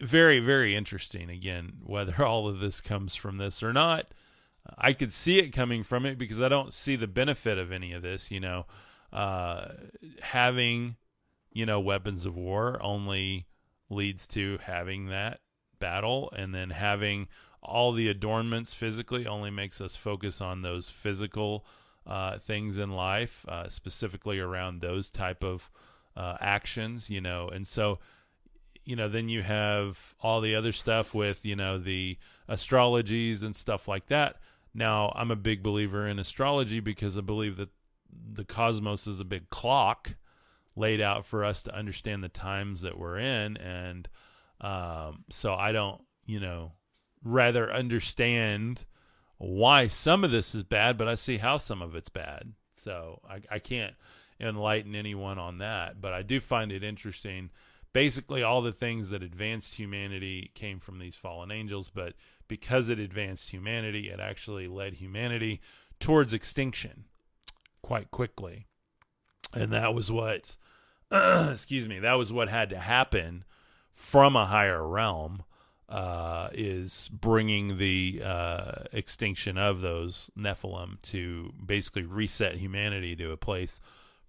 very 0.00 0.40
very 0.40 0.74
interesting 0.74 1.28
again 1.28 1.72
whether 1.84 2.24
all 2.24 2.48
of 2.48 2.58
this 2.58 2.80
comes 2.80 3.14
from 3.14 3.36
this 3.36 3.62
or 3.62 3.72
not 3.72 4.06
i 4.78 4.92
could 4.92 5.12
see 5.12 5.38
it 5.38 5.50
coming 5.50 5.82
from 5.82 6.06
it 6.06 6.18
because 6.18 6.40
i 6.40 6.48
don't 6.48 6.72
see 6.72 6.96
the 6.96 7.06
benefit 7.06 7.58
of 7.58 7.70
any 7.70 7.92
of 7.92 8.02
this 8.02 8.30
you 8.30 8.40
know 8.40 8.66
uh, 9.12 9.66
having 10.22 10.96
you 11.52 11.66
know 11.66 11.80
weapons 11.80 12.26
of 12.26 12.36
war 12.36 12.78
only 12.80 13.46
leads 13.90 14.26
to 14.28 14.58
having 14.62 15.06
that 15.06 15.40
battle 15.78 16.32
and 16.36 16.54
then 16.54 16.70
having 16.70 17.28
all 17.62 17.92
the 17.92 18.08
adornments 18.08 18.72
physically 18.72 19.26
only 19.26 19.50
makes 19.50 19.80
us 19.80 19.96
focus 19.96 20.40
on 20.40 20.62
those 20.62 20.88
physical 20.88 21.66
uh, 22.06 22.38
things 22.38 22.78
in 22.78 22.90
life 22.90 23.44
uh, 23.48 23.68
specifically 23.68 24.38
around 24.38 24.80
those 24.80 25.10
type 25.10 25.44
of 25.44 25.70
uh, 26.16 26.36
actions 26.40 27.10
you 27.10 27.20
know 27.20 27.48
and 27.48 27.66
so 27.66 27.98
you 28.84 28.96
know, 28.96 29.08
then 29.08 29.28
you 29.28 29.42
have 29.42 30.14
all 30.20 30.40
the 30.40 30.54
other 30.54 30.72
stuff 30.72 31.14
with, 31.14 31.44
you 31.44 31.56
know, 31.56 31.78
the 31.78 32.18
astrologies 32.48 33.42
and 33.42 33.54
stuff 33.54 33.86
like 33.86 34.06
that. 34.06 34.36
Now, 34.74 35.12
I'm 35.14 35.30
a 35.30 35.36
big 35.36 35.62
believer 35.62 36.06
in 36.06 36.18
astrology 36.18 36.80
because 36.80 37.18
I 37.18 37.20
believe 37.20 37.56
that 37.58 37.68
the 38.32 38.44
cosmos 38.44 39.06
is 39.06 39.20
a 39.20 39.24
big 39.24 39.50
clock 39.50 40.16
laid 40.76 41.00
out 41.00 41.26
for 41.26 41.44
us 41.44 41.62
to 41.64 41.74
understand 41.74 42.22
the 42.22 42.28
times 42.28 42.82
that 42.82 42.98
we're 42.98 43.18
in. 43.18 43.56
And 43.56 44.08
um, 44.60 45.24
so 45.30 45.54
I 45.54 45.72
don't, 45.72 46.00
you 46.26 46.40
know, 46.40 46.72
rather 47.22 47.72
understand 47.72 48.84
why 49.38 49.88
some 49.88 50.24
of 50.24 50.30
this 50.30 50.54
is 50.54 50.62
bad, 50.62 50.98
but 50.98 51.08
I 51.08 51.14
see 51.14 51.38
how 51.38 51.56
some 51.56 51.82
of 51.82 51.94
it's 51.94 52.08
bad. 52.08 52.52
So 52.72 53.20
I, 53.28 53.40
I 53.50 53.58
can't 53.58 53.94
enlighten 54.38 54.94
anyone 54.94 55.38
on 55.38 55.58
that. 55.58 56.00
But 56.00 56.12
I 56.12 56.22
do 56.22 56.40
find 56.40 56.72
it 56.72 56.84
interesting. 56.84 57.50
Basically, 57.92 58.42
all 58.42 58.62
the 58.62 58.72
things 58.72 59.10
that 59.10 59.22
advanced 59.22 59.74
humanity 59.74 60.50
came 60.54 60.78
from 60.78 60.98
these 60.98 61.16
fallen 61.16 61.50
angels, 61.50 61.90
but 61.92 62.14
because 62.48 62.88
it 62.88 62.98
advanced 62.98 63.50
humanity, 63.50 64.08
it 64.08 64.20
actually 64.20 64.68
led 64.68 64.94
humanity 64.94 65.60
towards 65.98 66.32
extinction 66.32 67.04
quite 67.82 68.10
quickly. 68.10 68.66
And 69.52 69.72
that 69.72 69.94
was 69.94 70.10
what, 70.10 70.56
excuse 71.10 71.88
me, 71.88 72.00
that 72.00 72.14
was 72.14 72.32
what 72.32 72.48
had 72.48 72.70
to 72.70 72.78
happen 72.78 73.44
from 73.92 74.36
a 74.36 74.46
higher 74.46 74.86
realm. 74.86 75.44
Uh, 75.88 76.48
is 76.52 77.10
bringing 77.12 77.76
the 77.76 78.22
uh, 78.24 78.84
extinction 78.92 79.58
of 79.58 79.80
those 79.80 80.30
Nephilim 80.38 81.02
to 81.02 81.52
basically 81.66 82.04
reset 82.04 82.54
humanity 82.54 83.16
to 83.16 83.32
a 83.32 83.36
place 83.36 83.80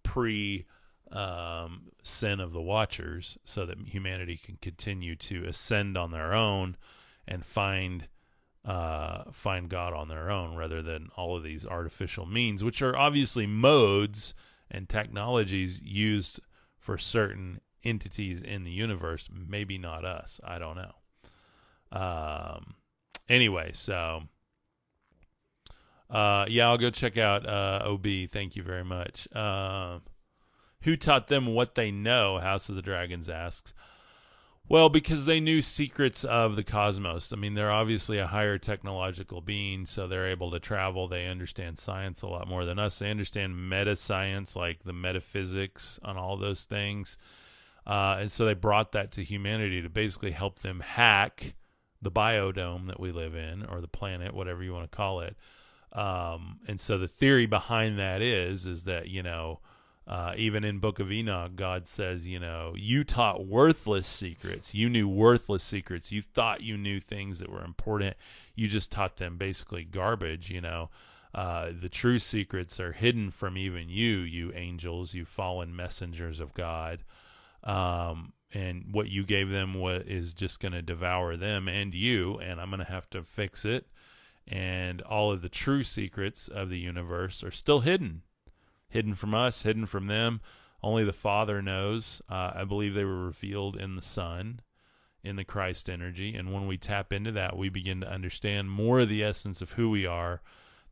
pre 0.01 0.65
um, 1.11 1.91
sin 2.03 2.39
of 2.39 2.51
the 2.51 2.61
Watchers, 2.61 3.37
so 3.43 3.67
that 3.67 3.77
humanity 3.85 4.37
can 4.37 4.57
continue 4.61 5.15
to 5.17 5.45
ascend 5.45 5.97
on 5.97 6.09
their 6.09 6.33
own 6.33 6.77
and 7.27 7.45
find 7.45 8.07
uh, 8.63 9.23
find 9.31 9.69
God 9.69 9.93
on 9.93 10.07
their 10.07 10.29
own 10.29 10.55
rather 10.55 10.81
than 10.81 11.09
all 11.15 11.35
of 11.35 11.43
these 11.43 11.65
artificial 11.65 12.25
means, 12.25 12.63
which 12.63 12.81
are 12.81 12.97
obviously 12.97 13.47
modes 13.47 14.33
and 14.71 14.89
technologies 14.89 15.81
used 15.81 16.39
for 16.77 16.97
certain 16.97 17.61
entities 17.83 18.41
in 18.41 18.63
the 18.63 18.71
universe. 18.71 19.29
Maybe 19.31 19.77
not 19.77 20.05
us. 20.05 20.39
I 20.43 20.57
don't 20.57 20.77
know. 20.77 20.93
Um, 21.91 22.75
anyway, 23.29 23.71
so 23.73 24.23
uh, 26.09 26.45
yeah, 26.47 26.67
I'll 26.67 26.77
go 26.77 26.89
check 26.89 27.17
out 27.17 27.47
uh, 27.47 27.81
OB. 27.85 28.05
Thank 28.31 28.55
you 28.55 28.63
very 28.63 28.83
much. 28.83 29.27
Uh, 29.33 29.99
who 30.81 30.97
taught 30.97 31.27
them 31.27 31.47
what 31.47 31.75
they 31.75 31.91
know? 31.91 32.39
House 32.39 32.69
of 32.69 32.75
the 32.75 32.81
Dragons 32.81 33.29
asks. 33.29 33.73
Well, 34.71 34.87
because 34.87 35.25
they 35.25 35.41
knew 35.41 35.61
secrets 35.61 36.23
of 36.23 36.55
the 36.55 36.63
cosmos. 36.63 37.33
I 37.33 37.35
mean, 37.35 37.55
they're 37.55 37.69
obviously 37.69 38.19
a 38.19 38.27
higher 38.27 38.57
technological 38.57 39.41
being, 39.41 39.85
so 39.85 40.07
they're 40.07 40.29
able 40.29 40.49
to 40.51 40.61
travel. 40.61 41.09
They 41.09 41.27
understand 41.27 41.77
science 41.77 42.21
a 42.21 42.27
lot 42.27 42.47
more 42.47 42.63
than 42.63 42.79
us. 42.79 42.97
They 42.97 43.11
understand 43.11 43.69
meta 43.69 43.97
science, 43.97 44.55
like 44.55 44.85
the 44.85 44.93
metaphysics 44.93 45.99
on 46.05 46.15
all 46.15 46.37
those 46.37 46.63
things. 46.63 47.17
Uh, 47.85 48.19
and 48.21 48.31
so 48.31 48.45
they 48.45 48.53
brought 48.53 48.93
that 48.93 49.11
to 49.11 49.25
humanity 49.25 49.81
to 49.81 49.89
basically 49.89 50.31
help 50.31 50.59
them 50.59 50.79
hack 50.79 51.53
the 52.01 52.09
biodome 52.09 52.87
that 52.87 52.97
we 53.01 53.11
live 53.11 53.35
in, 53.35 53.65
or 53.65 53.81
the 53.81 53.89
planet, 53.89 54.33
whatever 54.33 54.63
you 54.63 54.71
want 54.71 54.89
to 54.89 54.95
call 54.95 55.19
it. 55.19 55.35
Um, 55.91 56.59
and 56.65 56.79
so 56.79 56.97
the 56.97 57.09
theory 57.09 57.45
behind 57.45 57.99
that 57.99 58.21
is, 58.21 58.65
is 58.65 58.83
that 58.83 59.09
you 59.09 59.21
know 59.21 59.59
uh, 60.11 60.33
even 60.35 60.65
in 60.65 60.79
Book 60.79 60.99
of 60.99 61.09
Enoch, 61.09 61.55
God 61.55 61.87
says, 61.87 62.27
you 62.27 62.37
know, 62.37 62.73
you 62.75 63.05
taught 63.05 63.47
worthless 63.47 64.05
secrets. 64.05 64.75
You 64.75 64.89
knew 64.89 65.07
worthless 65.07 65.63
secrets. 65.63 66.11
You 66.11 66.21
thought 66.21 66.59
you 66.59 66.77
knew 66.77 66.99
things 66.99 67.39
that 67.39 67.49
were 67.49 67.63
important. 67.63 68.17
You 68.53 68.67
just 68.67 68.91
taught 68.91 69.15
them 69.15 69.37
basically 69.37 69.85
garbage, 69.85 70.51
you 70.51 70.59
know. 70.59 70.89
Uh, 71.33 71.69
the 71.81 71.87
true 71.87 72.19
secrets 72.19 72.77
are 72.77 72.91
hidden 72.91 73.31
from 73.31 73.57
even 73.57 73.87
you, 73.87 74.17
you 74.17 74.51
angels, 74.53 75.13
you 75.13 75.23
fallen 75.23 75.73
messengers 75.73 76.41
of 76.41 76.53
God. 76.53 77.05
Um, 77.63 78.33
and 78.53 78.87
what 78.91 79.07
you 79.07 79.23
gave 79.23 79.49
them 79.49 79.75
what 79.75 80.09
is 80.09 80.33
just 80.33 80.59
going 80.59 80.73
to 80.73 80.81
devour 80.81 81.37
them 81.37 81.69
and 81.69 81.95
you, 81.95 82.37
and 82.39 82.59
I'm 82.59 82.69
going 82.69 82.79
to 82.79 82.91
have 82.91 83.09
to 83.11 83.23
fix 83.23 83.63
it. 83.63 83.87
And 84.45 85.01
all 85.03 85.31
of 85.31 85.41
the 85.41 85.47
true 85.47 85.85
secrets 85.85 86.49
of 86.49 86.69
the 86.69 86.79
universe 86.79 87.45
are 87.45 87.51
still 87.51 87.79
hidden 87.79 88.23
hidden 88.91 89.15
from 89.15 89.33
us, 89.33 89.63
hidden 89.63 89.85
from 89.85 90.07
them. 90.07 90.41
Only 90.83 91.03
the 91.03 91.13
Father 91.13 91.61
knows. 91.61 92.21
Uh, 92.29 92.51
I 92.55 92.63
believe 92.63 92.93
they 92.93 93.05
were 93.05 93.25
revealed 93.25 93.75
in 93.75 93.95
the 93.95 94.01
Son, 94.01 94.61
in 95.23 95.35
the 95.35 95.43
Christ 95.43 95.89
energy. 95.89 96.35
And 96.35 96.53
when 96.53 96.67
we 96.67 96.77
tap 96.77 97.13
into 97.13 97.31
that, 97.31 97.57
we 97.57 97.69
begin 97.69 98.01
to 98.01 98.11
understand 98.11 98.71
more 98.71 99.01
of 99.01 99.09
the 99.09 99.23
essence 99.23 99.61
of 99.61 99.71
who 99.71 99.89
we 99.89 100.05
are, 100.05 100.41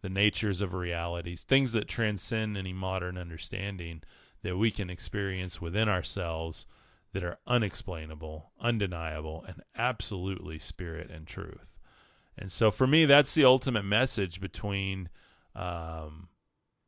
the 0.02 0.10
natures 0.10 0.62
of 0.62 0.74
realities, 0.74 1.44
things 1.44 1.74
that 1.74 1.88
transcend 1.88 2.58
any 2.58 2.74
modern 2.74 3.18
understanding 3.18 4.02
that 4.44 4.58
we 4.58 4.72
can 4.72 4.90
experience 4.90 5.60
within 5.60 5.90
ourselves 5.90 6.66
that 7.12 7.24
are 7.24 7.40
unexplainable, 7.48 8.52
undeniable, 8.62 9.44
and 9.48 9.64
absolutely 9.76 10.60
spirit 10.60 11.10
and 11.10 11.28
truth. 11.28 11.76
And 12.38 12.52
so 12.52 12.72
for 12.72 12.88
me, 12.88 13.06
that's 13.06 13.34
the 13.34 13.44
ultimate 13.44 13.84
message 13.84 14.40
between 14.40 15.10
um, 15.56 16.30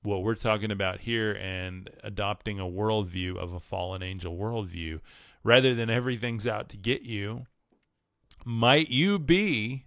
what 0.04 0.24
we're 0.24 0.36
talking 0.36 0.72
about 0.72 1.02
here 1.02 1.32
and 1.34 1.90
adopting 2.04 2.60
a 2.60 2.64
worldview 2.64 3.38
of 3.38 3.54
a 3.54 3.60
fallen 3.60 4.02
angel 4.02 4.36
worldview 4.36 5.00
rather 5.44 5.76
than 5.76 5.90
everything's 5.90 6.48
out 6.48 6.70
to 6.70 6.78
get 6.78 7.04
you 7.04 7.46
might 8.46 8.90
you 8.90 9.20
be 9.20 9.86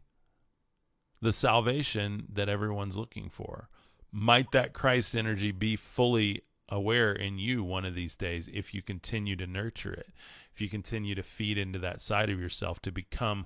the 1.21 1.33
salvation 1.33 2.27
that 2.33 2.49
everyone's 2.49 2.97
looking 2.97 3.29
for? 3.29 3.69
Might 4.13 4.53
that 4.53 4.73
christ 4.73 5.17
energy 5.17 5.51
be 5.51 5.75
fully 5.75 6.43
aware 6.69 7.13
in 7.13 7.39
you 7.39 7.65
one 7.65 7.85
of 7.85 7.95
these 7.95 8.17
days 8.17 8.49
if 8.53 8.73
you 8.73 8.81
continue 8.81 9.37
to 9.37 9.47
nurture 9.47 9.93
it 9.93 10.09
if 10.53 10.63
you 10.63 10.69
continue 10.69 11.15
to 11.15 11.23
feed 11.23 11.59
into 11.59 11.79
that 11.79 12.01
side 12.01 12.31
of 12.31 12.41
yourself 12.41 12.81
to 12.81 12.91
become 12.91 13.45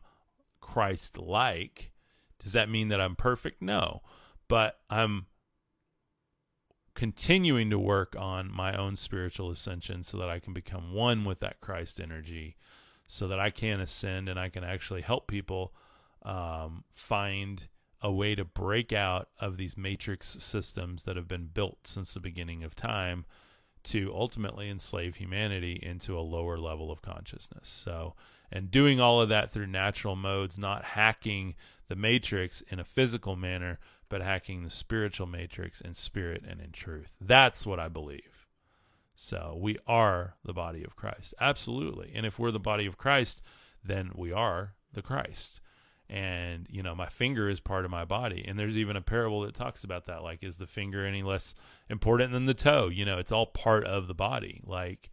christ 0.61 1.19
like 1.19 1.91
does 2.43 2.53
that 2.53 2.69
mean 2.69 2.89
that 2.89 3.01
i'm 3.01 3.17
perfect? 3.17 3.61
No. 3.61 4.03
But 4.47 4.79
i'm 4.89 5.27
continuing 6.99 7.71
to 7.71 7.79
work 7.79 8.17
on 8.19 8.53
my 8.53 8.77
own 8.77 8.97
spiritual 8.97 9.53
ascension 9.53 10.03
so 10.03 10.19
that 10.19 10.29
I 10.29 10.41
can 10.41 10.53
become 10.53 10.93
one 10.93 11.25
with 11.25 11.39
that 11.39 11.61
Christ 11.61 12.01
energy, 12.01 12.57
so 13.07 13.29
that 13.29 13.39
I 13.39 13.51
can 13.51 13.81
ascend 13.81 14.29
and 14.29 14.37
I 14.37 14.49
can 14.49 14.65
actually 14.65 15.03
help 15.03 15.29
people 15.29 15.73
um, 16.25 16.83
find 16.91 17.69
a 18.03 18.11
way 18.11 18.35
to 18.35 18.45
break 18.45 18.93
out 18.93 19.29
of 19.41 19.59
these 19.59 19.77
matrix 19.77 20.39
systems 20.41 21.05
that 21.05 21.15
have 21.15 21.29
been 21.29 21.47
built 21.47 21.79
since 21.85 22.13
the 22.13 22.19
beginning 22.19 22.65
of 22.65 22.75
time 22.75 23.27
to 23.85 24.13
ultimately 24.13 24.69
enslave 24.69 25.15
humanity 25.15 25.79
into 25.81 26.19
a 26.19 26.21
lower 26.21 26.59
level 26.59 26.91
of 26.91 27.01
consciousness. 27.01 27.69
So, 27.69 28.17
and 28.51 28.73
doing 28.73 28.99
all 28.99 29.23
of 29.23 29.29
that 29.29 29.53
through 29.53 29.69
natural 29.69 30.17
modes, 30.17 30.59
not 30.59 30.83
hacking 30.83 31.55
the 31.89 31.97
matrix 31.97 32.61
in 32.63 32.79
a 32.79 32.85
physical 32.85 33.37
manner, 33.37 33.79
but 34.09 34.23
hacking 34.23 34.63
the 34.63 34.71
spiritual 34.71 35.27
matrix 35.27 35.81
in 35.81 35.95
spirit 35.95 36.45
and 36.49 36.61
in 36.61 36.71
truth. 36.73 37.13
That's 37.21 37.67
what 37.67 37.81
I 37.81 37.89
believe. 37.89 38.47
So 39.15 39.57
we 39.59 39.79
are 39.87 40.35
the 40.45 40.53
body 40.53 40.85
of 40.85 40.97
Christ. 40.97 41.35
Absolutely. 41.41 42.13
And 42.15 42.25
if 42.25 42.39
we're 42.39 42.53
the 42.53 42.61
body 42.61 42.87
of 42.87 42.99
Christ, 42.99 43.43
then 43.85 44.13
we 44.15 44.33
are 44.33 44.75
the 44.93 45.03
Christ. 45.03 45.61
And, 46.09 46.67
you 46.71 46.83
know, 46.83 46.95
my 46.95 47.09
finger 47.09 47.51
is 47.51 47.61
part 47.61 47.85
of 47.85 47.91
my 47.91 48.05
body. 48.05 48.45
And 48.47 48.59
there's 48.59 48.79
even 48.79 48.97
a 48.97 49.03
parable 49.03 49.43
that 49.43 49.55
talks 49.55 49.85
about 49.85 50.07
that. 50.07 50.23
Like, 50.23 50.43
is 50.43 50.57
the 50.57 50.67
finger 50.67 51.05
any 51.05 51.23
less 51.23 51.55
important 51.91 52.33
than 52.33 52.47
the 52.47 52.55
toe? 52.55 52.89
You 52.89 53.05
know, 53.05 53.19
it's 53.19 53.33
all 53.33 53.47
part 53.47 53.85
of 53.85 54.07
the 54.07 54.15
body. 54.15 54.63
Like, 54.65 55.11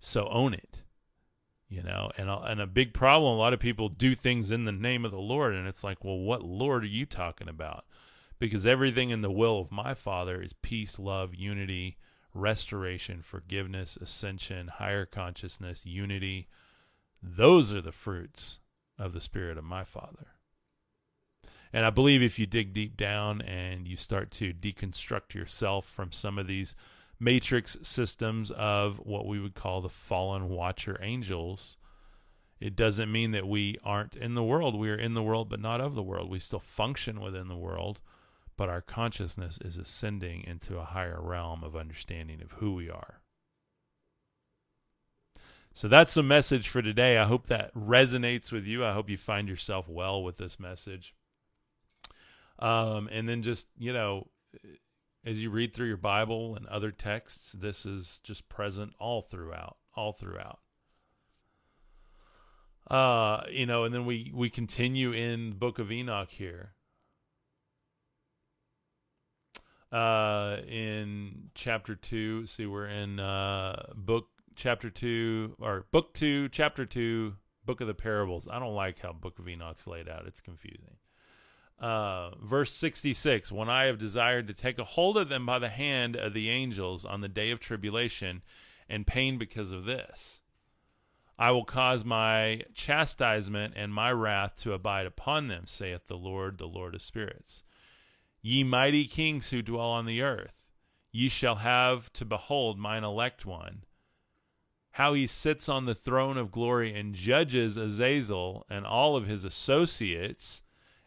so 0.00 0.28
own 0.28 0.54
it 0.54 0.82
you 1.72 1.82
know 1.82 2.10
and 2.18 2.28
a, 2.28 2.38
and 2.42 2.60
a 2.60 2.66
big 2.66 2.92
problem 2.92 3.32
a 3.32 3.38
lot 3.38 3.54
of 3.54 3.60
people 3.60 3.88
do 3.88 4.14
things 4.14 4.50
in 4.50 4.64
the 4.64 4.72
name 4.72 5.04
of 5.04 5.10
the 5.10 5.16
lord 5.16 5.54
and 5.54 5.66
it's 5.66 5.82
like 5.82 6.04
well 6.04 6.18
what 6.18 6.42
lord 6.42 6.82
are 6.82 6.86
you 6.86 7.06
talking 7.06 7.48
about 7.48 7.84
because 8.42 8.66
everything 8.66 9.10
in 9.10 9.22
the 9.22 9.30
will 9.30 9.60
of 9.60 9.70
my 9.70 9.94
Father 9.94 10.42
is 10.42 10.52
peace, 10.52 10.98
love, 10.98 11.32
unity, 11.32 11.96
restoration, 12.34 13.22
forgiveness, 13.22 13.96
ascension, 13.96 14.66
higher 14.66 15.06
consciousness, 15.06 15.86
unity. 15.86 16.48
Those 17.22 17.72
are 17.72 17.80
the 17.80 17.92
fruits 17.92 18.58
of 18.98 19.12
the 19.12 19.20
Spirit 19.20 19.58
of 19.58 19.62
my 19.64 19.84
Father. 19.84 20.26
And 21.72 21.86
I 21.86 21.90
believe 21.90 22.20
if 22.20 22.40
you 22.40 22.46
dig 22.46 22.74
deep 22.74 22.96
down 22.96 23.42
and 23.42 23.86
you 23.86 23.96
start 23.96 24.32
to 24.32 24.52
deconstruct 24.52 25.34
yourself 25.34 25.86
from 25.86 26.10
some 26.10 26.36
of 26.36 26.48
these 26.48 26.74
matrix 27.22 27.76
systems 27.82 28.50
of 28.50 28.98
what 28.98 29.26
we 29.26 29.40
would 29.40 29.54
call 29.54 29.80
the 29.80 29.88
fallen 29.88 30.48
watcher 30.48 30.98
angels, 31.02 31.76
it 32.60 32.76
doesn't 32.76 33.10
mean 33.10 33.30
that 33.32 33.46
we 33.46 33.76
aren't 33.84 34.16
in 34.16 34.34
the 34.34 34.42
world. 34.42 34.78
We 34.78 34.90
are 34.90 34.96
in 34.96 35.14
the 35.14 35.22
world, 35.22 35.48
but 35.48 35.60
not 35.60 35.80
of 35.80 35.94
the 35.94 36.02
world. 36.02 36.30
We 36.30 36.38
still 36.38 36.60
function 36.60 37.20
within 37.20 37.48
the 37.48 37.56
world 37.56 38.00
but 38.56 38.68
our 38.68 38.80
consciousness 38.80 39.58
is 39.64 39.76
ascending 39.76 40.44
into 40.44 40.78
a 40.78 40.84
higher 40.84 41.20
realm 41.20 41.64
of 41.64 41.76
understanding 41.76 42.40
of 42.42 42.52
who 42.52 42.74
we 42.74 42.90
are. 42.90 43.20
So 45.74 45.88
that's 45.88 46.14
the 46.14 46.22
message 46.22 46.68
for 46.68 46.82
today. 46.82 47.16
I 47.16 47.24
hope 47.24 47.46
that 47.46 47.74
resonates 47.74 48.52
with 48.52 48.66
you. 48.66 48.84
I 48.84 48.92
hope 48.92 49.08
you 49.08 49.16
find 49.16 49.48
yourself 49.48 49.88
well 49.88 50.22
with 50.22 50.36
this 50.36 50.60
message. 50.60 51.14
Um, 52.58 53.08
and 53.10 53.26
then 53.28 53.42
just, 53.42 53.66
you 53.78 53.92
know, 53.92 54.28
as 55.24 55.38
you 55.38 55.50
read 55.50 55.74
through 55.74 55.88
your 55.88 55.96
Bible 55.96 56.56
and 56.56 56.66
other 56.66 56.90
texts, 56.90 57.52
this 57.52 57.86
is 57.86 58.20
just 58.24 58.48
present 58.48 58.92
all 58.98 59.22
throughout, 59.22 59.76
all 59.94 60.12
throughout. 60.12 60.58
Uh, 62.90 63.44
you 63.50 63.64
know, 63.64 63.84
and 63.84 63.94
then 63.94 64.04
we 64.04 64.30
we 64.34 64.50
continue 64.50 65.12
in 65.12 65.52
book 65.52 65.78
of 65.78 65.92
Enoch 65.92 66.30
here. 66.30 66.72
Uh, 69.92 70.56
in 70.66 71.50
chapter 71.54 71.94
two, 71.94 72.44
see, 72.46 72.66
we're 72.66 72.88
in 72.88 73.20
uh 73.20 73.92
book 73.94 74.28
chapter 74.56 74.90
two 74.90 75.54
or 75.60 75.86
book 75.92 76.12
two, 76.12 76.48
chapter 76.48 76.84
two, 76.84 77.34
book 77.64 77.80
of 77.80 77.86
the 77.86 77.94
parables. 77.94 78.48
I 78.50 78.58
don't 78.58 78.74
like 78.74 78.98
how 79.00 79.12
book 79.12 79.38
of 79.38 79.48
Enoch's 79.48 79.86
laid 79.86 80.08
out; 80.08 80.26
it's 80.26 80.40
confusing. 80.40 80.96
Uh, 81.82 82.30
verse 82.40 82.72
66 82.72 83.50
When 83.50 83.68
I 83.68 83.86
have 83.86 83.98
desired 83.98 84.46
to 84.46 84.54
take 84.54 84.78
a 84.78 84.84
hold 84.84 85.18
of 85.18 85.28
them 85.28 85.44
by 85.44 85.58
the 85.58 85.68
hand 85.68 86.14
of 86.14 86.32
the 86.32 86.48
angels 86.48 87.04
on 87.04 87.22
the 87.22 87.28
day 87.28 87.50
of 87.50 87.58
tribulation 87.58 88.42
and 88.88 89.04
pain 89.04 89.36
because 89.36 89.72
of 89.72 89.84
this, 89.84 90.42
I 91.36 91.50
will 91.50 91.64
cause 91.64 92.04
my 92.04 92.62
chastisement 92.72 93.74
and 93.76 93.92
my 93.92 94.12
wrath 94.12 94.54
to 94.58 94.74
abide 94.74 95.06
upon 95.06 95.48
them, 95.48 95.66
saith 95.66 96.06
the 96.06 96.16
Lord, 96.16 96.58
the 96.58 96.68
Lord 96.68 96.94
of 96.94 97.02
spirits. 97.02 97.64
Ye 98.42 98.62
mighty 98.62 99.06
kings 99.06 99.50
who 99.50 99.60
dwell 99.60 99.90
on 99.90 100.06
the 100.06 100.22
earth, 100.22 100.62
ye 101.10 101.28
shall 101.28 101.56
have 101.56 102.12
to 102.12 102.24
behold 102.24 102.78
mine 102.78 103.02
elect 103.02 103.44
one, 103.44 103.82
how 104.92 105.14
he 105.14 105.26
sits 105.26 105.68
on 105.68 105.86
the 105.86 105.96
throne 105.96 106.38
of 106.38 106.52
glory 106.52 106.94
and 106.94 107.16
judges 107.16 107.76
Azazel 107.76 108.64
and 108.70 108.86
all 108.86 109.16
of 109.16 109.26
his 109.26 109.44
associates 109.44 110.62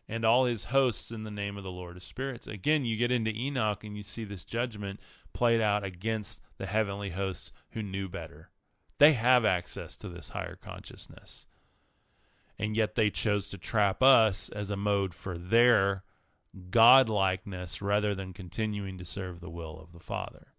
and 0.08 0.24
all 0.24 0.45
his 0.45 0.66
hosts 0.66 1.12
in 1.12 1.24
the 1.24 1.32
name 1.32 1.58
of 1.58 1.64
the 1.64 1.72
Lord 1.72 1.97
of 1.97 2.03
spirits. 2.03 2.47
Again, 2.47 2.86
you 2.86 2.97
get 2.97 3.12
into 3.12 3.32
Enoch 3.32 3.84
and 3.84 3.97
you 3.97 4.03
see 4.03 4.24
this 4.24 4.43
judgment 4.43 4.99
played 5.34 5.62
out 5.62 5.84
against 5.84 6.41
the 6.58 6.66
heavenly 6.66 7.10
hosts 7.10 7.51
who 7.72 7.82
knew 7.82 8.08
better. 8.08 8.49
They 8.97 9.14
have 9.14 9.43
access 9.45 9.97
to 9.97 10.10
this 10.10 10.30
higher 10.30 10.56
consciousness. 10.56 11.45
And 12.58 12.78
yet 12.78 12.95
they 12.95 13.10
chose 13.10 13.49
to 13.49 13.58
trap 13.58 14.01
us 14.01 14.49
as 14.49 14.70
a 14.70 14.78
mode 14.78 15.14
for 15.14 15.38
their 15.38 16.03
godlikeness 16.70 17.82
rather 17.82 18.16
than 18.16 18.32
continuing 18.32 18.97
to 18.97 19.06
serve 19.06 19.41
the 19.41 19.49
will 19.49 19.78
of 19.80 19.91
the 19.91 19.99
Father. 19.99 20.53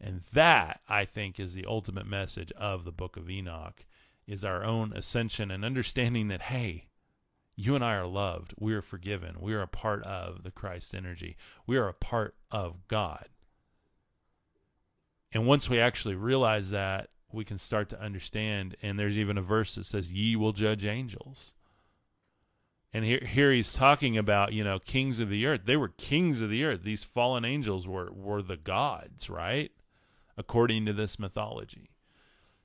And 0.00 0.22
that, 0.32 0.80
I 0.88 1.04
think, 1.04 1.38
is 1.38 1.54
the 1.54 1.66
ultimate 1.66 2.06
message 2.06 2.52
of 2.52 2.84
the 2.84 2.92
book 2.92 3.16
of 3.16 3.28
Enoch 3.28 3.84
is 4.26 4.44
our 4.44 4.64
own 4.64 4.92
ascension 4.94 5.50
and 5.50 5.64
understanding 5.64 6.28
that, 6.28 6.42
hey, 6.42 6.87
you 7.60 7.74
and 7.74 7.84
I 7.84 7.94
are 7.94 8.06
loved. 8.06 8.54
We 8.56 8.72
are 8.74 8.80
forgiven. 8.80 9.38
We 9.40 9.52
are 9.52 9.62
a 9.62 9.66
part 9.66 10.04
of 10.04 10.44
the 10.44 10.52
Christ 10.52 10.94
energy. 10.94 11.36
We 11.66 11.76
are 11.76 11.88
a 11.88 11.92
part 11.92 12.36
of 12.52 12.86
God. 12.86 13.28
And 15.32 15.44
once 15.44 15.68
we 15.68 15.80
actually 15.80 16.14
realize 16.14 16.70
that, 16.70 17.08
we 17.32 17.44
can 17.44 17.58
start 17.58 17.88
to 17.88 18.00
understand. 18.00 18.76
And 18.80 18.96
there's 18.96 19.18
even 19.18 19.36
a 19.36 19.42
verse 19.42 19.74
that 19.74 19.86
says, 19.86 20.12
Ye 20.12 20.36
will 20.36 20.52
judge 20.52 20.84
angels. 20.84 21.54
And 22.92 23.04
here, 23.04 23.26
here 23.26 23.52
he's 23.52 23.72
talking 23.72 24.16
about, 24.16 24.52
you 24.52 24.62
know, 24.62 24.78
kings 24.78 25.18
of 25.18 25.28
the 25.28 25.44
earth. 25.44 25.62
They 25.64 25.76
were 25.76 25.88
kings 25.88 26.40
of 26.40 26.50
the 26.50 26.64
earth. 26.64 26.84
These 26.84 27.02
fallen 27.02 27.44
angels 27.44 27.88
were, 27.88 28.12
were 28.12 28.40
the 28.40 28.56
gods, 28.56 29.28
right? 29.28 29.72
According 30.36 30.86
to 30.86 30.92
this 30.92 31.18
mythology. 31.18 31.90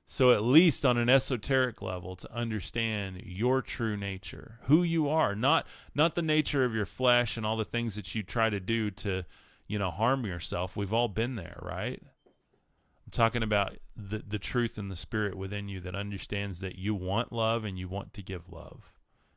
So, 0.06 0.32
at 0.32 0.42
least 0.42 0.84
on 0.84 0.98
an 0.98 1.08
esoteric 1.08 1.80
level, 1.80 2.14
to 2.16 2.32
understand 2.32 3.22
your 3.24 3.62
true 3.62 3.96
nature, 3.96 4.58
who 4.64 4.82
you 4.82 5.08
are, 5.08 5.34
not 5.34 5.66
not 5.94 6.14
the 6.14 6.22
nature 6.22 6.64
of 6.64 6.74
your 6.74 6.86
flesh 6.86 7.36
and 7.36 7.46
all 7.46 7.56
the 7.56 7.64
things 7.64 7.94
that 7.94 8.14
you 8.14 8.22
try 8.22 8.50
to 8.50 8.60
do 8.60 8.90
to, 8.90 9.24
you 9.66 9.78
know, 9.78 9.90
harm 9.90 10.26
yourself. 10.26 10.76
We've 10.76 10.92
all 10.92 11.08
been 11.08 11.36
there, 11.36 11.58
right? 11.62 12.02
I'm 12.02 13.12
talking 13.12 13.42
about 13.42 13.78
the 13.96 14.22
the 14.26 14.38
truth 14.38 14.76
and 14.76 14.90
the 14.90 14.96
spirit 14.96 15.36
within 15.36 15.68
you 15.68 15.80
that 15.80 15.94
understands 15.94 16.60
that 16.60 16.76
you 16.76 16.94
want 16.94 17.32
love 17.32 17.64
and 17.64 17.78
you 17.78 17.88
want 17.88 18.12
to 18.14 18.22
give 18.22 18.52
love. 18.52 18.92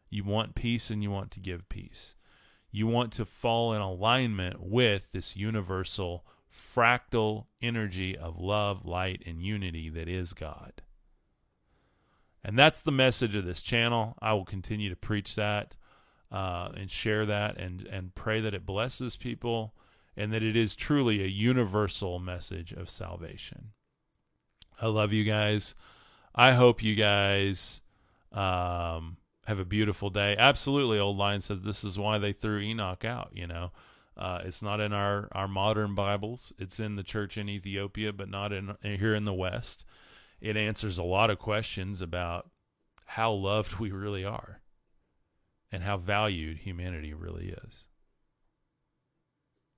You 0.09 0.25
want 0.25 0.55
peace 0.55 0.89
and 0.89 1.01
you 1.01 1.11
want 1.11 1.31
to 1.31 1.39
give 1.39 1.69
peace. 1.69 2.15
You 2.71 2.87
want 2.87 3.13
to 3.13 3.25
fall 3.25 3.73
in 3.73 3.81
alignment 3.81 4.61
with 4.61 5.03
this 5.13 5.37
universal 5.37 6.25
fractal 6.57 7.45
energy 7.61 8.17
of 8.17 8.39
love, 8.39 8.85
light, 8.85 9.23
and 9.25 9.41
unity 9.41 9.89
that 9.89 10.07
is 10.07 10.33
God. 10.33 10.81
And 12.43 12.57
that's 12.57 12.81
the 12.81 12.91
message 12.91 13.35
of 13.35 13.45
this 13.45 13.61
channel. 13.61 14.15
I 14.21 14.33
will 14.33 14.45
continue 14.45 14.89
to 14.89 14.95
preach 14.95 15.35
that 15.35 15.75
uh, 16.31 16.69
and 16.75 16.89
share 16.89 17.25
that 17.25 17.57
and, 17.57 17.81
and 17.83 18.15
pray 18.15 18.41
that 18.41 18.53
it 18.53 18.65
blesses 18.65 19.15
people 19.17 19.73
and 20.15 20.33
that 20.33 20.43
it 20.43 20.55
is 20.55 20.75
truly 20.75 21.23
a 21.23 21.27
universal 21.27 22.19
message 22.19 22.71
of 22.71 22.89
salvation. 22.89 23.71
I 24.81 24.87
love 24.87 25.13
you 25.13 25.23
guys. 25.23 25.75
I 26.33 26.53
hope 26.53 26.83
you 26.83 26.95
guys 26.95 27.81
um, 28.31 29.17
have 29.45 29.59
a 29.59 29.65
beautiful 29.65 30.09
day. 30.09 30.35
Absolutely, 30.37 30.99
Old 30.99 31.17
Lion 31.17 31.41
says 31.41 31.63
this 31.63 31.83
is 31.83 31.97
why 31.97 32.17
they 32.17 32.33
threw 32.33 32.59
Enoch 32.59 33.05
out, 33.05 33.31
you 33.33 33.47
know. 33.47 33.71
Uh, 34.17 34.41
it's 34.43 34.61
not 34.63 34.79
in 34.79 34.93
our, 34.93 35.27
our 35.31 35.47
modern 35.47 35.93
Bibles. 35.93 36.51
It's 36.57 36.79
in 36.79 36.95
the 36.95 37.03
church 37.03 37.37
in 37.37 37.47
Ethiopia, 37.47 38.11
but 38.11 38.29
not 38.29 38.51
in 38.51 38.75
here 38.81 39.13
in 39.13 39.25
the 39.25 39.33
West. 39.33 39.85
It 40.41 40.57
answers 40.57 40.97
a 40.97 41.03
lot 41.03 41.29
of 41.29 41.39
questions 41.39 42.01
about 42.01 42.49
how 43.05 43.31
loved 43.31 43.79
we 43.79 43.91
really 43.91 44.25
are 44.25 44.61
and 45.71 45.83
how 45.83 45.97
valued 45.97 46.59
humanity 46.59 47.13
really 47.13 47.49
is. 47.49 47.83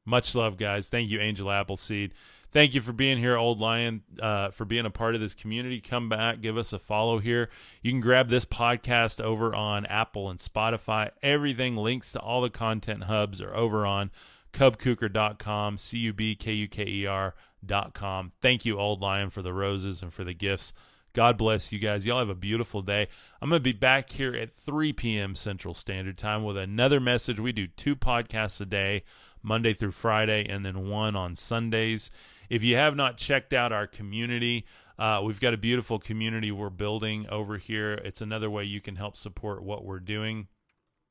Much 0.06 0.34
love, 0.34 0.58
guys. 0.58 0.88
Thank 0.88 1.10
you, 1.10 1.20
Angel 1.20 1.52
Appleseed. 1.52 2.14
Thank 2.52 2.74
you 2.74 2.82
for 2.82 2.92
being 2.92 3.20
here, 3.20 3.38
Old 3.38 3.60
Lion, 3.60 4.02
uh, 4.20 4.50
for 4.50 4.66
being 4.66 4.86
a 4.86 4.90
part 4.90 5.14
of 5.14 5.22
this 5.22 5.36
community. 5.36 5.80
Come 5.80 6.10
back, 6.10 6.42
give 6.42 6.58
us 6.58 6.74
a 6.74 6.80
follow 6.80 7.20
here. 7.20 7.50
You 7.84 7.92
can 7.92 8.02
grab 8.02 8.30
this 8.30 8.46
podcast 8.46 9.22
over 9.22 9.56
on 9.56 9.86
Apple 9.86 10.30
and 10.30 10.40
Spotify. 10.40 11.12
Everything, 11.22 11.76
links 11.76 12.12
to 12.14 12.20
all 12.20 12.42
the 12.42 12.50
content 12.50 13.04
hubs 13.04 13.40
are 13.40 13.56
over 13.56 13.86
on 13.86 14.10
cubkuker.com, 14.52 15.78
C 15.78 16.00
U 16.00 16.14
B 16.14 16.36
K 16.36 16.54
U 16.54 16.68
K 16.68 16.86
E 16.86 17.06
R.com. 17.06 18.32
Thank 18.42 18.66
you, 18.66 18.80
Old 18.80 19.02
Lion, 19.02 19.30
for 19.30 19.44
the 19.44 19.54
roses 19.54 20.02
and 20.02 20.12
for 20.12 20.24
the 20.24 20.34
gifts. 20.34 20.74
God 21.14 21.38
bless 21.38 21.72
you 21.72 21.80
guys. 21.80 22.06
Y'all 22.06 22.20
have 22.20 22.30
a 22.30 22.36
beautiful 22.36 22.82
day. 22.82 23.08
I'm 23.42 23.50
going 23.50 23.60
to 23.60 23.64
be 23.64 23.72
back 23.74 24.12
here 24.12 24.36
at 24.36 24.52
3 24.52 24.94
p.m. 24.94 25.36
Central 25.36 25.74
Standard 25.74 26.18
Time 26.18 26.44
with 26.44 26.58
another 26.58 27.00
message. 27.00 27.40
We 27.40 27.52
do 27.52 27.68
two 27.68 27.96
podcasts 27.96 28.62
a 28.62 28.66
day, 28.66 29.04
Monday 29.42 29.74
through 29.74 29.92
Friday, 29.92 30.48
and 30.48 30.66
then 30.66 30.88
one 30.88 31.16
on 31.16 31.36
Sundays. 31.36 32.12
If 32.50 32.64
you 32.64 32.76
have 32.76 32.96
not 32.96 33.18
checked 33.18 33.54
out 33.54 33.72
our 33.72 33.88
community, 33.88 34.66
uh, 34.98 35.22
we've 35.24 35.40
got 35.40 35.54
a 35.54 35.58
beautiful 35.58 36.00
community 36.00 36.52
we're 36.52 36.70
building 36.70 37.28
over 37.30 37.58
here. 37.58 37.94
It's 37.94 38.22
another 38.22 38.50
way 38.50 38.64
you 38.64 38.82
can 38.82 38.96
help 38.96 39.16
support 39.16 39.64
what 39.64 39.86
we're 39.86 40.00
doing. 40.00 40.48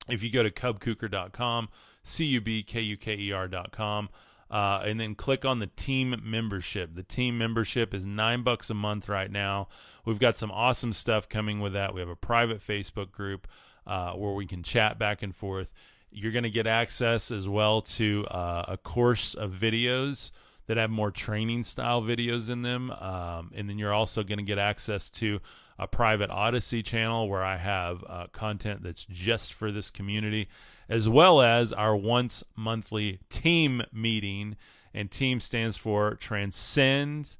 If 0.09 0.22
you 0.22 0.30
go 0.30 0.43
to 0.43 0.51
cubkuker.com, 0.51 1.68
C 2.03 2.24
U 2.26 2.41
B 2.41 2.62
K 2.62 2.80
U 2.80 2.97
K 2.97 3.14
E 3.16 3.32
R.com, 3.32 4.09
uh, 4.51 4.82
and 4.84 4.99
then 4.99 5.14
click 5.14 5.45
on 5.45 5.59
the 5.59 5.66
team 5.68 6.16
membership. 6.24 6.95
The 6.95 7.03
team 7.03 7.39
membership 7.39 7.95
is 7.95 8.05
nine 8.05 8.43
bucks 8.43 8.70
a 8.70 8.74
month 8.74 9.09
right 9.09 9.30
now. 9.30 9.68
We've 10.05 10.18
got 10.18 10.36
some 10.36 10.51
awesome 10.51 10.93
stuff 10.93 11.28
coming 11.28 11.61
with 11.61 11.74
that. 11.74 11.95
We 11.95 12.01
have 12.01 12.09
a 12.09 12.16
private 12.16 12.66
Facebook 12.66 13.12
group 13.12 13.47
uh, 13.86 14.12
where 14.12 14.32
we 14.32 14.47
can 14.47 14.62
chat 14.62 14.99
back 14.99 15.22
and 15.22 15.34
forth. 15.34 15.72
You're 16.11 16.32
going 16.32 16.45
to 16.45 16.51
get 16.51 16.66
access 16.66 17.30
as 17.30 17.47
well 17.47 17.82
to 17.82 18.26
uh, 18.26 18.64
a 18.68 18.76
course 18.78 19.34
of 19.34 19.53
videos 19.53 20.30
that 20.69 20.77
have 20.77 20.91
more 20.91 21.11
training 21.11 21.64
style 21.64 22.03
videos 22.03 22.49
in 22.49 22.62
them. 22.62 22.91
Um, 22.93 23.51
and 23.55 23.69
then 23.69 23.79
you're 23.79 23.93
also 23.93 24.23
going 24.23 24.39
to 24.39 24.45
get 24.45 24.59
access 24.59 25.11
to 25.12 25.41
a 25.79 25.89
private 25.89 26.31
Odysee 26.31 26.85
channel 26.85 27.29
where 27.29 27.43
I 27.43 27.57
have 27.57 28.05
uh, 28.07 28.27
content 28.33 28.83
that's 28.83 29.05
just 29.05 29.55
for 29.55 29.73
this 29.73 29.91
community, 29.91 30.49
as 30.89 31.09
well 31.09 31.41
as 31.41 31.73
our 31.73 31.97
once 31.97 32.45
monthly 32.55 33.19
team 33.29 33.83
meeting. 33.93 34.57
And 34.95 35.11
team 35.11 35.41
stands 35.41 35.77
for 35.77 36.14
Transcend, 36.14 37.37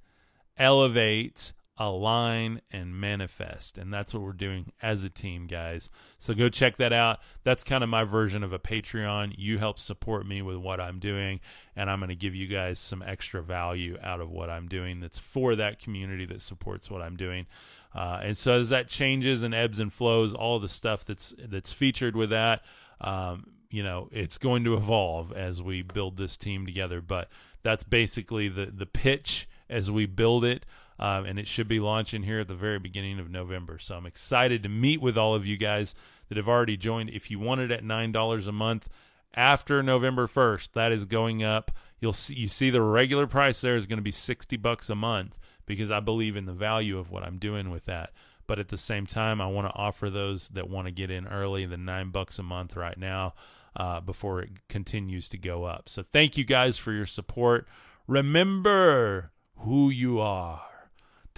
Elevate, 0.57 1.53
align 1.79 2.61
and 2.73 2.99
manifest. 3.01 3.79
And 3.79 3.93
that's 3.93 4.13
what 4.13 4.23
we're 4.23 4.33
doing 4.33 4.73
as 4.83 5.05
a 5.05 5.09
team 5.09 5.47
guys. 5.47 5.89
So 6.19 6.35
go 6.35 6.49
check 6.49 6.77
that 6.79 6.93
out. 6.93 7.21
That's 7.45 7.63
kind 7.63 7.85
of 7.85 7.91
my 7.91 8.05
version 8.05 8.43
of 8.43 8.53
a 8.53 8.59
patreon. 8.59 9.35
You 9.39 9.59
help 9.59 9.79
support 9.79 10.27
me 10.27 10.43
with 10.43 10.57
what 10.57 10.81
i'm 10.81 10.99
doing 10.99 11.41
and 11.77 11.89
i'm 11.91 12.01
going 12.01 12.09
to 12.09 12.17
give 12.17 12.35
you 12.35 12.47
guys 12.47 12.79
some 12.79 13.03
extra 13.03 13.43
value 13.43 13.97
out 14.03 14.21
of 14.21 14.31
what 14.31 14.51
i'm 14.51 14.67
doing 14.67 15.01
that's 15.01 15.19
for 15.19 15.55
that 15.57 15.79
community 15.79 16.27
that 16.27 16.43
supports 16.43 16.91
what 16.91 17.03
i'm 17.03 17.17
doing. 17.17 17.47
Uh, 17.95 18.21
and 18.23 18.37
so 18.37 18.61
as 18.61 18.69
that 18.69 18.89
changes 18.89 19.43
and 19.43 19.55
ebbs 19.55 19.79
and 19.79 19.93
flows 19.93 20.35
all 20.35 20.59
the 20.59 20.69
stuff 20.69 21.05
that's 21.05 21.35
that's 21.39 21.73
featured 21.73 22.17
with 22.17 22.31
that 22.31 22.63
um, 23.01 23.47
you 23.71 23.83
know 23.83 24.09
it's 24.13 24.39
going 24.39 24.65
to 24.65 24.75
evolve 24.75 25.33
as 25.33 25.63
we 25.63 25.83
build 25.83 26.17
this 26.17 26.37
team 26.37 26.67
together. 26.67 27.01
But 27.01 27.29
that's 27.63 27.85
basically 27.85 28.49
the 28.49 28.67
the 28.67 28.87
pitch 28.87 29.49
as 29.69 29.91
we 29.91 30.07
build 30.07 30.45
it 30.45 30.65
um, 30.99 31.25
and 31.25 31.39
it 31.39 31.49
should 31.49 31.69
be 31.69 31.81
launching 31.81 32.23
here 32.23 32.41
at 32.41 32.49
the 32.49 32.55
very 32.55 32.79
beginning 32.79 33.19
of 33.19 33.31
November. 33.31 33.79
So 33.79 33.97
I'm 33.97 34.07
excited 34.07 34.63
to 34.63 34.69
meet 34.69 35.01
with 35.01 35.17
all 35.17 35.35
of 35.35 35.47
you 35.47 35.57
guys 35.57 35.95
that 36.29 36.37
have 36.37 36.49
already 36.49 36.77
joined. 36.77 37.11
If 37.11 37.31
you 37.31 37.39
want 37.39 37.61
it 37.61 37.71
at 37.71 37.85
nine 37.85 38.13
dollars 38.13 38.47
a 38.47 38.53
month, 38.53 38.89
after 39.35 39.83
November 39.83 40.27
1st. 40.27 40.73
That 40.73 40.93
is 40.93 41.05
going 41.05 41.43
up. 41.43 41.71
You'll 42.01 42.13
see 42.13 42.35
you 42.35 42.49
see 42.49 42.71
the 42.71 42.83
regular 42.83 43.27
price 43.27 43.61
there 43.61 43.77
is 43.77 43.87
going 43.87 43.99
to 43.99 44.03
be 44.03 44.13
60 44.13 44.57
bucks 44.57 44.89
a 44.91 44.95
month 44.95 45.39
because 45.67 45.91
I 45.91 46.01
believe 46.01 46.37
in 46.37 46.47
the 46.47 46.53
value 46.53 46.99
of 46.99 47.11
what 47.11 47.23
I'm 47.23 47.39
doing 47.39 47.71
with 47.71 47.85
that. 47.87 48.11
But 48.47 48.59
at 48.59 48.69
the 48.69 48.79
same 48.79 49.07
time, 49.07 49.41
I 49.41 49.47
want 49.47 49.69
to 49.69 49.75
offer 49.75 50.09
those 50.09 50.49
that 50.51 50.71
want 50.71 50.87
to 50.87 50.93
get 50.93 51.11
in 51.11 51.27
early 51.27 51.67
the 51.67 51.77
9 51.77 52.11
bucks 52.11 52.39
a 52.39 52.43
month 52.43 52.77
right 52.77 52.97
now 52.97 53.35
uh, 53.77 54.01
before 54.01 54.41
it 54.41 54.51
continues 54.69 55.29
to 55.31 55.39
go 55.39 55.65
up. 55.65 55.89
So 55.89 56.03
thank 56.03 56.39
you 56.39 56.45
guys 56.45 56.79
for 56.79 56.93
your 56.93 57.07
support. 57.07 57.69
Remember 58.07 59.33
who 59.59 59.91
you 59.91 60.21
are 60.21 60.63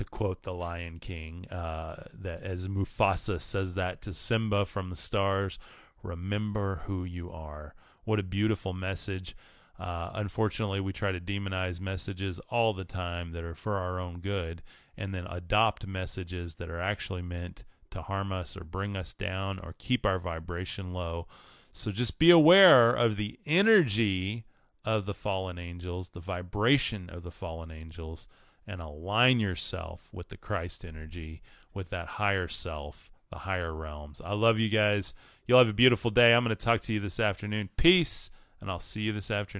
to 0.00 0.04
quote 0.06 0.44
the 0.44 0.54
Lion 0.54 0.98
King, 0.98 1.46
uh, 1.50 2.04
that 2.14 2.42
as 2.42 2.68
Mufasa 2.68 3.38
says 3.38 3.74
that 3.74 4.00
to 4.00 4.14
Simba 4.14 4.64
from 4.64 4.88
the 4.88 4.96
stars, 4.96 5.58
remember 6.02 6.80
who 6.86 7.04
you 7.04 7.30
are. 7.30 7.74
What 8.04 8.18
a 8.18 8.22
beautiful 8.22 8.72
message. 8.72 9.36
Uh, 9.78 10.10
unfortunately, 10.14 10.80
we 10.80 10.94
try 10.94 11.12
to 11.12 11.20
demonize 11.20 11.80
messages 11.80 12.40
all 12.48 12.72
the 12.72 12.84
time 12.84 13.32
that 13.32 13.44
are 13.44 13.54
for 13.54 13.76
our 13.76 14.00
own 14.00 14.20
good 14.20 14.62
and 14.96 15.14
then 15.14 15.26
adopt 15.26 15.86
messages 15.86 16.54
that 16.54 16.70
are 16.70 16.80
actually 16.80 17.22
meant 17.22 17.64
to 17.90 18.00
harm 18.00 18.32
us 18.32 18.56
or 18.56 18.64
bring 18.64 18.96
us 18.96 19.12
down 19.12 19.58
or 19.58 19.74
keep 19.76 20.06
our 20.06 20.18
vibration 20.18 20.94
low. 20.94 21.26
So 21.74 21.92
just 21.92 22.18
be 22.18 22.30
aware 22.30 22.90
of 22.94 23.18
the 23.18 23.38
energy 23.44 24.46
of 24.82 25.04
the 25.04 25.12
fallen 25.12 25.58
angels, 25.58 26.08
the 26.08 26.20
vibration 26.20 27.10
of 27.10 27.22
the 27.22 27.30
fallen 27.30 27.70
angels, 27.70 28.26
and 28.70 28.80
align 28.80 29.40
yourself 29.40 30.08
with 30.12 30.28
the 30.28 30.36
Christ 30.36 30.84
energy, 30.84 31.42
with 31.74 31.90
that 31.90 32.06
higher 32.06 32.46
self, 32.46 33.10
the 33.32 33.38
higher 33.38 33.74
realms. 33.74 34.20
I 34.24 34.34
love 34.34 34.60
you 34.60 34.68
guys. 34.68 35.12
You'll 35.44 35.58
have 35.58 35.68
a 35.68 35.72
beautiful 35.72 36.12
day. 36.12 36.32
I'm 36.32 36.44
going 36.44 36.56
to 36.56 36.64
talk 36.64 36.82
to 36.82 36.92
you 36.92 37.00
this 37.00 37.18
afternoon. 37.18 37.68
Peace, 37.76 38.30
and 38.60 38.70
I'll 38.70 38.78
see 38.78 39.00
you 39.00 39.12
this 39.12 39.28
afternoon. 39.28 39.58